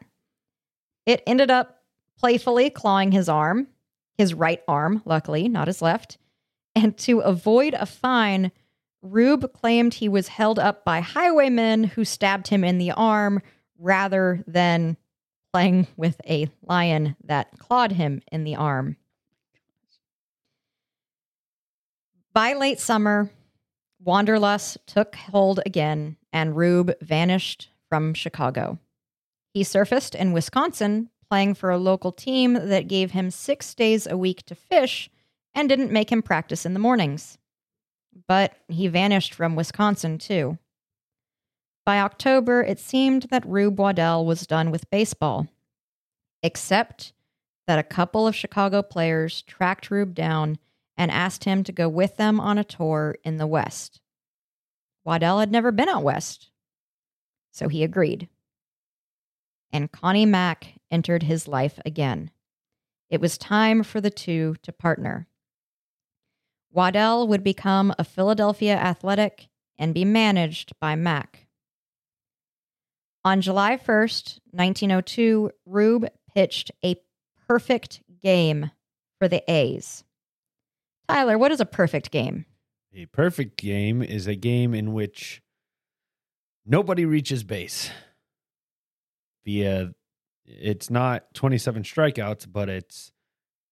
It 1.05 1.23
ended 1.27 1.51
up 1.51 1.83
playfully 2.19 2.71
clawing 2.71 3.13
his 3.13 3.29
arm, 3.29 3.69
his 4.17 4.33
right 4.33 4.63
arm, 4.67 5.03
luckily, 5.05 5.47
not 5.47 5.67
his 5.67 5.83
left. 5.83 6.17
And 6.75 6.97
to 7.01 7.21
avoid 7.21 7.75
a 7.75 7.85
fine, 7.85 8.51
Rube 9.11 9.53
claimed 9.53 9.95
he 9.95 10.09
was 10.09 10.29
held 10.29 10.59
up 10.59 10.85
by 10.85 11.01
highwaymen 11.01 11.85
who 11.85 12.05
stabbed 12.05 12.49
him 12.49 12.65
in 12.65 12.79
the 12.79 12.91
arm 12.93 13.43
rather 13.79 14.43
than 14.47 14.97
playing 15.53 15.87
with 15.97 16.21
a 16.29 16.51
lion 16.63 17.17
that 17.25 17.59
clawed 17.59 17.93
him 17.93 18.23
in 18.31 18.45
the 18.45 18.57
arm. 18.57 18.97
By 22.33 22.53
late 22.53 22.81
summer, 22.81 23.31
Wanderlust 24.05 24.79
took 24.87 25.17
hold 25.17 25.61
again, 25.65 26.17
and 26.33 26.57
Rube 26.57 26.93
vanished 27.01 27.71
from 27.89 28.13
Chicago. 28.13 28.79
He 29.55 29.65
surfaced 29.65 30.15
in 30.15 30.33
Wisconsin, 30.33 31.09
playing 31.31 31.55
for 31.55 31.71
a 31.71 31.79
local 31.79 32.13
team 32.13 32.53
that 32.55 32.89
gave 32.89 33.13
him 33.13 33.31
six 33.31 33.75
days 33.75 34.07
a 34.07 34.19
week 34.19 34.45
to 34.47 34.55
fish 34.55 35.09
and 35.55 35.69
didn't 35.69 35.91
make 35.91 36.13
him 36.13 36.23
practice 36.23 36.67
in 36.67 36.75
the 36.75 36.79
mornings. 36.79 37.39
But 38.27 38.57
he 38.69 38.89
vanished 38.89 39.35
from 39.35 39.57
Wisconsin, 39.57 40.19
too. 40.19 40.59
By 41.85 42.01
October, 42.01 42.63
it 42.63 42.81
seemed 42.81 43.25
that 43.31 43.47
Rube 43.47 43.79
Waddell 43.79 44.25
was 44.25 44.47
done 44.47 44.71
with 44.71 44.91
baseball, 44.91 45.47
except 46.43 47.13
that 47.67 47.79
a 47.79 47.85
couple 47.85 48.27
of 48.27 48.35
Chicago 48.35 48.83
players 48.83 49.43
tracked 49.43 49.91
Rube 49.91 50.15
down 50.15 50.59
and 50.97 51.11
asked 51.11 51.45
him 51.45 51.63
to 51.65 51.73
go 51.73 51.89
with 51.89 52.17
them 52.17 52.41
on 52.41 52.59
a 52.59 52.65
tour 52.65 53.17
in 53.23 53.37
the 53.37 53.47
West. 53.47 54.01
Waddell 55.05 55.41
had 55.41 55.53
never 55.53 55.71
been 55.71 55.89
out 55.89 56.03
West, 56.03 56.51
so 57.53 57.69
he 57.69 57.85
agreed. 57.85 58.29
And 59.73 59.93
Connie 59.93 60.27
Mack 60.27 60.75
entered 60.91 61.25
his 61.25 61.47
life 61.47 61.79
again. 61.85 62.31
It 63.11 63.21
was 63.21 63.39
time 63.39 63.83
for 63.83 64.01
the 64.01 64.11
two 64.11 64.57
to 64.63 64.73
partner. 64.73 65.29
Waddell 66.77 67.27
would 67.29 67.43
become 67.43 67.95
a 67.99 68.05
Philadelphia 68.05 68.77
athletic 68.77 69.49
and 69.79 69.95
be 69.95 70.05
managed 70.05 70.79
by 70.79 70.95
Mack. 70.95 71.47
On 73.25 73.41
July 73.41 73.79
1st, 73.79 74.41
1902, 74.51 75.51
Rube 75.65 76.07
pitched 76.35 76.71
a 76.85 76.97
perfect 77.49 78.03
game 78.21 78.71
for 79.19 79.27
the 79.27 79.43
A's. 79.51 80.05
Tyler, 81.09 81.39
what 81.39 81.51
is 81.51 81.61
a 81.61 81.67
perfect 81.67 82.11
game? 82.11 82.45
A 82.95 83.07
perfect 83.07 83.57
game 83.57 84.03
is 84.03 84.27
a 84.27 84.37
game 84.37 84.75
in 84.75 84.93
which 84.93 85.41
nobody 86.67 87.07
reaches 87.07 87.43
base. 87.43 87.91
Via 89.47 89.93
it's 90.45 90.91
not 90.91 91.33
27 91.33 91.85
strikeouts, 91.85 92.47
but 92.53 92.69
it's 92.69 93.13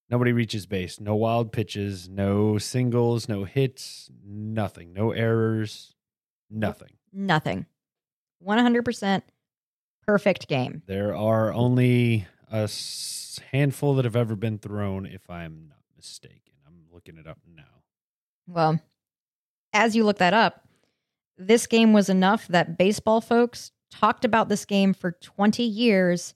nobody 0.09 0.32
reaches 0.32 0.66
base. 0.66 1.00
No 1.00 1.14
wild 1.14 1.52
pitches, 1.52 2.09
no 2.09 2.59
singles, 2.59 3.28
no 3.28 3.44
hits, 3.44 4.11
nothing. 4.24 4.92
No 4.92 5.12
errors, 5.12 5.94
nothing. 6.50 6.94
Nothing. 7.12 7.66
100% 8.46 9.22
perfect 10.07 10.48
game. 10.48 10.82
There 10.86 11.16
are 11.16 11.52
only 11.52 12.26
a 12.50 12.68
handful 13.52 13.94
that 13.94 14.05
have 14.05 14.16
ever 14.16 14.36
been 14.36 14.59
thrown, 14.59 15.07
if 15.07 15.28
I'm 15.30 15.68
not 15.68 15.78
mistaken. 15.96 16.55
I'm 16.66 16.84
looking 16.92 17.16
it 17.16 17.26
up 17.26 17.38
now. 17.55 17.62
Well, 18.46 18.80
as 19.72 19.96
you 19.96 20.05
look 20.05 20.18
that 20.18 20.34
up, 20.34 20.68
this 21.36 21.66
game 21.66 21.92
was 21.92 22.09
enough 22.09 22.46
that 22.48 22.78
baseball 22.78 23.20
folks 23.20 23.72
talked 23.90 24.24
about 24.24 24.48
this 24.48 24.64
game 24.64 24.92
for 24.92 25.12
20 25.12 25.62
years, 25.62 26.34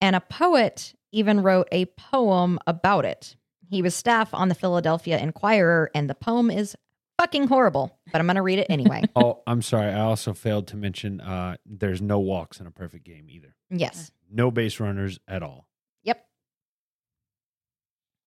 and 0.00 0.14
a 0.14 0.20
poet 0.20 0.94
even 1.12 1.42
wrote 1.42 1.68
a 1.72 1.86
poem 1.86 2.58
about 2.66 3.04
it. 3.04 3.36
He 3.70 3.82
was 3.82 3.94
staff 3.94 4.32
on 4.34 4.48
the 4.48 4.54
Philadelphia 4.54 5.18
Inquirer, 5.18 5.90
and 5.94 6.08
the 6.08 6.14
poem 6.14 6.50
is 6.50 6.76
fucking 7.18 7.48
horrible, 7.48 7.98
but 8.12 8.20
I'm 8.20 8.26
going 8.26 8.36
to 8.36 8.42
read 8.42 8.58
it 8.58 8.66
anyway. 8.70 9.02
Oh, 9.16 9.42
I'm 9.46 9.62
sorry. 9.62 9.92
I 9.92 10.00
also 10.00 10.32
failed 10.32 10.68
to 10.68 10.76
mention 10.76 11.20
uh, 11.20 11.56
there's 11.66 12.00
no 12.00 12.18
walks 12.20 12.60
in 12.60 12.66
a 12.66 12.70
perfect 12.70 13.04
game 13.04 13.26
either. 13.28 13.54
yes. 13.70 14.10
No 14.30 14.50
base 14.50 14.78
runners 14.78 15.18
at 15.26 15.42
all. 15.42 15.66
Yep. 16.04 16.22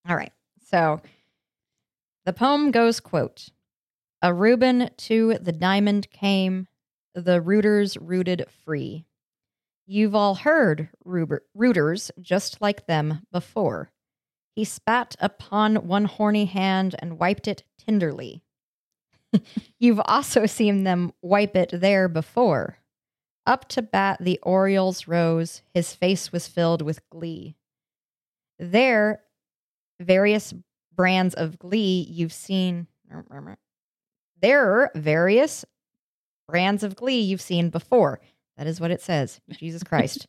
All 0.10 0.16
right. 0.16 0.32
So 0.70 1.00
the 2.26 2.34
poem 2.34 2.72
goes, 2.72 3.00
quote, 3.00 3.50
A 4.22 4.34
Reuben 4.34 4.90
to 4.98 5.38
the 5.40 5.52
diamond 5.52 6.10
came, 6.12 6.68
the 7.14 7.40
rooters 7.42 7.98
rooted 7.98 8.46
free. 8.66 9.06
You've 9.94 10.16
all 10.16 10.36
heard 10.36 10.88
rooters 11.04 12.12
just 12.22 12.62
like 12.62 12.86
them 12.86 13.24
before. 13.30 13.92
He 14.56 14.64
spat 14.64 15.18
upon 15.20 15.86
one 15.86 16.06
horny 16.06 16.46
hand 16.46 16.96
and 17.00 17.20
wiped 17.20 17.46
it 17.46 17.66
tenderly. 17.78 18.42
You've 19.80 20.00
also 20.06 20.46
seen 20.46 20.86
them 20.86 21.12
wipe 21.22 21.58
it 21.58 21.72
there 21.74 22.08
before. 22.08 22.78
Up 23.46 23.68
to 23.68 23.82
bat 23.82 24.20
the 24.22 24.40
Orioles 24.44 25.10
rose, 25.10 25.62
his 25.74 25.94
face 25.94 26.32
was 26.32 26.48
filled 26.48 26.82
with 26.82 27.10
glee. 27.10 27.58
There, 28.60 29.20
various 30.00 30.54
brands 30.96 31.34
of 31.34 31.60
glee 31.60 32.08
you've 32.10 32.32
seen. 32.32 32.88
There 34.40 34.84
are 34.84 34.92
various 34.96 35.66
brands 36.48 36.82
of 36.82 36.96
glee 36.96 37.20
you've 37.20 37.42
seen 37.42 37.70
before. 37.70 38.22
That 38.62 38.68
is 38.68 38.80
what 38.80 38.92
it 38.92 39.02
says. 39.02 39.42
Jesus 39.50 39.82
Christ. 39.82 40.28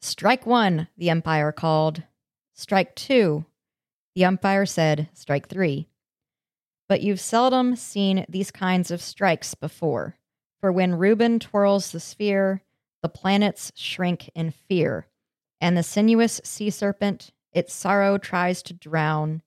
Strike 0.00 0.46
one, 0.46 0.88
the 0.96 1.10
umpire 1.10 1.52
called. 1.52 2.02
Strike 2.54 2.96
two, 2.96 3.44
the 4.14 4.24
umpire 4.24 4.64
said. 4.64 5.10
Strike 5.12 5.46
three. 5.46 5.88
But 6.88 7.02
you've 7.02 7.20
seldom 7.20 7.76
seen 7.76 8.24
these 8.30 8.50
kinds 8.50 8.90
of 8.90 9.02
strikes 9.02 9.54
before. 9.54 10.16
For 10.58 10.72
when 10.72 10.94
Reuben 10.94 11.38
twirls 11.38 11.92
the 11.92 12.00
sphere, 12.00 12.62
the 13.02 13.10
planets 13.10 13.72
shrink 13.74 14.30
in 14.34 14.50
fear, 14.50 15.06
and 15.60 15.76
the 15.76 15.82
sinuous 15.82 16.40
sea 16.44 16.70
serpent 16.70 17.30
its 17.52 17.74
sorrow 17.74 18.16
tries 18.16 18.62
to 18.62 18.72
drown. 18.72 19.42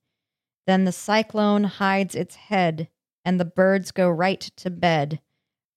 Then 0.68 0.86
the 0.86 0.91
cyclone 0.91 1.64
hides 1.64 2.14
its 2.14 2.36
head, 2.36 2.89
and 3.26 3.39
the 3.39 3.45
birds 3.45 3.89
go 3.89 4.08
right 4.08 4.41
to 4.58 4.70
bed, 4.70 5.20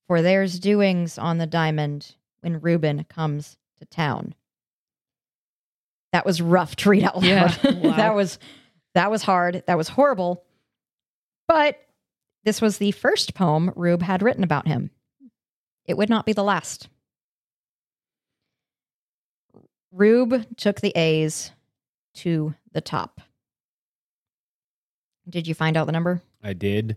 for 0.07 0.23
there's 0.23 0.59
doings 0.59 1.19
on 1.19 1.39
the 1.39 1.47
diamond 1.47 2.15
when 2.41 2.61
Reuben 2.61 3.05
comes 3.05 3.57
to 3.79 3.85
town. 3.87 4.35
That 6.13 6.27
was 6.27 6.43
rough 6.43 6.77
to 6.77 6.91
read 6.91 7.05
out 7.05 7.17
loud. 7.17 7.25
Yeah, 7.25 7.57
wow. 7.65 7.97
that 7.97 8.15
was 8.15 8.39
that 8.95 9.11
was 9.11 9.23
hard. 9.23 9.63
That 9.67 9.79
was 9.79 9.89
horrible. 9.89 10.45
But 11.49 11.79
this 12.45 12.61
was 12.61 12.79
the 12.79 12.93
first 12.93 13.35
poem 13.35 13.73
Rube 13.77 14.03
had 14.03 14.23
written 14.23 14.45
about 14.45 14.67
him. 14.67 14.91
It 15.87 15.97
would 15.97 16.11
not 16.11 16.27
be 16.27 16.33
the 16.33 16.45
last. 16.45 16.89
Rube 19.91 20.47
took 20.57 20.81
the 20.81 20.93
A's 20.97 21.53
to 22.15 22.55
the 22.73 22.81
top. 22.81 23.21
Did 25.29 25.47
you 25.47 25.55
find 25.55 25.77
out 25.77 25.87
the 25.87 25.93
number? 25.93 26.23
I 26.43 26.53
did 26.53 26.97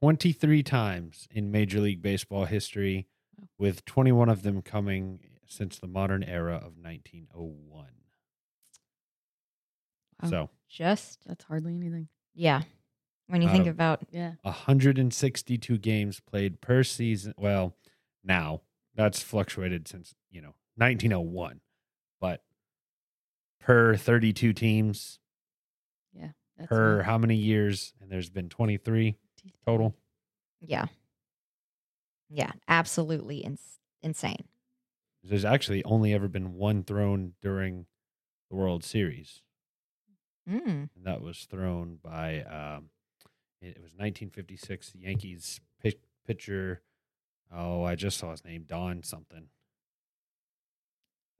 23 0.00 0.62
times 0.62 1.28
in 1.30 1.50
Major 1.50 1.80
League 1.80 2.00
Baseball 2.02 2.46
history, 2.46 3.06
with 3.58 3.84
21 3.84 4.28
of 4.28 4.42
them 4.42 4.62
coming 4.62 5.20
since 5.46 5.78
the 5.78 5.86
modern 5.86 6.22
era 6.22 6.54
of 6.56 6.76
1901. 6.78 7.86
Wow. 10.22 10.28
So 10.30 10.50
Just, 10.68 11.26
That's 11.26 11.44
hardly 11.44 11.74
anything. 11.74 12.08
yeah. 12.34 12.62
When 13.26 13.42
you 13.42 13.48
Out 13.48 13.52
think 13.52 13.66
of- 13.66 13.74
about, 13.74 14.04
Yeah. 14.10 14.34
162 14.42 15.78
games 15.78 16.20
played 16.20 16.60
per 16.60 16.82
season. 16.82 17.34
Well, 17.36 17.76
now 18.24 18.62
that's 18.94 19.22
fluctuated 19.22 19.86
since, 19.88 20.14
you 20.30 20.40
know, 20.40 20.54
1901, 20.76 21.60
but 22.20 22.44
per 23.60 23.96
32 23.96 24.52
teams, 24.52 25.18
Yeah. 26.12 26.32
That's 26.56 26.68
per 26.68 26.98
not- 26.98 27.06
how 27.06 27.18
many 27.18 27.36
years? 27.36 27.94
And 28.00 28.10
there's 28.10 28.30
been 28.30 28.48
23 28.48 29.16
total. 29.64 29.94
yeah. 30.60 30.86
Yeah, 32.32 32.52
absolutely 32.68 33.38
ins- 33.38 33.80
insane. 34.02 34.44
There's 35.24 35.44
actually 35.44 35.82
only 35.84 36.14
ever 36.14 36.28
been 36.28 36.54
one 36.54 36.84
thrown 36.84 37.32
during 37.42 37.86
the 38.48 38.56
World 38.56 38.84
Series, 38.84 39.42
Mm. 40.48 40.88
and 40.94 41.04
that 41.04 41.20
was 41.22 41.44
thrown 41.46 41.98
by 42.02 42.42
um, 42.42 42.90
it 43.60 43.76
was 43.82 43.92
1956. 43.96 44.90
The 44.92 45.00
Yankees 45.00 45.60
pit- 45.82 46.04
pitcher. 46.26 46.82
Oh, 47.52 47.82
I 47.82 47.96
just 47.96 48.16
saw 48.16 48.30
his 48.30 48.44
name, 48.44 48.62
Don 48.66 49.02
something. 49.02 49.48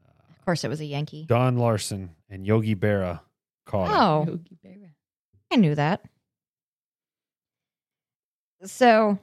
Uh, 0.05 0.11
Of 0.39 0.45
course, 0.45 0.65
it 0.65 0.69
was 0.69 0.81
a 0.81 0.85
Yankee. 0.87 1.25
Don 1.27 1.57
Larsen 1.57 2.17
and 2.29 2.45
Yogi 2.47 2.75
Berra 2.75 3.21
caught 3.65 3.89
him. 3.89 3.95
Oh, 3.97 4.25
Yogi 4.33 4.59
Berra. 4.65 4.91
I 5.53 5.57
knew 5.57 5.75
that. 5.77 6.05
So 8.65 9.19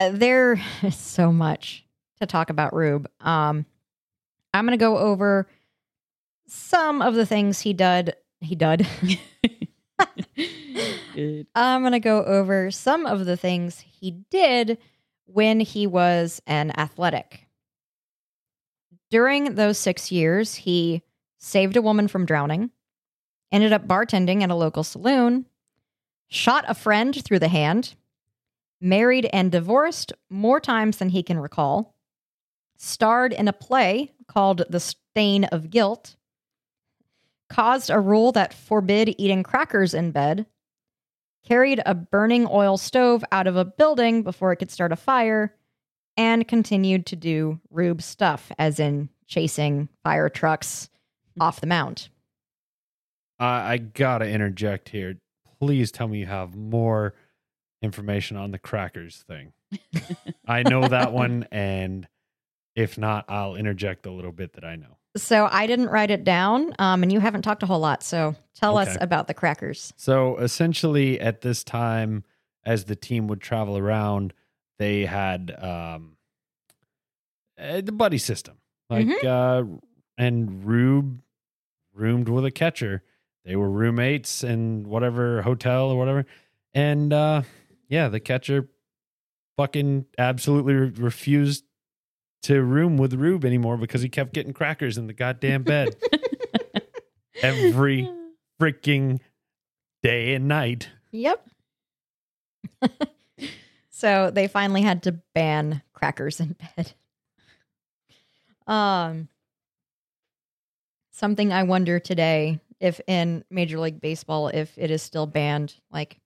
uh, 0.00 0.10
there 0.10 0.60
is 0.82 0.96
so 0.96 1.32
much 1.32 1.84
to 2.20 2.26
talk 2.26 2.50
about 2.50 2.74
Rube. 2.74 3.08
Um, 3.20 3.66
I'm 4.54 4.66
going 4.66 4.78
to 4.78 4.82
go 4.82 4.98
over 4.98 5.48
some 6.46 7.02
of 7.02 7.14
the 7.14 7.26
things 7.26 7.60
he 7.60 7.72
did. 7.72 8.14
He 8.40 8.54
did. 8.54 8.86
I'm 11.54 11.82
going 11.82 11.92
to 11.92 12.00
go 12.00 12.24
over 12.24 12.70
some 12.70 13.06
of 13.06 13.24
the 13.24 13.36
things 13.36 13.80
he 13.80 14.10
did 14.30 14.78
when 15.26 15.60
he 15.60 15.86
was 15.86 16.42
an 16.46 16.72
athletic. 16.78 17.46
During 19.10 19.54
those 19.54 19.78
six 19.78 20.10
years, 20.10 20.54
he 20.54 21.02
saved 21.38 21.76
a 21.76 21.82
woman 21.82 22.08
from 22.08 22.26
drowning, 22.26 22.70
ended 23.50 23.72
up 23.72 23.86
bartending 23.86 24.42
at 24.42 24.50
a 24.50 24.54
local 24.54 24.84
saloon, 24.84 25.46
shot 26.32 26.64
a 26.66 26.74
friend 26.74 27.22
through 27.22 27.38
the 27.38 27.48
hand, 27.48 27.94
married 28.80 29.28
and 29.34 29.52
divorced 29.52 30.14
more 30.30 30.60
times 30.60 30.96
than 30.96 31.10
he 31.10 31.22
can 31.22 31.38
recall, 31.38 31.94
starred 32.78 33.34
in 33.34 33.48
a 33.48 33.52
play 33.52 34.10
called 34.26 34.62
The 34.70 34.80
Stain 34.80 35.44
of 35.44 35.68
Guilt, 35.68 36.16
caused 37.50 37.90
a 37.90 38.00
rule 38.00 38.32
that 38.32 38.54
forbid 38.54 39.14
eating 39.18 39.42
crackers 39.42 39.92
in 39.92 40.10
bed, 40.10 40.46
carried 41.46 41.82
a 41.84 41.94
burning 41.94 42.48
oil 42.50 42.78
stove 42.78 43.22
out 43.30 43.46
of 43.46 43.56
a 43.56 43.64
building 43.66 44.22
before 44.22 44.52
it 44.52 44.56
could 44.56 44.70
start 44.70 44.90
a 44.90 44.96
fire, 44.96 45.54
and 46.16 46.48
continued 46.48 47.04
to 47.06 47.16
do 47.16 47.60
Rube 47.70 48.00
stuff, 48.00 48.50
as 48.58 48.80
in 48.80 49.10
chasing 49.26 49.90
fire 50.02 50.30
trucks 50.30 50.88
hmm. 51.34 51.42
off 51.42 51.60
the 51.60 51.66
mound. 51.66 52.08
I, 53.38 53.72
I 53.72 53.76
gotta 53.76 54.26
interject 54.26 54.88
here. 54.88 55.16
Please 55.62 55.92
tell 55.92 56.08
me 56.08 56.18
you 56.18 56.26
have 56.26 56.56
more 56.56 57.14
information 57.82 58.36
on 58.36 58.50
the 58.50 58.58
crackers 58.58 59.24
thing. 59.28 59.52
I 60.44 60.64
know 60.64 60.88
that 60.88 61.12
one, 61.24 61.46
and 61.52 62.08
if 62.74 62.98
not, 62.98 63.26
I'll 63.28 63.54
interject 63.54 64.04
a 64.06 64.10
little 64.10 64.32
bit 64.32 64.54
that 64.54 64.64
I 64.64 64.74
know. 64.74 64.98
So 65.16 65.48
I 65.48 65.68
didn't 65.68 65.86
write 65.90 66.10
it 66.10 66.24
down, 66.24 66.74
um, 66.80 67.04
and 67.04 67.12
you 67.12 67.20
haven't 67.20 67.42
talked 67.42 67.62
a 67.62 67.66
whole 67.66 67.78
lot. 67.78 68.02
So 68.02 68.34
tell 68.56 68.76
us 68.76 68.96
about 69.00 69.28
the 69.28 69.34
crackers. 69.34 69.92
So 69.96 70.36
essentially, 70.38 71.20
at 71.20 71.42
this 71.42 71.62
time, 71.62 72.24
as 72.64 72.86
the 72.86 72.96
team 72.96 73.28
would 73.28 73.40
travel 73.40 73.78
around, 73.78 74.32
they 74.80 75.04
had 75.06 75.54
um, 75.62 76.16
uh, 77.56 77.82
the 77.82 77.92
buddy 77.92 78.18
system, 78.18 78.56
like 78.90 79.06
uh, 79.22 79.62
and 80.18 80.64
Rube 80.64 81.22
roomed 81.94 82.28
with 82.28 82.44
a 82.44 82.50
catcher. 82.50 83.04
They 83.44 83.56
were 83.56 83.70
roommates 83.70 84.44
in 84.44 84.84
whatever 84.84 85.42
hotel 85.42 85.90
or 85.90 85.98
whatever, 85.98 86.26
and 86.74 87.12
uh, 87.12 87.42
yeah, 87.88 88.08
the 88.08 88.20
catcher 88.20 88.68
fucking 89.56 90.06
absolutely 90.16 90.74
re- 90.74 90.92
refused 90.96 91.64
to 92.42 92.62
room 92.62 92.96
with 92.96 93.14
Rube 93.14 93.44
anymore 93.44 93.76
because 93.76 94.02
he 94.02 94.08
kept 94.08 94.32
getting 94.32 94.52
crackers 94.52 94.98
in 94.98 95.06
the 95.06 95.12
goddamn 95.12 95.62
bed 95.62 95.96
every 97.42 98.08
freaking 98.60 99.20
day 100.02 100.34
and 100.34 100.48
night. 100.48 100.88
Yep. 101.12 101.46
so 103.90 104.30
they 104.32 104.48
finally 104.48 104.82
had 104.82 105.02
to 105.04 105.12
ban 105.34 105.82
crackers 105.92 106.40
in 106.40 106.56
bed. 106.76 106.92
Um 108.64 109.26
something 111.10 111.52
I 111.52 111.64
wonder 111.64 111.98
today 111.98 112.60
if 112.82 113.00
in 113.06 113.44
Major 113.48 113.78
League 113.78 114.00
Baseball 114.00 114.48
if 114.48 114.76
it 114.76 114.90
is 114.90 115.02
still 115.02 115.26
banned. 115.26 115.74
Like 115.90 116.18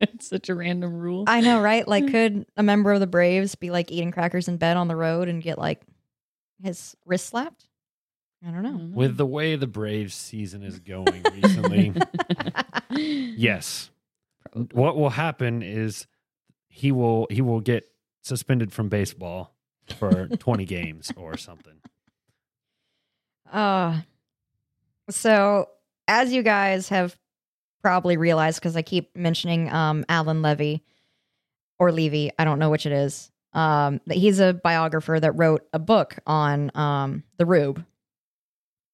it's 0.00 0.28
such 0.28 0.48
a 0.50 0.54
random 0.54 0.92
rule. 0.92 1.24
I 1.26 1.40
know, 1.40 1.60
right? 1.60 1.88
Like 1.88 2.06
could 2.10 2.46
a 2.56 2.62
member 2.62 2.92
of 2.92 3.00
the 3.00 3.06
Braves 3.06 3.54
be 3.56 3.70
like 3.70 3.90
eating 3.90 4.12
crackers 4.12 4.46
in 4.46 4.58
bed 4.58 4.76
on 4.76 4.86
the 4.86 4.94
road 4.94 5.28
and 5.28 5.42
get 5.42 5.58
like 5.58 5.80
his 6.62 6.94
wrist 7.06 7.26
slapped? 7.26 7.66
I 8.46 8.50
don't 8.50 8.62
know. 8.62 8.96
With 8.96 9.16
the 9.16 9.26
way 9.26 9.56
the 9.56 9.66
Braves 9.66 10.14
season 10.14 10.62
is 10.62 10.78
going 10.78 11.24
recently, 11.32 11.92
yes. 12.90 13.90
Probably. 14.52 14.68
What 14.80 14.96
will 14.96 15.10
happen 15.10 15.62
is 15.62 16.06
he 16.68 16.92
will 16.92 17.26
he 17.30 17.40
will 17.40 17.60
get 17.60 17.90
suspended 18.22 18.72
from 18.72 18.88
baseball 18.88 19.54
for 19.96 20.28
20 20.28 20.66
games 20.66 21.10
or 21.16 21.36
something. 21.36 21.80
Uh, 23.50 24.00
so 25.10 25.68
as 26.06 26.32
you 26.32 26.42
guys 26.42 26.88
have 26.88 27.16
probably 27.82 28.16
realized, 28.16 28.60
because 28.60 28.76
I 28.76 28.82
keep 28.82 29.16
mentioning 29.16 29.72
um, 29.72 30.04
Alan 30.08 30.42
Levy 30.42 30.82
or 31.78 31.92
Levy, 31.92 32.32
I 32.38 32.44
don't 32.44 32.58
know 32.58 32.70
which 32.70 32.86
it 32.86 32.92
is. 32.92 33.30
Um, 33.52 34.00
that 34.06 34.16
he's 34.18 34.40
a 34.40 34.52
biographer 34.52 35.18
that 35.18 35.32
wrote 35.32 35.66
a 35.72 35.78
book 35.78 36.18
on 36.26 36.70
um, 36.74 37.24
the 37.38 37.46
Rube. 37.46 37.84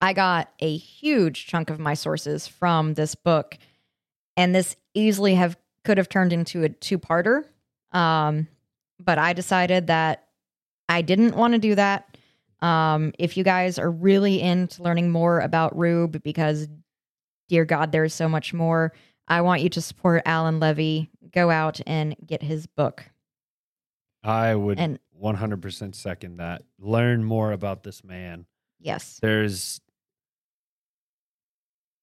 I 0.01 0.13
got 0.13 0.53
a 0.61 0.77
huge 0.77 1.47
chunk 1.47 1.71
of 1.71 1.79
my 1.79 1.95
sources 1.95 2.47
from 2.47 2.95
this 2.95 3.15
book, 3.15 3.59
and 4.37 4.55
this 4.55 4.77
easily 4.95 5.35
have 5.35 5.57
could 5.85 5.99
have 5.99 6.09
turned 6.09 6.33
into 6.33 6.63
a 6.63 6.69
two-parter. 6.69 7.45
Um, 7.93 8.49
but 8.99 9.19
I 9.19 9.33
decided 9.33 9.89
that 9.89 10.29
I 10.89 11.03
didn't 11.03 11.37
want 11.37 11.55
to 11.55 11.59
do 11.59 11.75
that. 11.75 12.14
Um, 12.65 13.13
if 13.19 13.37
you 13.37 13.45
guys 13.45 13.79
are 13.79 13.91
really 13.91 14.41
into 14.41 14.83
learning 14.83 15.11
more 15.11 15.41
about 15.41 15.77
Rube, 15.77 16.23
because 16.23 16.67
dear 17.49 17.65
God, 17.65 17.93
there's 17.93 18.15
so 18.15 18.29
much 18.29 18.55
more, 18.55 18.93
I 19.29 19.43
want 19.43 19.63
you 19.63 19.69
to 19.71 19.81
support 19.81 20.23
Alan 20.25 20.61
Levy. 20.61 21.11
Go 21.33 21.51
out 21.51 21.81
and 21.87 22.17
get 22.27 22.43
his 22.43 22.67
book. 22.67 23.05
I 24.23 24.55
would 24.55 24.79
And 24.79 24.99
100% 25.23 25.95
second 25.95 26.39
that. 26.39 26.63
Learn 26.79 27.23
more 27.25 27.53
about 27.53 27.83
this 27.83 28.03
man. 28.03 28.47
yes, 28.81 29.19
There's 29.21 29.81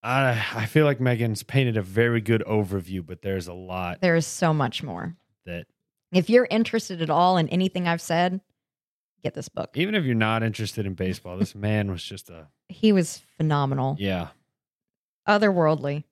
I 0.04 0.44
I 0.56 0.66
feel 0.66 0.86
like 0.86 1.00
Megan's 1.00 1.44
painted 1.44 1.78
a 1.78 1.82
very 1.82 2.22
good 2.22 2.44
overview, 2.48 3.06
but 3.06 3.22
there's 3.22 3.48
a 3.48 3.54
lot 3.54 4.02
there 4.02 4.16
is 4.16 4.26
so 4.26 4.54
much 4.54 4.82
more. 4.84 5.16
that 5.46 5.66
If 6.12 6.30
you're 6.30 6.48
interested 6.50 7.02
at 7.02 7.10
all 7.12 7.38
in 7.38 7.48
anything 7.50 7.88
I've 7.88 8.02
said, 8.02 8.42
get 9.22 9.34
this 9.34 9.50
book. 9.50 9.72
even 9.76 9.96
if 9.96 10.04
you're 10.06 10.16
not 10.16 10.44
interested 10.44 10.86
in 10.86 10.94
baseball, 10.94 11.38
this 11.38 11.56
man 11.56 11.92
was 11.92 12.04
just 12.04 12.30
a 12.30 12.48
He 12.70 12.92
was 12.92 13.22
phenomenal. 13.38 13.96
yeah. 14.00 14.30
otherworldly. 15.28 16.04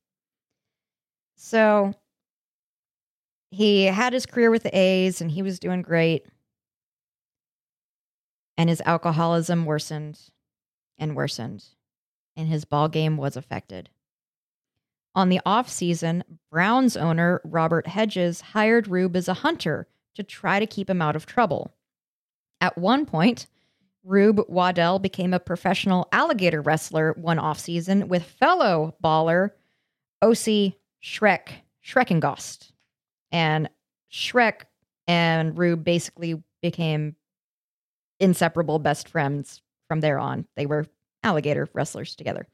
So 1.35 1.93
he 3.51 3.85
had 3.85 4.13
his 4.13 4.25
career 4.25 4.51
with 4.51 4.63
the 4.63 4.77
A's 4.77 5.21
and 5.21 5.31
he 5.31 5.41
was 5.41 5.59
doing 5.59 5.81
great. 5.81 6.25
And 8.57 8.69
his 8.69 8.81
alcoholism 8.85 9.65
worsened 9.65 10.19
and 10.97 11.15
worsened, 11.15 11.63
and 12.35 12.49
his 12.49 12.65
ball 12.65 12.89
game 12.89 13.15
was 13.15 13.37
affected. 13.37 13.89
On 15.15 15.29
the 15.29 15.39
off 15.45 15.69
season, 15.69 16.25
Browns 16.51 16.97
owner 16.97 17.39
Robert 17.45 17.87
Hedges 17.87 18.41
hired 18.41 18.89
Rube 18.89 19.15
as 19.15 19.29
a 19.29 19.33
hunter 19.35 19.87
to 20.15 20.23
try 20.23 20.59
to 20.59 20.67
keep 20.67 20.89
him 20.89 21.01
out 21.01 21.15
of 21.15 21.25
trouble. 21.25 21.73
At 22.61 22.77
one 22.77 23.05
point, 23.05 23.47
Rube 24.03 24.41
Waddell 24.47 24.99
became 24.99 25.33
a 25.33 25.39
professional 25.39 26.07
alligator 26.11 26.61
wrestler 26.61 27.13
one 27.13 27.37
offseason 27.37 28.07
with 28.07 28.23
fellow 28.23 28.95
baller 29.03 29.51
OC 30.21 30.73
Shrek 31.03 31.49
Schreckengost. 31.85 32.71
And 33.31 33.69
Shrek 34.11 34.63
and 35.07 35.57
Rube 35.57 35.83
basically 35.83 36.41
became 36.61 37.15
inseparable 38.19 38.79
best 38.79 39.07
friends 39.07 39.61
from 39.87 40.01
there 40.01 40.19
on. 40.19 40.45
They 40.55 40.65
were 40.65 40.87
alligator 41.23 41.69
wrestlers 41.73 42.15
together. 42.15 42.47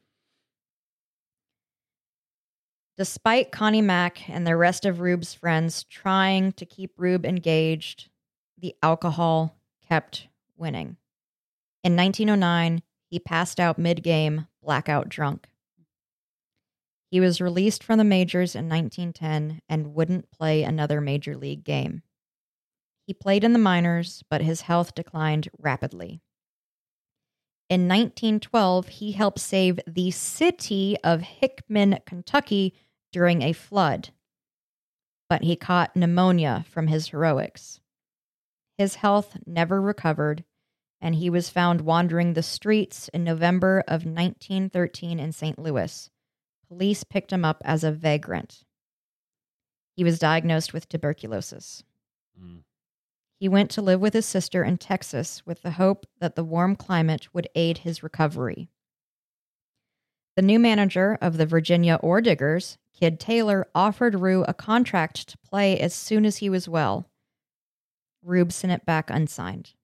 Despite 2.96 3.52
Connie 3.52 3.82
Mack 3.82 4.28
and 4.28 4.46
the 4.46 4.56
rest 4.56 4.86
of 4.86 5.00
Rube's 5.00 5.34
friends 5.34 5.84
trying 5.84 6.52
to 6.52 6.64
keep 6.64 6.92
Rube 6.96 7.26
engaged, 7.26 8.08
the 8.58 8.74
alcohol 8.82 9.55
kept 9.88 10.28
winning. 10.56 10.96
In 11.84 11.96
1909, 11.96 12.82
he 13.08 13.18
passed 13.18 13.60
out 13.60 13.78
mid 13.78 14.02
game, 14.02 14.46
blackout 14.62 15.08
drunk. 15.08 15.48
He 17.10 17.20
was 17.20 17.40
released 17.40 17.84
from 17.84 17.98
the 17.98 18.04
majors 18.04 18.54
in 18.54 18.68
1910 18.68 19.62
and 19.68 19.94
wouldn't 19.94 20.30
play 20.30 20.62
another 20.64 21.00
major 21.00 21.36
league 21.36 21.64
game. 21.64 22.02
He 23.06 23.14
played 23.14 23.44
in 23.44 23.52
the 23.52 23.58
minors, 23.58 24.24
but 24.28 24.42
his 24.42 24.62
health 24.62 24.94
declined 24.94 25.48
rapidly. 25.58 26.20
In 27.68 27.88
1912, 27.88 28.88
he 28.88 29.12
helped 29.12 29.38
save 29.38 29.80
the 29.86 30.10
city 30.10 30.96
of 31.02 31.20
Hickman, 31.20 31.98
Kentucky 32.06 32.74
during 33.12 33.42
a 33.42 33.52
flood, 33.52 34.10
but 35.28 35.42
he 35.42 35.56
caught 35.56 35.96
pneumonia 35.96 36.64
from 36.68 36.88
his 36.88 37.08
heroics. 37.08 37.80
His 38.78 38.96
health 38.96 39.36
never 39.46 39.80
recovered, 39.80 40.44
and 41.00 41.14
he 41.14 41.30
was 41.30 41.50
found 41.50 41.80
wandering 41.80 42.32
the 42.32 42.42
streets 42.42 43.08
in 43.08 43.24
November 43.24 43.80
of 43.88 44.04
1913 44.04 45.18
in 45.18 45.32
St. 45.32 45.58
Louis. 45.58 46.10
Police 46.68 47.04
picked 47.04 47.32
him 47.32 47.44
up 47.44 47.62
as 47.64 47.84
a 47.84 47.92
vagrant. 47.92 48.64
He 49.94 50.04
was 50.04 50.18
diagnosed 50.18 50.74
with 50.74 50.88
tuberculosis. 50.88 51.84
Mm. 52.38 52.64
He 53.38 53.48
went 53.48 53.70
to 53.72 53.82
live 53.82 54.00
with 54.00 54.14
his 54.14 54.26
sister 54.26 54.62
in 54.64 54.78
Texas 54.78 55.44
with 55.46 55.62
the 55.62 55.72
hope 55.72 56.06
that 56.20 56.36
the 56.36 56.44
warm 56.44 56.76
climate 56.76 57.28
would 57.34 57.48
aid 57.54 57.78
his 57.78 58.02
recovery. 58.02 58.68
The 60.36 60.42
new 60.42 60.58
manager 60.58 61.16
of 61.22 61.38
the 61.38 61.46
Virginia 61.46 61.98
Ore 62.02 62.20
Diggers, 62.20 62.76
Kid 62.92 63.18
Taylor, 63.18 63.66
offered 63.74 64.20
Rube 64.20 64.44
a 64.48 64.54
contract 64.54 65.28
to 65.28 65.38
play 65.38 65.78
as 65.78 65.94
soon 65.94 66.26
as 66.26 66.38
he 66.38 66.50
was 66.50 66.68
well. 66.68 67.08
Rube 68.26 68.52
sent 68.52 68.72
it 68.72 68.84
back 68.84 69.08
unsigned. 69.08 69.74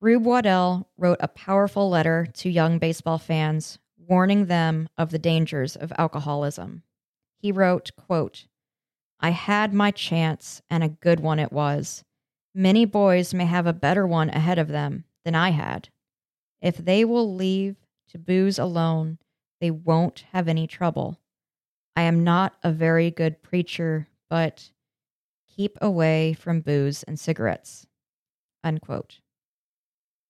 Rube 0.00 0.24
Waddell 0.24 0.88
wrote 0.98 1.18
a 1.20 1.28
powerful 1.28 1.88
letter 1.88 2.26
to 2.34 2.50
young 2.50 2.80
baseball 2.80 3.16
fans, 3.16 3.78
warning 3.96 4.46
them 4.46 4.88
of 4.98 5.10
the 5.10 5.18
dangers 5.18 5.76
of 5.76 5.92
alcoholism. 5.96 6.82
He 7.38 7.52
wrote, 7.52 7.92
quote, 7.96 8.46
I 9.20 9.30
had 9.30 9.72
my 9.72 9.92
chance, 9.92 10.62
and 10.68 10.82
a 10.82 10.88
good 10.88 11.20
one 11.20 11.38
it 11.38 11.52
was. 11.52 12.04
Many 12.54 12.84
boys 12.84 13.32
may 13.32 13.46
have 13.46 13.66
a 13.66 13.72
better 13.72 14.06
one 14.06 14.30
ahead 14.30 14.58
of 14.58 14.68
them 14.68 15.04
than 15.24 15.36
I 15.36 15.50
had. 15.50 15.90
If 16.60 16.76
they 16.76 17.04
will 17.04 17.34
leave 17.34 17.76
to 18.08 18.18
booze 18.18 18.58
alone, 18.58 19.18
they 19.60 19.70
won't 19.70 20.24
have 20.32 20.48
any 20.48 20.66
trouble. 20.66 21.20
I 21.94 22.02
am 22.02 22.24
not 22.24 22.54
a 22.64 22.72
very 22.72 23.12
good 23.12 23.42
preacher, 23.42 24.08
but 24.28 24.72
keep 25.54 25.78
away 25.80 26.32
from 26.32 26.60
booze 26.60 27.02
and 27.04 27.18
cigarettes. 27.18 27.86
Unquote. 28.62 29.20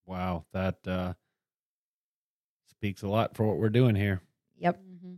Wow, 0.06 0.44
that 0.52 0.76
uh, 0.86 1.14
speaks 2.68 3.02
a 3.02 3.08
lot 3.08 3.36
for 3.36 3.46
what 3.46 3.58
we're 3.58 3.68
doing 3.68 3.94
here. 3.94 4.20
Yep. 4.58 4.78
Mm-hmm. 4.78 5.14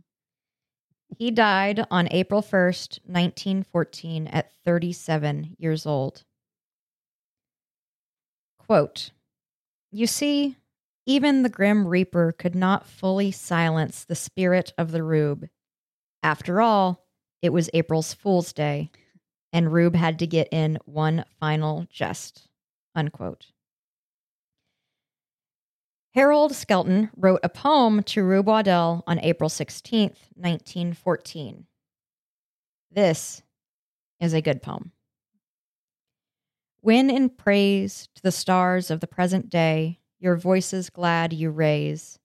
He 1.17 1.31
died 1.31 1.85
on 1.89 2.07
April 2.11 2.41
1st, 2.41 2.99
1914, 3.05 4.27
at 4.27 4.51
37 4.65 5.55
years 5.57 5.85
old. 5.85 6.23
Quote 8.59 9.11
You 9.91 10.07
see, 10.07 10.57
even 11.05 11.43
the 11.43 11.49
Grim 11.49 11.87
Reaper 11.87 12.33
could 12.33 12.55
not 12.55 12.85
fully 12.85 13.31
silence 13.31 14.03
the 14.03 14.15
spirit 14.15 14.73
of 14.77 14.91
the 14.91 15.03
Rube. 15.03 15.47
After 16.21 16.61
all, 16.61 17.05
it 17.41 17.53
was 17.53 17.69
April's 17.73 18.13
Fool's 18.13 18.51
Day, 18.51 18.91
and 19.53 19.71
Rube 19.71 19.95
had 19.95 20.19
to 20.19 20.27
get 20.27 20.49
in 20.51 20.77
one 20.85 21.25
final 21.39 21.87
jest. 21.89 22.47
Unquote. 22.95 23.47
Harold 26.13 26.55
Skelton 26.55 27.11
wrote 27.15 27.41
a 27.43 27.49
poem 27.49 28.01
to 28.03 28.23
Rube 28.23 28.47
Waddell 28.47 29.03
on 29.05 29.19
April 29.19 29.49
16th, 29.49 30.17
1914. 30.35 31.67
This 32.91 33.43
is 34.19 34.33
a 34.33 34.41
good 34.41 34.63
poem. 34.63 34.93
When 36.81 37.09
in 37.09 37.29
praise 37.29 38.07
to 38.15 38.23
the 38.23 38.31
stars 38.31 38.89
of 38.89 38.99
the 38.99 39.07
present 39.07 39.49
day, 39.49 39.99
your 40.19 40.35
voices 40.35 40.89
glad 40.89 41.33
you 41.33 41.51
raise, 41.51 42.17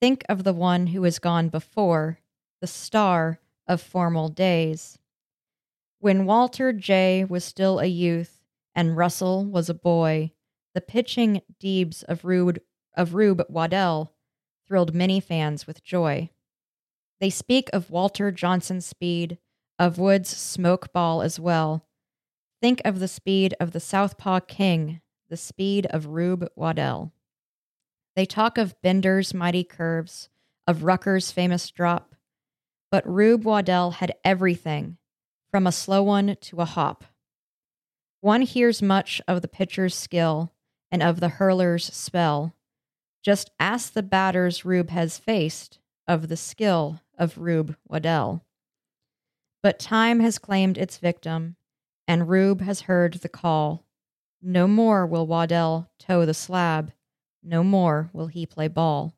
think 0.00 0.24
of 0.28 0.42
the 0.42 0.54
one 0.54 0.88
who 0.88 1.02
has 1.04 1.18
gone 1.18 1.48
before, 1.50 2.18
the 2.60 2.66
star 2.66 3.38
of 3.68 3.80
formal 3.80 4.28
days. 4.28 4.98
When 6.00 6.24
Walter 6.24 6.72
J. 6.72 7.26
was 7.26 7.44
still 7.44 7.78
a 7.78 7.84
youth 7.84 8.40
and 8.74 8.96
Russell 8.96 9.44
was 9.44 9.68
a 9.68 9.74
boy, 9.74 10.32
the 10.72 10.80
pitching 10.80 11.42
deebs 11.62 12.02
of 12.04 12.24
Rube 12.24 12.58
of 12.96 13.14
Rube 13.14 13.44
Waddell 13.50 14.14
thrilled 14.66 14.94
many 14.94 15.20
fans 15.20 15.66
with 15.66 15.84
joy. 15.84 16.30
They 17.20 17.28
speak 17.28 17.68
of 17.74 17.90
Walter 17.90 18.32
Johnson's 18.32 18.86
speed, 18.86 19.36
of 19.78 19.98
Wood's 19.98 20.34
smoke 20.34 20.90
ball 20.90 21.20
as 21.20 21.38
well. 21.38 21.86
Think 22.62 22.80
of 22.82 22.98
the 22.98 23.06
speed 23.06 23.54
of 23.60 23.72
the 23.72 23.80
Southpaw 23.80 24.40
King, 24.40 25.02
the 25.28 25.36
speed 25.36 25.86
of 25.90 26.06
Rube 26.06 26.48
Waddell. 26.56 27.12
They 28.16 28.24
talk 28.24 28.56
of 28.56 28.80
Bender's 28.80 29.34
mighty 29.34 29.64
curves, 29.64 30.30
of 30.66 30.82
Rucker's 30.82 31.30
famous 31.30 31.70
drop, 31.70 32.14
but 32.90 33.06
Rube 33.06 33.44
Waddell 33.44 33.90
had 33.92 34.14
everything, 34.24 34.96
from 35.50 35.66
a 35.66 35.72
slow 35.72 36.02
one 36.02 36.36
to 36.40 36.60
a 36.60 36.64
hop. 36.64 37.04
One 38.20 38.42
hears 38.42 38.82
much 38.82 39.20
of 39.26 39.42
the 39.42 39.48
pitcher's 39.48 39.94
skill 39.94 40.52
and 40.90 41.02
of 41.02 41.20
the 41.20 41.28
hurler's 41.28 41.86
spell. 41.86 42.54
Just 43.22 43.50
ask 43.58 43.92
the 43.92 44.02
batters 44.02 44.64
Rube 44.64 44.90
has 44.90 45.18
faced 45.18 45.78
of 46.06 46.28
the 46.28 46.36
skill 46.36 47.00
of 47.18 47.38
Rube 47.38 47.76
Waddell. 47.88 48.44
But 49.62 49.78
time 49.78 50.20
has 50.20 50.38
claimed 50.38 50.78
its 50.78 50.98
victim, 50.98 51.56
and 52.08 52.28
Rube 52.28 52.62
has 52.62 52.82
heard 52.82 53.14
the 53.14 53.28
call. 53.28 53.84
No 54.42 54.66
more 54.66 55.06
will 55.06 55.26
Waddell 55.26 55.90
toe 55.98 56.24
the 56.24 56.34
slab, 56.34 56.92
no 57.42 57.62
more 57.62 58.10
will 58.12 58.26
he 58.26 58.46
play 58.46 58.68
ball. 58.68 59.14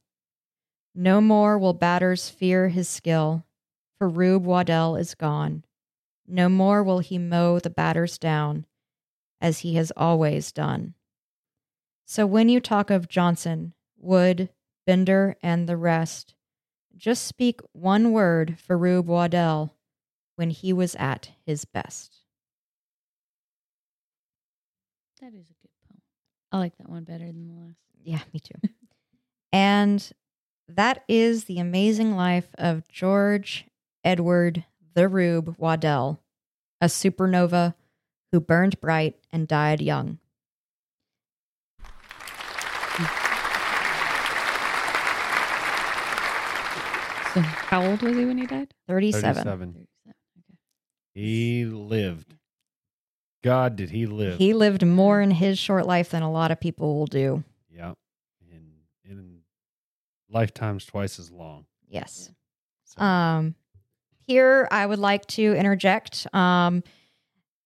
No 0.94 1.20
more 1.20 1.58
will 1.58 1.72
batters 1.72 2.28
fear 2.28 2.68
his 2.68 2.88
skill, 2.88 3.44
for 3.98 4.08
Rube 4.08 4.44
Waddell 4.44 4.96
is 4.96 5.14
gone. 5.14 5.64
No 6.26 6.48
more 6.48 6.82
will 6.82 7.00
he 7.00 7.18
mow 7.18 7.58
the 7.58 7.70
batters 7.70 8.18
down, 8.18 8.66
as 9.40 9.60
he 9.60 9.74
has 9.74 9.92
always 9.96 10.52
done. 10.52 10.94
So 12.04 12.26
when 12.26 12.48
you 12.48 12.60
talk 12.60 12.90
of 12.90 13.08
Johnson, 13.08 13.74
Wood, 13.96 14.50
Bender, 14.86 15.36
and 15.42 15.68
the 15.68 15.76
rest, 15.76 16.34
just 16.96 17.26
speak 17.26 17.60
one 17.72 18.12
word 18.12 18.58
for 18.58 18.76
Rube 18.76 19.06
Waddell 19.06 19.74
when 20.36 20.50
he 20.50 20.72
was 20.72 20.94
at 20.96 21.30
his 21.44 21.64
best. 21.64 22.18
That 25.20 25.28
is 25.34 25.50
a 25.50 25.54
good 25.62 25.70
poem. 25.88 26.00
I 26.50 26.58
like 26.58 26.76
that 26.78 26.88
one 26.88 27.04
better 27.04 27.26
than 27.26 27.46
the 27.46 27.54
last. 27.54 27.78
Yeah, 28.02 28.20
me 28.34 28.40
too. 28.40 28.68
and 29.52 30.12
that 30.68 31.04
is 31.08 31.44
the 31.44 31.60
amazing 31.60 32.16
life 32.16 32.48
of 32.58 32.88
George 32.88 33.66
Edward 34.04 34.64
the 34.94 35.08
Rube 35.08 35.54
Waddell, 35.58 36.20
a 36.80 36.86
supernova 36.86 37.74
who 38.30 38.40
burned 38.40 38.80
bright 38.80 39.16
and 39.32 39.46
died 39.48 39.80
young. 39.80 40.18
So 47.34 47.40
how 47.40 47.82
old 47.86 48.02
was 48.02 48.14
he 48.14 48.26
when 48.26 48.36
he 48.36 48.46
died? 48.46 48.74
37. 48.88 49.22
37. 49.22 49.72
37. 49.72 49.86
He 51.14 51.64
lived. 51.64 52.34
God, 53.42 53.74
did 53.76 53.88
he 53.90 54.04
live? 54.04 54.36
He 54.38 54.52
lived 54.52 54.84
more 54.84 55.20
in 55.22 55.30
his 55.30 55.58
short 55.58 55.86
life 55.86 56.10
than 56.10 56.22
a 56.22 56.30
lot 56.30 56.50
of 56.50 56.60
people 56.60 56.98
will 56.98 57.06
do. 57.06 57.42
yeah. 57.74 57.94
In, 58.50 58.72
in 59.04 59.38
lifetimes 60.28 60.84
twice 60.84 61.18
as 61.18 61.30
long. 61.30 61.64
Yes. 61.88 62.30
So, 62.84 63.02
Um, 63.02 63.54
here, 64.32 64.66
I 64.70 64.86
would 64.86 64.98
like 64.98 65.26
to 65.26 65.42
interject 65.42 66.26
um, 66.34 66.82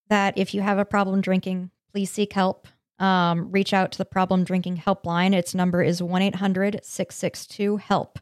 that 0.09 0.37
if 0.37 0.53
you 0.53 0.63
have 0.63 0.79
a 0.79 0.85
problem 0.85 1.21
drinking, 1.21 1.71
please 1.93 2.11
seek 2.11 2.33
help. 2.33 2.67
Um, 2.99 3.53
reach 3.53 3.73
out 3.73 3.93
to 3.93 3.99
the 3.99 4.05
problem 4.05 4.43
drinking 4.43 4.79
helpline. 4.79 5.33
Its 5.33 5.55
number 5.55 5.81
is 5.81 6.03
1 6.03 6.23
800 6.23 6.81
662 6.83 7.77
HELP 7.77 8.19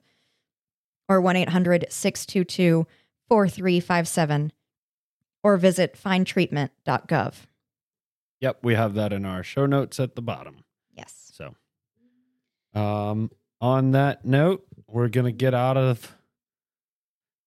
or 1.08 1.20
1 1.20 1.36
800 1.36 1.86
622 1.88 2.86
4357 3.28 4.52
or 5.42 5.56
visit 5.56 5.94
findtreatment.gov. 5.94 7.34
yep, 8.40 8.58
we 8.62 8.74
have 8.74 8.94
that 8.94 9.12
in 9.12 9.24
our 9.24 9.42
show 9.42 9.64
notes 9.64 9.98
at 9.98 10.16
the 10.16 10.22
bottom. 10.22 10.64
Yes. 10.92 11.32
So, 11.32 11.54
um, 12.78 13.30
on 13.60 13.92
that 13.92 14.26
note, 14.26 14.66
we're 14.88 15.08
gonna 15.08 15.32
get 15.32 15.54
out 15.54 15.76
of 15.78 16.14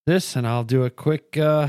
this, 0.08 0.36
and 0.36 0.46
I'll 0.46 0.64
do 0.64 0.84
a 0.84 0.90
quick. 0.90 1.36
Uh, 1.36 1.68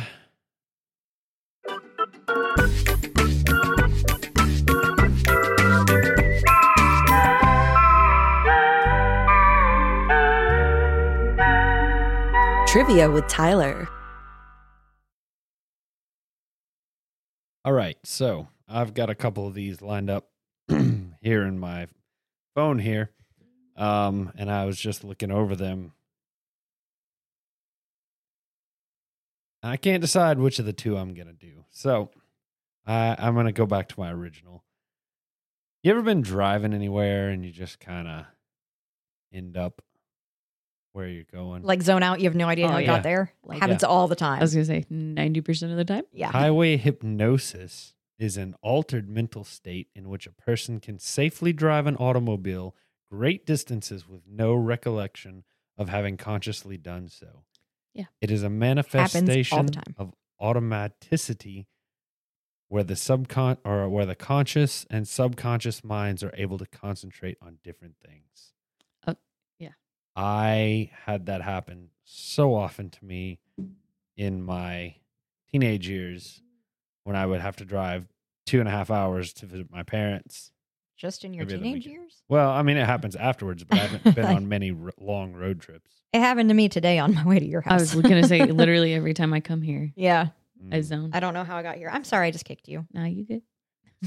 Trivia 12.67 13.11
with 13.11 13.27
Tyler. 13.27 13.89
all 17.65 17.73
right, 17.73 17.97
so 18.05 18.47
I've 18.69 18.93
got 18.93 19.09
a 19.09 19.15
couple 19.15 19.47
of 19.47 19.53
these 19.53 19.81
lined 19.81 20.09
up 20.09 20.29
here 21.21 21.43
in 21.43 21.59
my 21.59 21.87
phone 22.55 22.79
here, 22.79 23.11
um, 23.75 24.31
and 24.37 24.49
I 24.49 24.63
was 24.63 24.79
just 24.79 25.03
looking 25.03 25.29
over 25.29 25.57
them. 25.57 25.91
I 29.61 29.77
can't 29.77 30.01
decide 30.01 30.39
which 30.39 30.59
of 30.59 30.65
the 30.65 30.73
two 30.73 30.97
I'm 30.97 31.13
gonna 31.13 31.33
do, 31.33 31.65
so 31.69 32.11
I, 32.85 33.15
I'm 33.19 33.35
gonna 33.35 33.51
go 33.51 33.65
back 33.65 33.89
to 33.89 33.99
my 33.99 34.11
original. 34.11 34.63
You 35.83 35.91
ever 35.91 36.01
been 36.01 36.21
driving 36.21 36.73
anywhere 36.73 37.29
and 37.29 37.45
you 37.45 37.51
just 37.51 37.79
kind 37.79 38.07
of 38.07 38.25
end 39.33 39.55
up 39.57 39.81
where 40.93 41.07
you're 41.07 41.23
going? 41.31 41.63
Like 41.63 41.81
zone 41.81 42.03
out, 42.03 42.19
you 42.19 42.25
have 42.27 42.35
no 42.35 42.47
idea 42.47 42.65
Oh, 42.65 42.69
how 42.69 42.77
you 42.77 42.85
yeah. 42.87 42.95
got 42.95 43.03
there. 43.03 43.31
Like- 43.43 43.59
Happens 43.59 43.83
all 43.83 44.07
the 44.07 44.15
time. 44.15 44.39
I 44.39 44.41
was 44.41 44.53
gonna 44.53 44.65
say 44.65 44.85
ninety 44.89 45.41
percent 45.41 45.71
of 45.71 45.77
the 45.77 45.85
time. 45.85 46.03
yeah. 46.11 46.31
Highway 46.31 46.77
hypnosis 46.77 47.93
is 48.17 48.35
an 48.37 48.53
altered 48.61 49.07
mental 49.09 49.43
state 49.45 49.87
in 49.95 50.09
which 50.09 50.27
a 50.27 50.31
person 50.31 50.79
can 50.79 50.99
safely 50.99 51.53
drive 51.53 51.87
an 51.87 51.95
automobile 51.97 52.75
great 53.09 53.45
distances 53.45 54.07
with 54.07 54.21
no 54.27 54.53
recollection 54.53 55.43
of 55.77 55.87
having 55.89 56.17
consciously 56.17 56.77
done 56.77 57.07
so. 57.07 57.43
Yeah. 57.99 58.05
It 58.21 58.31
is 58.31 58.43
a 58.43 58.49
manifestation 58.49 59.71
of 59.97 60.13
automaticity 60.41 61.65
where 62.69 62.85
the 62.85 62.93
subcon 62.93 63.57
or 63.65 63.89
where 63.89 64.05
the 64.05 64.15
conscious 64.15 64.85
and 64.89 65.05
subconscious 65.05 65.83
minds 65.83 66.23
are 66.23 66.33
able 66.37 66.57
to 66.59 66.65
concentrate 66.65 67.37
on 67.41 67.57
different 67.61 67.95
things. 68.01 68.53
Oh, 69.05 69.17
yeah. 69.57 69.71
I 70.15 70.91
had 71.05 71.25
that 71.25 71.41
happen 71.41 71.89
so 72.05 72.55
often 72.55 72.89
to 72.89 73.03
me 73.03 73.39
in 74.15 74.43
my 74.43 74.95
teenage 75.51 75.89
years 75.89 76.41
when 77.03 77.17
I 77.17 77.25
would 77.25 77.41
have 77.41 77.57
to 77.57 77.65
drive 77.65 78.07
two 78.45 78.61
and 78.61 78.69
a 78.69 78.71
half 78.71 78.89
hours 78.89 79.33
to 79.33 79.45
visit 79.45 79.69
my 79.69 79.83
parents. 79.83 80.53
Just 80.99 81.23
in 81.23 81.33
your 81.33 81.43
Every 81.43 81.55
other 81.55 81.63
teenage 81.63 81.85
weekend. 81.85 81.93
years? 81.95 82.21
Well, 82.27 82.49
I 82.51 82.61
mean, 82.61 82.75
it 82.77 82.85
happens 82.85 83.15
afterwards, 83.15 83.63
but 83.63 83.79
I 83.79 83.81
haven't 83.87 84.03
been 84.15 84.25
on 84.25 84.49
many 84.49 84.71
r- 84.71 84.91
long 84.99 85.31
road 85.33 85.61
trips. 85.61 85.89
It 86.11 86.19
happened 86.19 86.49
to 86.49 86.53
me 86.55 86.67
today 86.67 86.99
on 86.99 87.13
my 87.15 87.25
way 87.25 87.39
to 87.39 87.45
your 87.45 87.61
house. 87.61 87.93
I 87.93 87.95
was 87.95 88.05
going 88.07 88.21
to 88.21 88.27
say 88.27 88.45
literally 88.51 88.93
every 88.93 89.13
time 89.13 89.33
I 89.33 89.39
come 89.39 89.61
here, 89.61 89.91
yeah. 89.95 90.27
I 90.71 90.79
Mm. 90.79 90.83
zone. 90.83 91.09
I 91.13 91.21
don't 91.21 91.33
know 91.33 91.45
how 91.45 91.55
I 91.55 91.63
got 91.63 91.77
here. 91.77 91.89
I'm 91.89 92.03
sorry 92.03 92.27
I 92.27 92.31
just 92.31 92.43
kicked 92.43 92.67
you. 92.67 92.85
Nah, 92.91 93.05
you 93.05 93.23
good? 93.25 93.41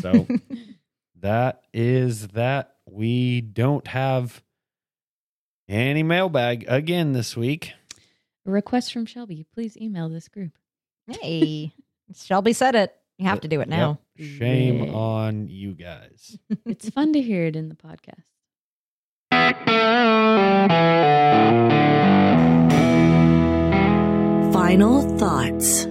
So 0.02 0.28
that 1.20 1.62
is 1.73 2.28
that. 2.28 2.74
We 2.86 3.40
don't 3.40 3.86
have 3.86 4.43
any 5.69 6.02
mailbag 6.02 6.66
again 6.69 7.12
this 7.14 7.35
week. 7.36 7.73
A 8.44 8.51
request 8.51 8.93
from 8.93 9.06
Shelby. 9.06 9.47
Please 9.55 9.78
email 9.78 10.10
this 10.10 10.28
group. 10.28 10.52
Hey, 11.06 11.73
Shelby 12.14 12.52
said 12.52 12.74
it. 12.74 12.94
You 13.22 13.28
have 13.28 13.40
to 13.42 13.48
do 13.48 13.60
it 13.60 13.68
now. 13.68 13.98
Yep. 14.16 14.28
Shame 14.38 14.84
Yeah. 14.84 14.92
on 14.92 15.48
you 15.48 15.74
guys. 15.74 16.36
It's 16.66 16.88
fun 16.90 17.12
to 17.12 17.20
hear 17.22 17.44
it 17.44 17.54
in 17.56 17.68
the 17.68 17.74
podcast. 17.76 18.24
Final 24.52 25.02
thoughts. 25.18 25.86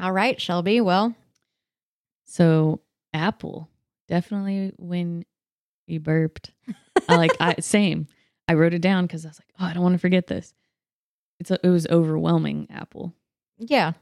All 0.00 0.12
right, 0.12 0.38
Shelby. 0.40 0.80
Well, 0.80 1.14
So 2.24 2.80
Apple, 3.14 3.68
definitely 4.08 4.72
when 4.76 5.24
you 5.86 6.00
burped, 6.00 6.50
I 7.08 7.16
like 7.16 7.30
I 7.40 7.54
same. 7.60 8.08
I 8.48 8.54
wrote 8.54 8.74
it 8.74 8.82
down 8.82 9.06
because 9.06 9.24
I 9.24 9.28
was 9.28 9.38
like, 9.40 9.48
oh, 9.60 9.64
I 9.64 9.72
don't 9.72 9.82
want 9.82 9.94
to 9.94 9.98
forget 9.98 10.26
this. 10.26 10.52
It's 11.40 11.50
a, 11.50 11.58
it 11.62 11.68
was 11.70 11.86
overwhelming. 11.86 12.66
Apple. 12.70 13.14
yeah. 13.58 13.92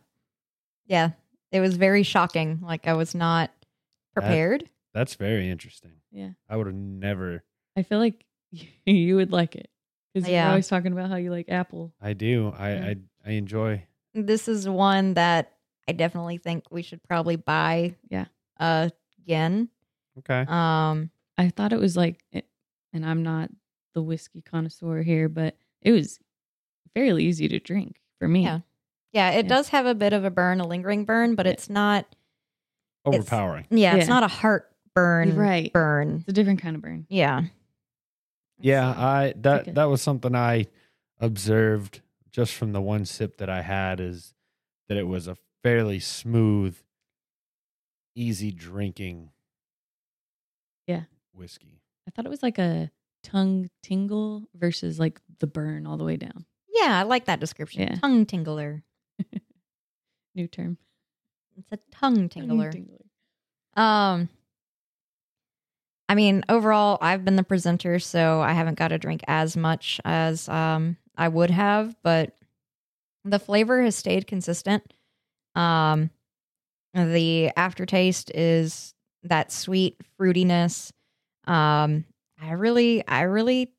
Yeah. 0.92 1.10
It 1.50 1.60
was 1.60 1.76
very 1.76 2.02
shocking. 2.02 2.60
Like 2.62 2.86
I 2.86 2.92
was 2.94 3.14
not 3.14 3.50
prepared. 4.14 4.68
That's 4.94 5.14
very 5.14 5.48
interesting. 5.50 5.92
Yeah, 6.10 6.30
I 6.48 6.56
would 6.56 6.66
have 6.66 6.76
never. 6.76 7.42
I 7.76 7.82
feel 7.82 7.98
like 7.98 8.24
you 8.86 9.16
would 9.16 9.32
like 9.32 9.56
it 9.56 9.68
because 10.14 10.28
Yeah. 10.28 10.42
you're 10.42 10.50
always 10.50 10.68
talking 10.68 10.92
about 10.92 11.08
how 11.10 11.16
you 11.16 11.30
like 11.30 11.48
Apple. 11.48 11.92
I 12.00 12.12
do. 12.12 12.52
I 12.56 12.72
Yeah. 12.74 12.86
I, 12.86 12.96
I 13.26 13.30
enjoy. 13.32 13.84
this 14.14 14.48
is 14.48 14.68
one 14.68 15.14
that 15.14 15.52
I 15.88 15.92
definitely 15.92 16.36
think 16.38 16.64
we 16.70 16.82
should 16.82 17.02
probably 17.02 17.36
buy 17.36 17.96
Yeah. 18.10 18.26
uh, 18.60 18.90
again. 19.24 19.68
Okay. 20.18 20.44
Um 20.46 21.10
I 21.38 21.48
thought 21.48 21.72
it 21.72 21.80
was 21.80 21.96
like, 21.96 22.22
it- 22.32 22.46
and 22.92 23.06
I'm 23.06 23.22
not 23.22 23.48
the 23.94 24.02
whiskey 24.02 24.42
connoisseur 24.42 25.02
here, 25.02 25.28
but 25.30 25.56
it 25.80 25.92
was 25.92 26.18
fairly 26.94 27.24
easy 27.24 27.48
to 27.48 27.58
drink 27.58 27.96
for 28.18 28.28
me. 28.28 28.42
Yeah. 28.44 28.60
Yeah, 29.12 29.30
it 29.32 29.44
Yeah. 29.46 29.48
does 29.48 29.68
have 29.70 29.86
a 29.86 29.94
bit 29.94 30.12
of 30.12 30.24
a 30.24 30.30
burn, 30.30 30.60
a 30.60 30.66
lingering 30.66 31.04
burn, 31.04 31.34
but 31.34 31.46
Yeah. 31.46 31.52
it's 31.52 31.68
not 31.70 32.06
It's- 33.06 33.18
Overpowering. 33.18 33.66
yeah, 33.70 33.96
it's 33.96 34.08
not 34.08 34.22
a 34.22 34.28
heart 34.28 34.68
burn. 34.94 35.34
Right. 35.36 35.72
burn. 35.72 36.18
It's 36.20 36.28
a 36.28 36.32
different 36.32 36.60
kind 36.60 36.76
of 36.76 36.82
burn. 36.82 37.06
Yeah. 37.08 37.42
Yeah, 38.60 38.92
So- 38.94 39.00
I 39.00 39.32
that 39.38 39.60
Okay. 39.62 39.72
that 39.72 39.84
was 39.84 40.02
something 40.02 40.34
I 40.34 40.66
observed 41.18 42.00
just 42.30 42.54
from 42.54 42.72
the 42.72 42.80
one 42.80 43.04
sip 43.04 43.38
that 43.38 43.48
I 43.50 43.62
had 43.62 44.00
is 44.00 44.34
that 44.88 44.96
it 44.98 45.04
was 45.08 45.26
a 45.28 45.36
fairly 45.62 45.98
smooth, 46.00 46.76
easy 48.14 48.50
drinking. 48.52 49.30
Yeah. 50.86 51.04
whiskey. 51.32 51.80
I 52.06 52.10
thought 52.10 52.26
it 52.26 52.30
was 52.30 52.42
like 52.42 52.58
a 52.58 52.90
tongue 53.22 53.70
tingle 53.82 54.48
versus 54.54 54.98
like 54.98 55.20
the 55.38 55.46
burn 55.46 55.86
all 55.86 55.96
the 55.96 56.04
way 56.04 56.16
down. 56.16 56.44
yeah, 56.68 56.98
I 56.98 57.02
like 57.04 57.24
that 57.26 57.40
description. 57.40 57.82
Yeah. 57.82 57.94
Tongue 57.96 58.26
tingler. 58.26 58.82
New 60.34 60.46
term. 60.46 60.78
It's 61.56 61.72
a 61.72 61.78
tongue 61.94 62.28
tingler. 62.28 62.72
Um, 63.76 64.28
I 66.08 66.14
mean, 66.14 66.44
overall, 66.48 66.98
I've 67.00 67.24
been 67.24 67.36
the 67.36 67.42
presenter, 67.42 67.98
so 67.98 68.40
I 68.40 68.52
haven't 68.52 68.78
got 68.78 68.88
to 68.88 68.98
drink 68.98 69.22
as 69.28 69.56
much 69.56 70.00
as 70.04 70.48
um 70.48 70.96
I 71.16 71.28
would 71.28 71.50
have, 71.50 71.94
but 72.02 72.34
the 73.24 73.38
flavor 73.38 73.82
has 73.82 73.96
stayed 73.96 74.26
consistent. 74.26 74.82
Um, 75.54 76.10
the 76.94 77.50
aftertaste 77.56 78.30
is 78.34 78.94
that 79.22 79.52
sweet 79.52 80.00
fruitiness. 80.18 80.90
Um, 81.46 82.04
I 82.40 82.52
really, 82.52 83.06
I 83.06 83.22
really 83.22 83.72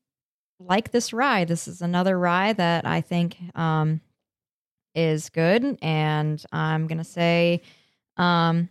like 0.58 0.90
this 0.92 1.12
rye. 1.12 1.44
This 1.44 1.68
is 1.68 1.82
another 1.82 2.18
rye 2.18 2.52
that 2.54 2.86
I 2.86 3.00
think 3.00 3.36
um 3.54 4.00
is 4.94 5.28
good, 5.30 5.78
and 5.82 6.44
I'm 6.52 6.86
gonna 6.86 7.04
say 7.04 7.62
um 8.16 8.68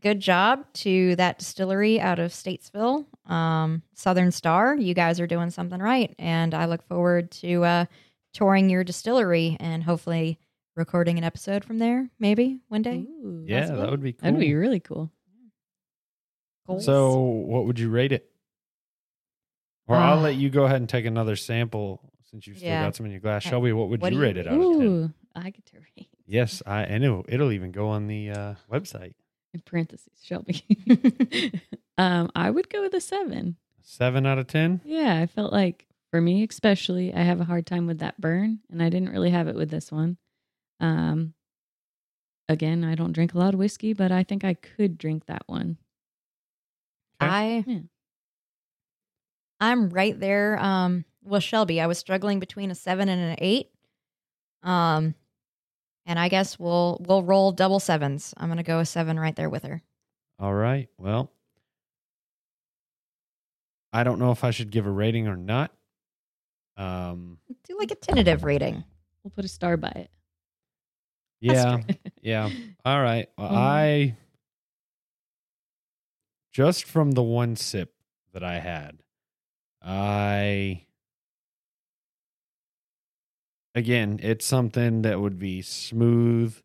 good 0.00 0.20
job 0.20 0.64
to 0.74 1.16
that 1.16 1.38
distillery 1.38 1.98
out 1.98 2.18
of 2.18 2.30
Statesville, 2.30 3.06
um, 3.30 3.82
Southern 3.94 4.30
Star. 4.30 4.74
You 4.76 4.92
guys 4.94 5.18
are 5.20 5.26
doing 5.26 5.48
something 5.50 5.80
right, 5.80 6.14
and 6.18 6.52
I 6.54 6.66
look 6.66 6.82
forward 6.86 7.30
to 7.32 7.64
uh, 7.64 7.84
touring 8.34 8.68
your 8.68 8.84
distillery 8.84 9.56
and 9.58 9.82
hopefully 9.82 10.38
recording 10.76 11.16
an 11.16 11.24
episode 11.24 11.64
from 11.64 11.78
there, 11.78 12.10
maybe 12.18 12.60
one 12.68 12.82
day. 12.82 13.06
Ooh, 13.08 13.42
Yeah, 13.46 13.64
that 13.74 13.90
would 13.90 14.02
be 14.02 14.12
cool. 14.12 14.26
That'd 14.26 14.38
be 14.38 14.54
really 14.54 14.80
cool. 14.80 15.10
Goals. 16.66 16.84
So, 16.84 17.14
what 17.20 17.64
would 17.64 17.78
you 17.78 17.88
rate 17.88 18.12
it? 18.12 18.30
Or 19.86 19.96
I'll 19.96 20.18
Ah. 20.18 20.22
let 20.22 20.34
you 20.34 20.50
go 20.50 20.64
ahead 20.64 20.76
and 20.76 20.88
take 20.88 21.06
another 21.06 21.36
sample 21.36 22.00
since 22.30 22.46
you've 22.46 22.58
still 22.58 22.68
Yeah. 22.68 22.84
got 22.84 22.96
some 22.96 23.06
in 23.06 23.12
your 23.12 23.20
glass. 23.20 23.42
Okay. 23.42 23.50
Shelby, 23.50 23.72
what 23.72 23.88
would 23.88 24.00
What 24.02 24.12
you 24.12 24.18
you 24.18 24.22
rate 24.24 24.36
it 24.36 24.46
out 24.48 24.54
of 24.54 24.60
ten? 24.60 24.82
Ooh, 24.82 25.12
I 25.36 25.50
get 25.50 25.66
to 25.66 25.76
rate. 25.76 26.08
Yes, 26.26 26.62
I 26.66 26.82
and 26.82 27.04
it'll, 27.04 27.24
it'll 27.28 27.52
even 27.52 27.70
go 27.70 27.88
on 27.88 28.06
the 28.08 28.30
uh, 28.30 28.54
website. 28.72 29.14
In 29.54 29.60
parentheses, 29.60 30.18
Shelby. 30.22 30.64
um, 31.98 32.30
I 32.34 32.50
would 32.50 32.68
go 32.68 32.82
with 32.82 32.94
a 32.94 33.00
seven. 33.00 33.56
Seven 33.82 34.26
out 34.26 34.38
of 34.38 34.46
ten. 34.48 34.80
Yeah, 34.84 35.18
I 35.20 35.26
felt 35.26 35.52
like 35.52 35.86
for 36.10 36.20
me 36.20 36.44
especially, 36.48 37.14
I 37.14 37.20
have 37.20 37.40
a 37.40 37.44
hard 37.44 37.66
time 37.66 37.86
with 37.86 37.98
that 37.98 38.20
burn, 38.20 38.60
and 38.70 38.82
I 38.82 38.88
didn't 38.88 39.10
really 39.10 39.30
have 39.30 39.46
it 39.48 39.54
with 39.54 39.70
this 39.70 39.92
one. 39.92 40.16
Um, 40.80 41.34
again, 42.48 42.84
I 42.84 42.94
don't 42.94 43.12
drink 43.12 43.34
a 43.34 43.38
lot 43.38 43.54
of 43.54 43.60
whiskey, 43.60 43.92
but 43.92 44.10
I 44.10 44.24
think 44.24 44.44
I 44.44 44.54
could 44.54 44.98
drink 44.98 45.26
that 45.26 45.42
one. 45.46 45.76
I, 47.20 47.64
Yeah. 47.66 47.78
I'm 49.60 49.88
right 49.90 50.18
there. 50.18 50.58
Um, 50.58 51.04
well, 51.24 51.40
Shelby, 51.40 51.80
I 51.80 51.86
was 51.86 51.98
struggling 51.98 52.40
between 52.40 52.70
a 52.70 52.74
seven 52.74 53.08
and 53.08 53.20
an 53.20 53.36
eight. 53.38 53.70
Um, 54.62 55.14
and 56.06 56.18
I 56.18 56.28
guess 56.28 56.58
we'll 56.58 57.02
we'll 57.06 57.22
roll 57.22 57.52
double 57.52 57.80
sevens. 57.80 58.32
I'm 58.36 58.48
gonna 58.48 58.62
go 58.62 58.78
a 58.78 58.86
seven 58.86 59.18
right 59.20 59.36
there 59.36 59.50
with 59.50 59.64
her. 59.64 59.82
All 60.38 60.54
right. 60.54 60.88
Well, 60.98 61.30
I 63.92 64.04
don't 64.04 64.18
know 64.18 64.30
if 64.30 64.44
I 64.44 64.50
should 64.50 64.70
give 64.70 64.86
a 64.86 64.90
rating 64.90 65.26
or 65.28 65.36
not. 65.36 65.72
Um. 66.76 67.38
Do 67.68 67.76
like 67.78 67.90
a 67.90 67.94
tentative 67.96 68.44
rating. 68.44 68.84
We'll 69.22 69.30
put 69.32 69.44
a 69.44 69.48
star 69.48 69.76
by 69.76 69.88
it. 69.90 70.10
Yeah. 71.40 71.78
Yeah. 72.22 72.50
All 72.84 73.00
right. 73.00 73.28
Well, 73.38 73.48
Mhm. 73.50 73.56
I 73.56 74.16
just 76.52 76.84
from 76.84 77.12
the 77.12 77.22
one 77.22 77.54
sip 77.54 77.94
that 78.32 78.42
I 78.42 78.58
had, 78.58 79.02
I 79.80 80.85
again, 83.76 84.18
it's 84.22 84.44
something 84.46 85.02
that 85.02 85.20
would 85.20 85.38
be 85.38 85.62
smooth, 85.62 86.56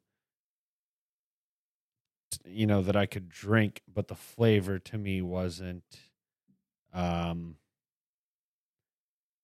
you 2.46 2.66
know, 2.66 2.82
that 2.82 2.96
I 2.96 3.06
could 3.06 3.30
drink, 3.30 3.82
but 3.94 4.08
the 4.08 4.16
flavor 4.16 4.80
to 4.80 4.98
me 4.98 5.22
wasn't 5.22 5.84
um 6.94 7.56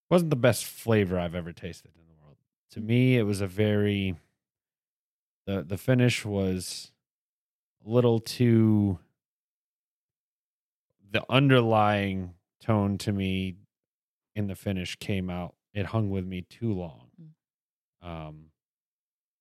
wasn't 0.10 0.30
the 0.30 0.36
best 0.36 0.66
flavor 0.66 1.20
I've 1.20 1.36
ever 1.36 1.52
tasted 1.54 1.92
in 1.96 2.08
the 2.08 2.14
world. 2.24 2.38
To 2.72 2.82
me, 2.82 3.18
it 3.18 3.24
was 3.24 3.42
a 3.42 3.48
very 3.48 4.16
the 5.46 5.64
the 5.64 5.78
finish 5.78 6.26
was 6.26 6.92
a 7.86 7.90
little 7.90 8.20
too 8.20 9.00
the 11.10 11.24
underlying 11.30 12.34
tone 12.62 12.98
to 13.00 13.12
me 13.12 13.56
in 14.36 14.48
the 14.48 14.56
finish 14.56 14.96
came 14.98 15.30
out 15.30 15.56
it 15.74 15.88
hung 15.88 16.10
with 16.10 16.26
me 16.26 16.42
too 16.42 16.74
long 16.74 17.10
um 18.02 18.46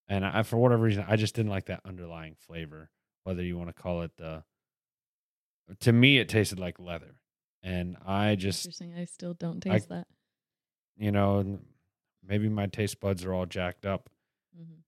and 0.08 0.24
i 0.24 0.42
for 0.42 0.56
whatever 0.56 0.82
reason 0.82 1.04
i 1.08 1.16
just 1.16 1.34
didn't 1.34 1.50
like 1.50 1.66
that 1.66 1.80
underlying 1.84 2.34
flavor 2.34 2.90
whether 3.24 3.42
you 3.42 3.56
want 3.58 3.68
to 3.74 3.82
call 3.82 4.02
it 4.02 4.10
the 4.16 4.42
to 5.80 5.92
me 5.92 6.18
it 6.18 6.28
tasted 6.28 6.58
like 6.58 6.78
leather 6.78 7.16
and 7.62 7.96
i 8.06 8.34
just 8.36 8.64
Interesting. 8.64 8.94
I 8.94 9.04
still 9.04 9.34
don't 9.34 9.64
I- 9.66 9.70
taste 9.70 9.88
that. 9.88 10.06
you 10.96 11.10
know 11.12 11.58
maybe 12.26 12.48
my 12.48 12.66
taste 12.66 13.00
buds 13.00 13.24
are 13.24 13.32
all 13.34 13.46
jacked 13.46 13.84
up 13.86 14.08
Mhm. 14.58 14.82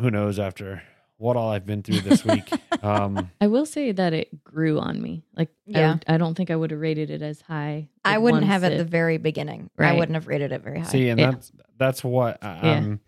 who 0.00 0.10
knows 0.10 0.38
after 0.38 0.82
what 1.16 1.36
all 1.36 1.50
I've 1.50 1.64
been 1.66 1.82
through 1.82 2.00
this 2.00 2.24
week. 2.24 2.50
um, 2.82 3.30
I 3.40 3.46
will 3.46 3.66
say 3.66 3.92
that 3.92 4.12
it 4.12 4.42
grew 4.44 4.78
on 4.80 5.00
me. 5.00 5.24
Like, 5.36 5.50
Yeah. 5.66 5.94
would- 5.94 6.04
I, 6.08 6.16
don't 6.18 6.34
think 6.34 6.50
I 6.50 6.56
would 6.56 6.70
have 6.70 6.80
rated 6.80 7.10
it 7.10 7.22
as 7.22 7.40
high. 7.40 7.88
I 8.04 8.18
wouldn't 8.18 8.42
one 8.42 8.50
have 8.50 8.64
at 8.64 8.76
the 8.76 8.84
very 8.84 9.18
beginning. 9.18 9.70
I 9.78 9.92
wouldn't 9.92 10.14
have 10.14 10.26
rated 10.26 10.52
it 10.52 10.62
very 10.62 10.80
high. 10.80 10.86
see, 10.88 11.08
and 11.08 11.18
Yeah. 11.20 11.30
that's 11.32 11.52
that's 11.76 12.04
what 12.04 12.42
I, 12.42 12.54
Yeah. 12.62 12.72
I'm 12.76 13.00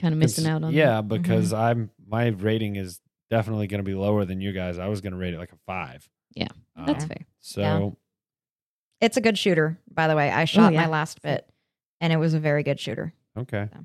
kind 0.00 0.14
of 0.14 0.18
missing 0.18 0.46
out 0.46 0.64
on. 0.64 0.72
Yeah, 0.72 0.86
that. 0.96 1.04
Mm-hmm. 1.04 1.22
because 1.22 1.52
I'm 1.52 1.90
my 2.06 2.28
rating 2.28 2.76
is 2.76 3.00
definitely 3.30 3.66
going 3.66 3.78
to 3.78 3.84
be 3.84 3.94
lower 3.94 4.24
than 4.24 4.40
you 4.40 4.52
guys. 4.52 4.78
I 4.78 4.88
was 4.88 5.00
going 5.00 5.12
to 5.12 5.18
rate 5.18 5.34
it 5.34 5.38
like 5.38 5.52
a 5.52 5.58
five. 5.66 6.08
Yeah, 6.34 6.48
Um, 6.76 6.86
That's 6.86 7.04
fair. 7.04 7.26
So 7.40 7.60
Yeah. 7.60 7.90
It's 9.00 9.16
a 9.16 9.20
good 9.20 9.36
shooter, 9.36 9.78
by 9.92 10.06
the 10.08 10.14
way. 10.16 10.30
I 10.30 10.44
shot 10.44 10.72
yeah. 10.72 10.82
my 10.82 10.86
last 10.86 11.22
bit, 11.22 11.48
and 12.00 12.12
it 12.12 12.16
was 12.16 12.34
a 12.34 12.40
very 12.40 12.62
good 12.62 12.78
shooter. 12.80 13.12
okay. 13.36 13.68
So. 13.72 13.84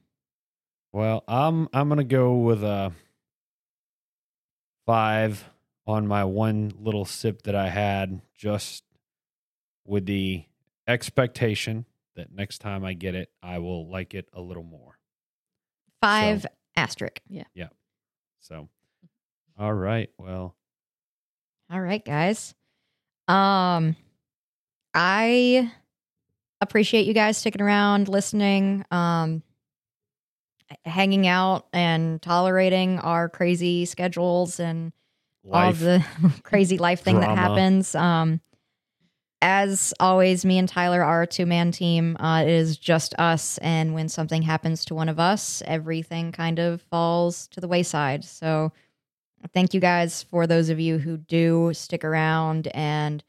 Well, 0.93 1.23
I'm 1.27 1.67
I'm 1.73 1.89
going 1.89 1.97
to 1.97 2.03
go 2.03 2.35
with 2.37 2.63
a 2.63 2.91
five 4.87 5.47
on 5.85 6.07
my 6.07 6.23
one 6.23 6.71
little 6.79 7.05
sip 7.05 7.43
that 7.43 7.53
I 7.53 7.69
had, 7.69 8.21
just 8.35 8.83
with 9.85 10.07
the 10.07 10.45
expectation 10.87 11.85
that 12.15 12.31
next 12.31 12.57
time 12.59 12.83
I 12.83 12.93
get 12.93 13.13
it, 13.13 13.29
I 13.43 13.59
will 13.59 13.87
like 13.87 14.15
it 14.15 14.27
a 14.33 14.41
little 14.41 14.63
more. 14.63 14.97
Five 16.01 16.47
asterisk. 16.75 17.21
Yeah. 17.29 17.43
Yeah. 17.53 17.67
So, 18.39 18.69
all 19.59 19.73
right. 19.73 20.09
Well, 20.17 20.55
All 21.71 21.81
right, 21.81 22.03
guys. 22.03 22.55
Um, 23.27 23.95
I 24.93 25.71
appreciate 26.61 27.05
you 27.05 27.13
guys 27.13 27.37
sticking 27.37 27.61
around, 27.61 28.07
listening, 28.07 28.85
um, 28.89 29.43
hanging 30.85 31.27
out, 31.27 31.67
and 31.73 32.21
tolerating 32.21 32.99
our 32.99 33.29
crazy 33.29 33.85
schedules 33.85 34.59
and 34.59 34.91
all 35.45 35.67
life. 35.67 35.79
the 35.79 36.03
crazy 36.43 36.77
life 36.77 37.01
thing 37.01 37.19
that 37.19 37.37
happens. 37.37 37.95
Um, 37.95 38.41
as 39.41 39.93
always, 39.99 40.43
me 40.45 40.57
and 40.57 40.67
Tyler 40.67 41.03
are 41.03 41.21
a 41.21 41.27
two 41.27 41.45
man 41.45 41.71
team. 41.71 42.17
Uh, 42.19 42.43
it 42.43 42.49
is 42.49 42.77
just 42.77 43.13
us, 43.19 43.57
and 43.59 43.93
when 43.93 44.09
something 44.09 44.41
happens 44.41 44.83
to 44.85 44.95
one 44.95 45.09
of 45.09 45.19
us, 45.19 45.61
everything 45.65 46.31
kind 46.31 46.59
of 46.59 46.81
falls 46.81 47.47
to 47.49 47.61
the 47.61 47.67
wayside. 47.67 48.23
So, 48.23 48.71
thank 49.53 49.73
you 49.73 49.79
guys 49.79 50.23
for 50.23 50.47
those 50.47 50.69
of 50.69 50.79
you 50.79 50.97
who 50.97 51.17
do 51.17 51.71
stick 51.73 52.03
around 52.03 52.67
and 52.73 53.23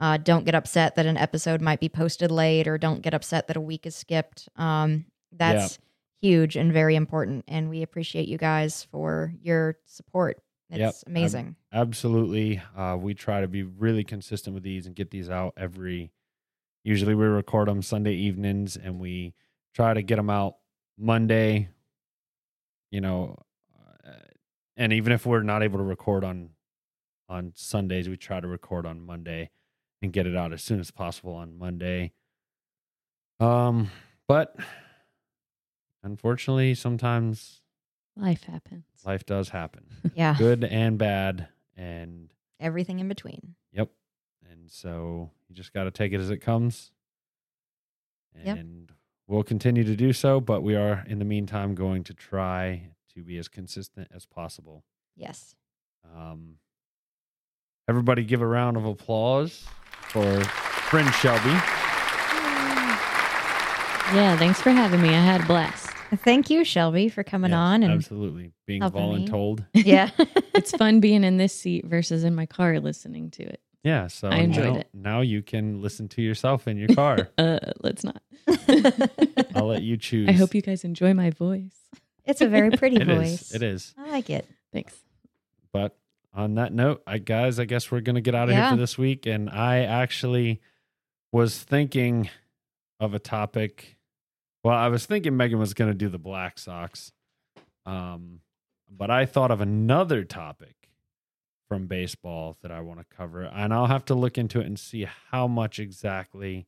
uh, 0.00 0.16
don't 0.16 0.44
get 0.44 0.56
upset 0.56 0.96
that 0.96 1.06
an 1.06 1.16
episode 1.16 1.60
might 1.60 1.78
be 1.78 1.88
posted 1.88 2.32
late, 2.32 2.66
or 2.66 2.76
don't 2.76 3.02
get 3.02 3.14
upset 3.14 3.46
that 3.46 3.56
a 3.56 3.60
week 3.60 3.86
is 3.86 3.94
skipped. 3.94 4.48
Um, 4.56 5.04
that's 5.30 5.78
huge 6.22 6.56
and 6.56 6.72
very 6.72 6.96
important, 6.96 7.44
and 7.48 7.68
we 7.68 7.82
appreciate 7.82 8.28
you 8.28 8.38
guys 8.38 8.84
for 8.84 9.34
your 9.42 9.76
support. 9.84 10.42
It's 10.70 10.78
Yep. 10.78 10.94
amazing. 11.06 11.56
Absolutely. 11.72 12.62
Uh, 12.74 12.96
we 12.98 13.12
try 13.12 13.42
to 13.42 13.48
be 13.48 13.62
really 13.64 14.04
consistent 14.04 14.54
with 14.54 14.62
these 14.62 14.86
and 14.86 14.96
get 14.96 15.10
these 15.10 15.28
out 15.28 15.52
every. 15.58 16.12
Usually 16.84 17.14
we 17.14 17.26
record 17.26 17.68
them 17.68 17.82
Sunday 17.82 18.14
evenings 18.14 18.76
and 18.76 18.98
we 18.98 19.34
try 19.74 19.92
to 19.92 20.00
get 20.02 20.16
them 20.16 20.30
out 20.30 20.56
Monday. 20.96 21.68
You 22.90 23.00
know, 23.02 23.36
uh, 24.06 24.12
and 24.76 24.92
even 24.92 25.12
if 25.12 25.26
we're 25.26 25.42
not 25.42 25.62
able 25.62 25.78
to 25.78 25.84
record 25.84 26.24
on 26.24 26.50
on 27.28 27.52
Sundays, 27.54 28.08
we 28.08 28.16
try 28.16 28.40
to 28.40 28.48
record 28.48 28.84
on 28.86 29.00
Monday 29.00 29.50
and 30.02 30.12
get 30.12 30.26
it 30.26 30.36
out 30.36 30.52
as 30.52 30.62
soon 30.62 30.80
as 30.80 30.90
possible 30.90 31.34
on 31.34 31.56
Monday. 31.58 32.12
Um, 33.40 33.90
but 34.28 34.54
unfortunately, 36.02 36.74
sometimes 36.74 37.60
Life 38.16 38.44
happens. 38.44 38.84
life 39.06 39.24
does 39.24 39.48
happen 39.50 39.84
yeah. 40.14 40.34
good 40.36 40.64
and 40.64 40.98
bad 40.98 41.48
and 41.76 42.28
everything 42.60 43.00
in 43.00 43.08
between. 43.08 43.54
yep 43.72 43.90
and 44.50 44.70
so 44.70 45.30
you 45.48 45.54
just 45.54 45.72
got 45.72 45.84
to 45.84 45.90
take 45.90 46.12
it 46.12 46.20
as 46.20 46.30
it 46.30 46.38
comes 46.38 46.90
Yep. 48.44 48.58
and 48.58 48.92
we'll 49.26 49.42
continue 49.42 49.84
to 49.84 49.96
do 49.96 50.12
so 50.12 50.40
but 50.40 50.62
we 50.62 50.74
are 50.76 51.04
in 51.06 51.18
the 51.18 51.24
meantime 51.24 51.74
going 51.74 52.04
to 52.04 52.14
try 52.14 52.88
to 53.14 53.22
be 53.22 53.38
as 53.38 53.48
consistent 53.48 54.08
as 54.14 54.26
possible 54.26 54.84
Yes. 55.16 55.54
um, 56.16 56.56
everybody 57.88 58.24
give 58.24 58.42
a 58.42 58.46
round 58.46 58.76
of 58.76 58.84
applause 58.84 59.64
for 60.08 60.44
friend 60.44 61.12
shelby 61.14 61.56
Yeah, 64.14 64.36
thanks 64.36 64.60
for 64.60 64.70
having 64.70 65.00
me. 65.00 65.08
I 65.08 65.20
had 65.20 65.40
a 65.42 65.46
blast. 65.46 65.88
Thank 66.14 66.50
you, 66.50 66.64
Shelby, 66.64 67.08
for 67.08 67.24
coming 67.24 67.50
Yes, 67.52 67.56
on 67.58 67.82
and 67.82 67.92
absolutely 67.92 68.52
being 68.66 68.82
helping 68.82 69.02
me. 69.14 69.26
voluntold 69.26 69.64
yeah. 69.74 70.10
It's 70.54 70.70
fun 70.72 71.00
being 71.00 71.24
in 71.24 71.38
this 71.38 71.54
seat 71.54 71.86
versus 71.86 72.24
in 72.24 72.34
my 72.34 72.46
car 72.46 72.78
listening 72.80 73.30
to 73.32 73.42
it. 73.42 73.60
yeah 73.82 74.06
so 74.08 74.28
I 74.28 74.36
enjoyed 74.36 74.74
now, 74.74 74.78
it. 74.80 74.88
now 74.92 75.20
you 75.22 75.42
can 75.42 75.80
listen 75.82 76.08
to 76.08 76.22
yourself 76.22 76.68
in 76.68 76.76
your 76.76 76.88
car 76.94 77.30
Uh, 77.38 77.58
let's 77.80 78.04
not. 78.04 78.22
i'll 79.54 79.66
let 79.66 79.82
you 79.82 79.96
choose 79.96 80.28
I 80.28 80.32
hope 80.32 80.54
you 80.54 80.62
guys 80.62 80.84
enjoy 80.84 81.14
my 81.14 81.30
voice. 81.30 81.76
it's 82.24 82.40
a 82.40 82.46
very 82.48 82.70
pretty 82.70 82.96
It 82.96 83.08
is. 83.08 83.16
voice. 83.40 83.54
it 83.54 83.62
is 83.62 83.94
I 83.98 84.10
like 84.10 84.28
it. 84.30 84.46
Thanks. 84.72 84.94
But 85.72 85.96
on 86.34 86.54
that 86.56 86.72
note, 86.72 87.02
I 87.06 87.18
guys, 87.18 87.58
I 87.58 87.64
guess 87.64 87.90
we're 87.90 88.00
gonna 88.00 88.20
get 88.20 88.34
out 88.34 88.48
of 88.50 88.54
here 88.54 88.70
for 88.70 88.76
this 88.76 88.96
week. 88.98 89.26
And 89.26 89.48
I 89.50 89.80
actually 89.80 90.60
was 91.32 91.58
thinking 91.62 92.28
of 93.00 93.12
a 93.14 93.18
topic. 93.18 93.96
Well, 94.64 94.76
I 94.76 94.88
was 94.88 95.06
thinking 95.06 95.36
Megan 95.36 95.58
was 95.58 95.74
gonna 95.74 95.94
do 95.94 96.08
the 96.08 96.18
Black 96.18 96.58
Sox. 96.58 97.12
Um, 97.84 98.40
but 98.88 99.10
I 99.10 99.26
thought 99.26 99.50
of 99.50 99.60
another 99.60 100.22
topic 100.24 100.76
from 101.68 101.86
baseball 101.86 102.56
that 102.62 102.70
I 102.70 102.80
want 102.80 103.00
to 103.00 103.06
cover, 103.16 103.42
and 103.42 103.72
I'll 103.72 103.86
have 103.86 104.04
to 104.06 104.14
look 104.14 104.36
into 104.38 104.60
it 104.60 104.66
and 104.66 104.78
see 104.78 105.06
how 105.30 105.46
much 105.48 105.78
exactly 105.78 106.66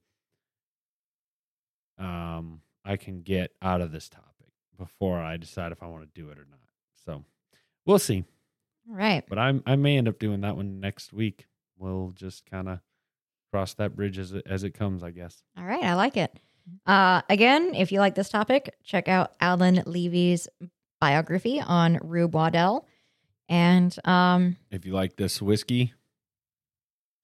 um 1.99 2.61
I 2.85 2.97
can 2.97 3.23
get 3.23 3.53
out 3.63 3.81
of 3.81 3.93
this 3.93 4.09
topic 4.09 4.51
before 4.77 5.21
I 5.21 5.37
decide 5.37 5.71
if 5.73 5.83
I 5.83 5.87
want 5.87 6.03
to 6.03 6.21
do 6.21 6.31
it 6.31 6.39
or 6.39 6.47
not. 6.51 6.59
So 7.07 7.25
we'll 7.87 7.99
see 8.01 8.25
All 8.91 8.97
right. 8.97 9.23
but 9.29 9.39
I'm 9.39 9.63
I 9.67 9.77
may 9.77 9.97
end 9.97 10.09
up 10.09 10.19
doing 10.19 10.41
that 10.41 10.57
one 10.57 10.81
next 10.81 11.13
week. 11.13 11.47
We'll 11.79 12.13
just 12.17 12.47
kind 12.47 12.69
of 12.69 12.81
cross 13.53 13.75
that 13.75 13.95
bridge 13.95 14.19
as 14.19 14.33
it 14.33 14.43
as 14.47 14.65
it 14.65 14.71
comes, 14.71 15.03
I 15.05 15.13
guess. 15.13 15.45
All 15.57 15.65
right. 15.65 15.85
I 15.85 15.95
like 15.95 16.17
it. 16.17 16.37
Uh, 16.87 17.23
again, 17.29 17.75
if 17.75 17.93
you 17.93 18.01
like 18.01 18.15
this 18.15 18.29
topic, 18.29 18.75
check 18.85 19.09
out 19.09 19.33
Alan 19.41 19.83
Levy's 19.87 20.49
biography 21.01 21.61
on 21.61 21.99
Rube 22.03 22.35
Waddell. 22.35 22.87
And 23.49 23.95
um, 24.07 24.57
If 24.71 24.87
you 24.87 24.93
like 24.95 25.17
this 25.17 25.43
whiskey, 25.43 25.93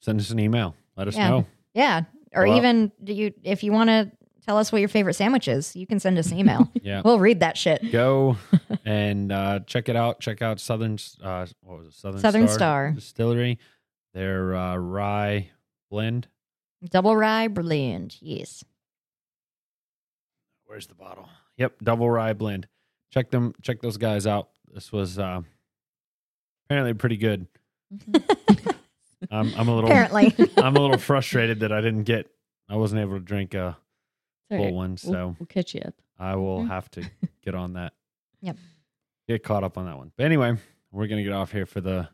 send 0.02 0.20
us 0.20 0.30
an 0.30 0.38
email. 0.38 0.74
Let 0.96 1.08
us 1.08 1.16
Yeah. 1.16 1.30
know. 1.30 1.46
yeah, 1.74 2.02
or 2.34 2.46
Well- 2.46 2.56
even 2.56 2.92
do 3.02 3.12
you 3.14 3.32
if 3.42 3.62
you 3.62 3.72
want 3.72 3.88
to 3.88 4.10
tell 4.46 4.56
us 4.58 4.72
what 4.72 4.78
your 4.80 4.88
favorite 4.88 5.14
sandwich 5.14 5.48
is, 5.48 5.74
you 5.76 5.86
can 5.86 5.98
send 6.00 6.18
us 6.18 6.30
an 6.30 6.38
email. 6.38 6.70
Yeah, 6.82 7.02
we'll 7.04 7.18
read 7.18 7.40
that 7.40 7.56
shit. 7.56 7.90
go 7.92 8.36
and 8.84 9.30
uh, 9.32 9.60
check 9.66 9.88
it 9.88 9.96
out. 9.96 10.20
Check 10.20 10.42
out 10.42 10.60
Southern 10.60 10.98
uh, 11.22 11.46
what 11.62 11.78
was 11.78 11.86
it? 11.88 11.94
Southern 11.94 12.20
Southern 12.20 12.48
Star. 12.48 12.92
Distillery. 12.92 13.58
Their 14.12 14.54
uh, 14.56 14.76
rye 14.76 15.50
blend. 15.90 16.28
Double 16.90 17.14
rye 17.16 17.48
blend. 17.48 18.16
Yes. 18.20 18.64
Where's 20.70 20.86
the 20.86 20.94
bottle? 20.94 21.28
Yep, 21.56 21.78
double 21.82 22.08
rye 22.08 22.32
blend. 22.32 22.68
Check 23.12 23.30
them. 23.30 23.54
Check 23.60 23.80
those 23.80 23.96
guys 23.96 24.24
out. 24.24 24.50
This 24.72 24.92
was 24.92 25.18
uh, 25.18 25.40
apparently 26.66 26.94
pretty 26.94 27.16
good. 27.16 27.48
I'm, 29.32 29.52
I'm 29.56 29.66
a 29.66 29.74
little. 29.74 29.90
Apparently. 29.90 30.32
I'm 30.56 30.76
a 30.76 30.80
little 30.80 30.96
frustrated 30.96 31.58
that 31.60 31.72
I 31.72 31.80
didn't 31.80 32.04
get. 32.04 32.30
I 32.68 32.76
wasn't 32.76 33.00
able 33.00 33.14
to 33.14 33.20
drink 33.20 33.54
a 33.54 33.76
It's 34.48 34.58
full 34.58 34.66
right. 34.66 34.72
one, 34.74 34.90
We'll- 35.02 35.12
so 35.12 35.36
we'll, 35.40 35.46
catch 35.46 35.74
you 35.74 35.80
up. 35.84 35.94
I 36.20 36.36
will 36.36 36.60
Mhm. 36.60 36.68
have 36.68 36.88
to 36.92 37.02
get 37.44 37.56
on 37.56 37.72
that. 37.72 37.92
Yep. 38.42 38.56
Get 39.28 39.42
caught 39.42 39.64
up 39.64 39.76
on 39.76 39.86
that 39.86 39.98
one. 39.98 40.12
But 40.16 40.24
anyway, 40.26 40.56
we're 40.92 41.08
gonna 41.08 41.24
get 41.24 41.32
off 41.32 41.50
here 41.50 41.66
for 41.66 41.80
the 41.80 42.08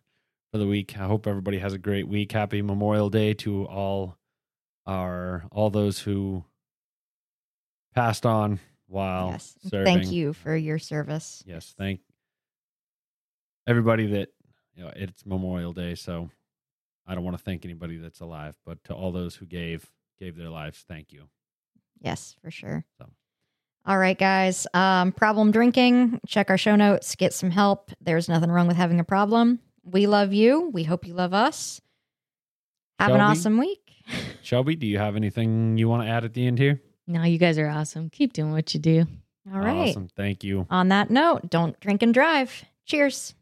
for 0.50 0.56
the 0.58 0.66
week. 0.66 0.98
I 0.98 1.04
hope 1.06 1.26
everybody 1.26 1.58
has 1.58 1.74
a 1.74 1.78
great 1.78 2.08
week. 2.08 2.32
Happy 2.32 2.62
Memorial 2.62 3.10
Day 3.10 3.34
to 3.34 3.64
all 3.66 4.16
our 4.86 5.44
all 5.52 5.68
those 5.68 6.00
who 6.00 6.44
passed 7.96 8.26
on 8.26 8.60
while 8.86 9.30
yes. 9.32 9.54
serving. 9.68 9.84
Thank 9.84 10.12
you 10.12 10.32
for 10.32 10.54
your 10.54 10.78
service. 10.78 11.42
Yes, 11.46 11.74
thank 11.76 12.00
everybody 13.66 14.06
that 14.06 14.28
you 14.74 14.84
know 14.84 14.92
it's 14.94 15.26
Memorial 15.26 15.72
Day, 15.72 15.94
so 15.94 16.30
I 17.06 17.14
don't 17.14 17.24
want 17.24 17.36
to 17.36 17.42
thank 17.42 17.64
anybody 17.64 17.96
that's 17.96 18.20
alive, 18.20 18.54
but 18.64 18.82
to 18.84 18.94
all 18.94 19.12
those 19.12 19.34
who 19.34 19.46
gave 19.46 19.90
gave 20.20 20.36
their 20.36 20.50
lives, 20.50 20.84
thank 20.86 21.12
you. 21.12 21.24
Yes, 22.00 22.36
for 22.42 22.50
sure. 22.50 22.84
So. 22.98 23.08
All 23.86 23.98
right, 23.98 24.18
guys. 24.18 24.66
Um, 24.74 25.12
problem 25.12 25.50
drinking. 25.50 26.20
Check 26.26 26.50
our 26.50 26.58
show 26.58 26.76
notes. 26.76 27.14
Get 27.14 27.32
some 27.32 27.50
help. 27.50 27.90
There's 28.00 28.28
nothing 28.28 28.50
wrong 28.50 28.66
with 28.66 28.76
having 28.76 29.00
a 29.00 29.04
problem. 29.04 29.60
We 29.84 30.06
love 30.06 30.32
you. 30.32 30.70
We 30.72 30.82
hope 30.84 31.06
you 31.06 31.14
love 31.14 31.32
us. 31.32 31.80
Have 32.98 33.12
an 33.12 33.20
awesome 33.20 33.58
week. 33.58 33.92
Shelby, 34.42 34.74
do 34.74 34.86
you 34.86 34.98
have 34.98 35.16
anything 35.16 35.76
you 35.76 35.88
want 35.88 36.02
to 36.02 36.08
add 36.08 36.24
at 36.24 36.32
the 36.32 36.46
end 36.46 36.58
here? 36.58 36.80
Now 37.08 37.24
you 37.24 37.38
guys 37.38 37.56
are 37.58 37.68
awesome. 37.68 38.10
Keep 38.10 38.32
doing 38.32 38.50
what 38.52 38.74
you 38.74 38.80
do. 38.80 39.06
All 39.52 39.60
right. 39.60 39.90
Awesome. 39.90 40.08
Thank 40.16 40.42
you. 40.42 40.66
On 40.70 40.88
that 40.88 41.08
note, 41.08 41.48
don't 41.48 41.78
drink 41.78 42.02
and 42.02 42.12
drive. 42.12 42.64
Cheers. 42.84 43.34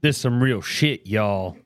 This 0.00 0.16
some 0.16 0.42
real 0.42 0.62
shit, 0.62 1.06
y'all. 1.06 1.56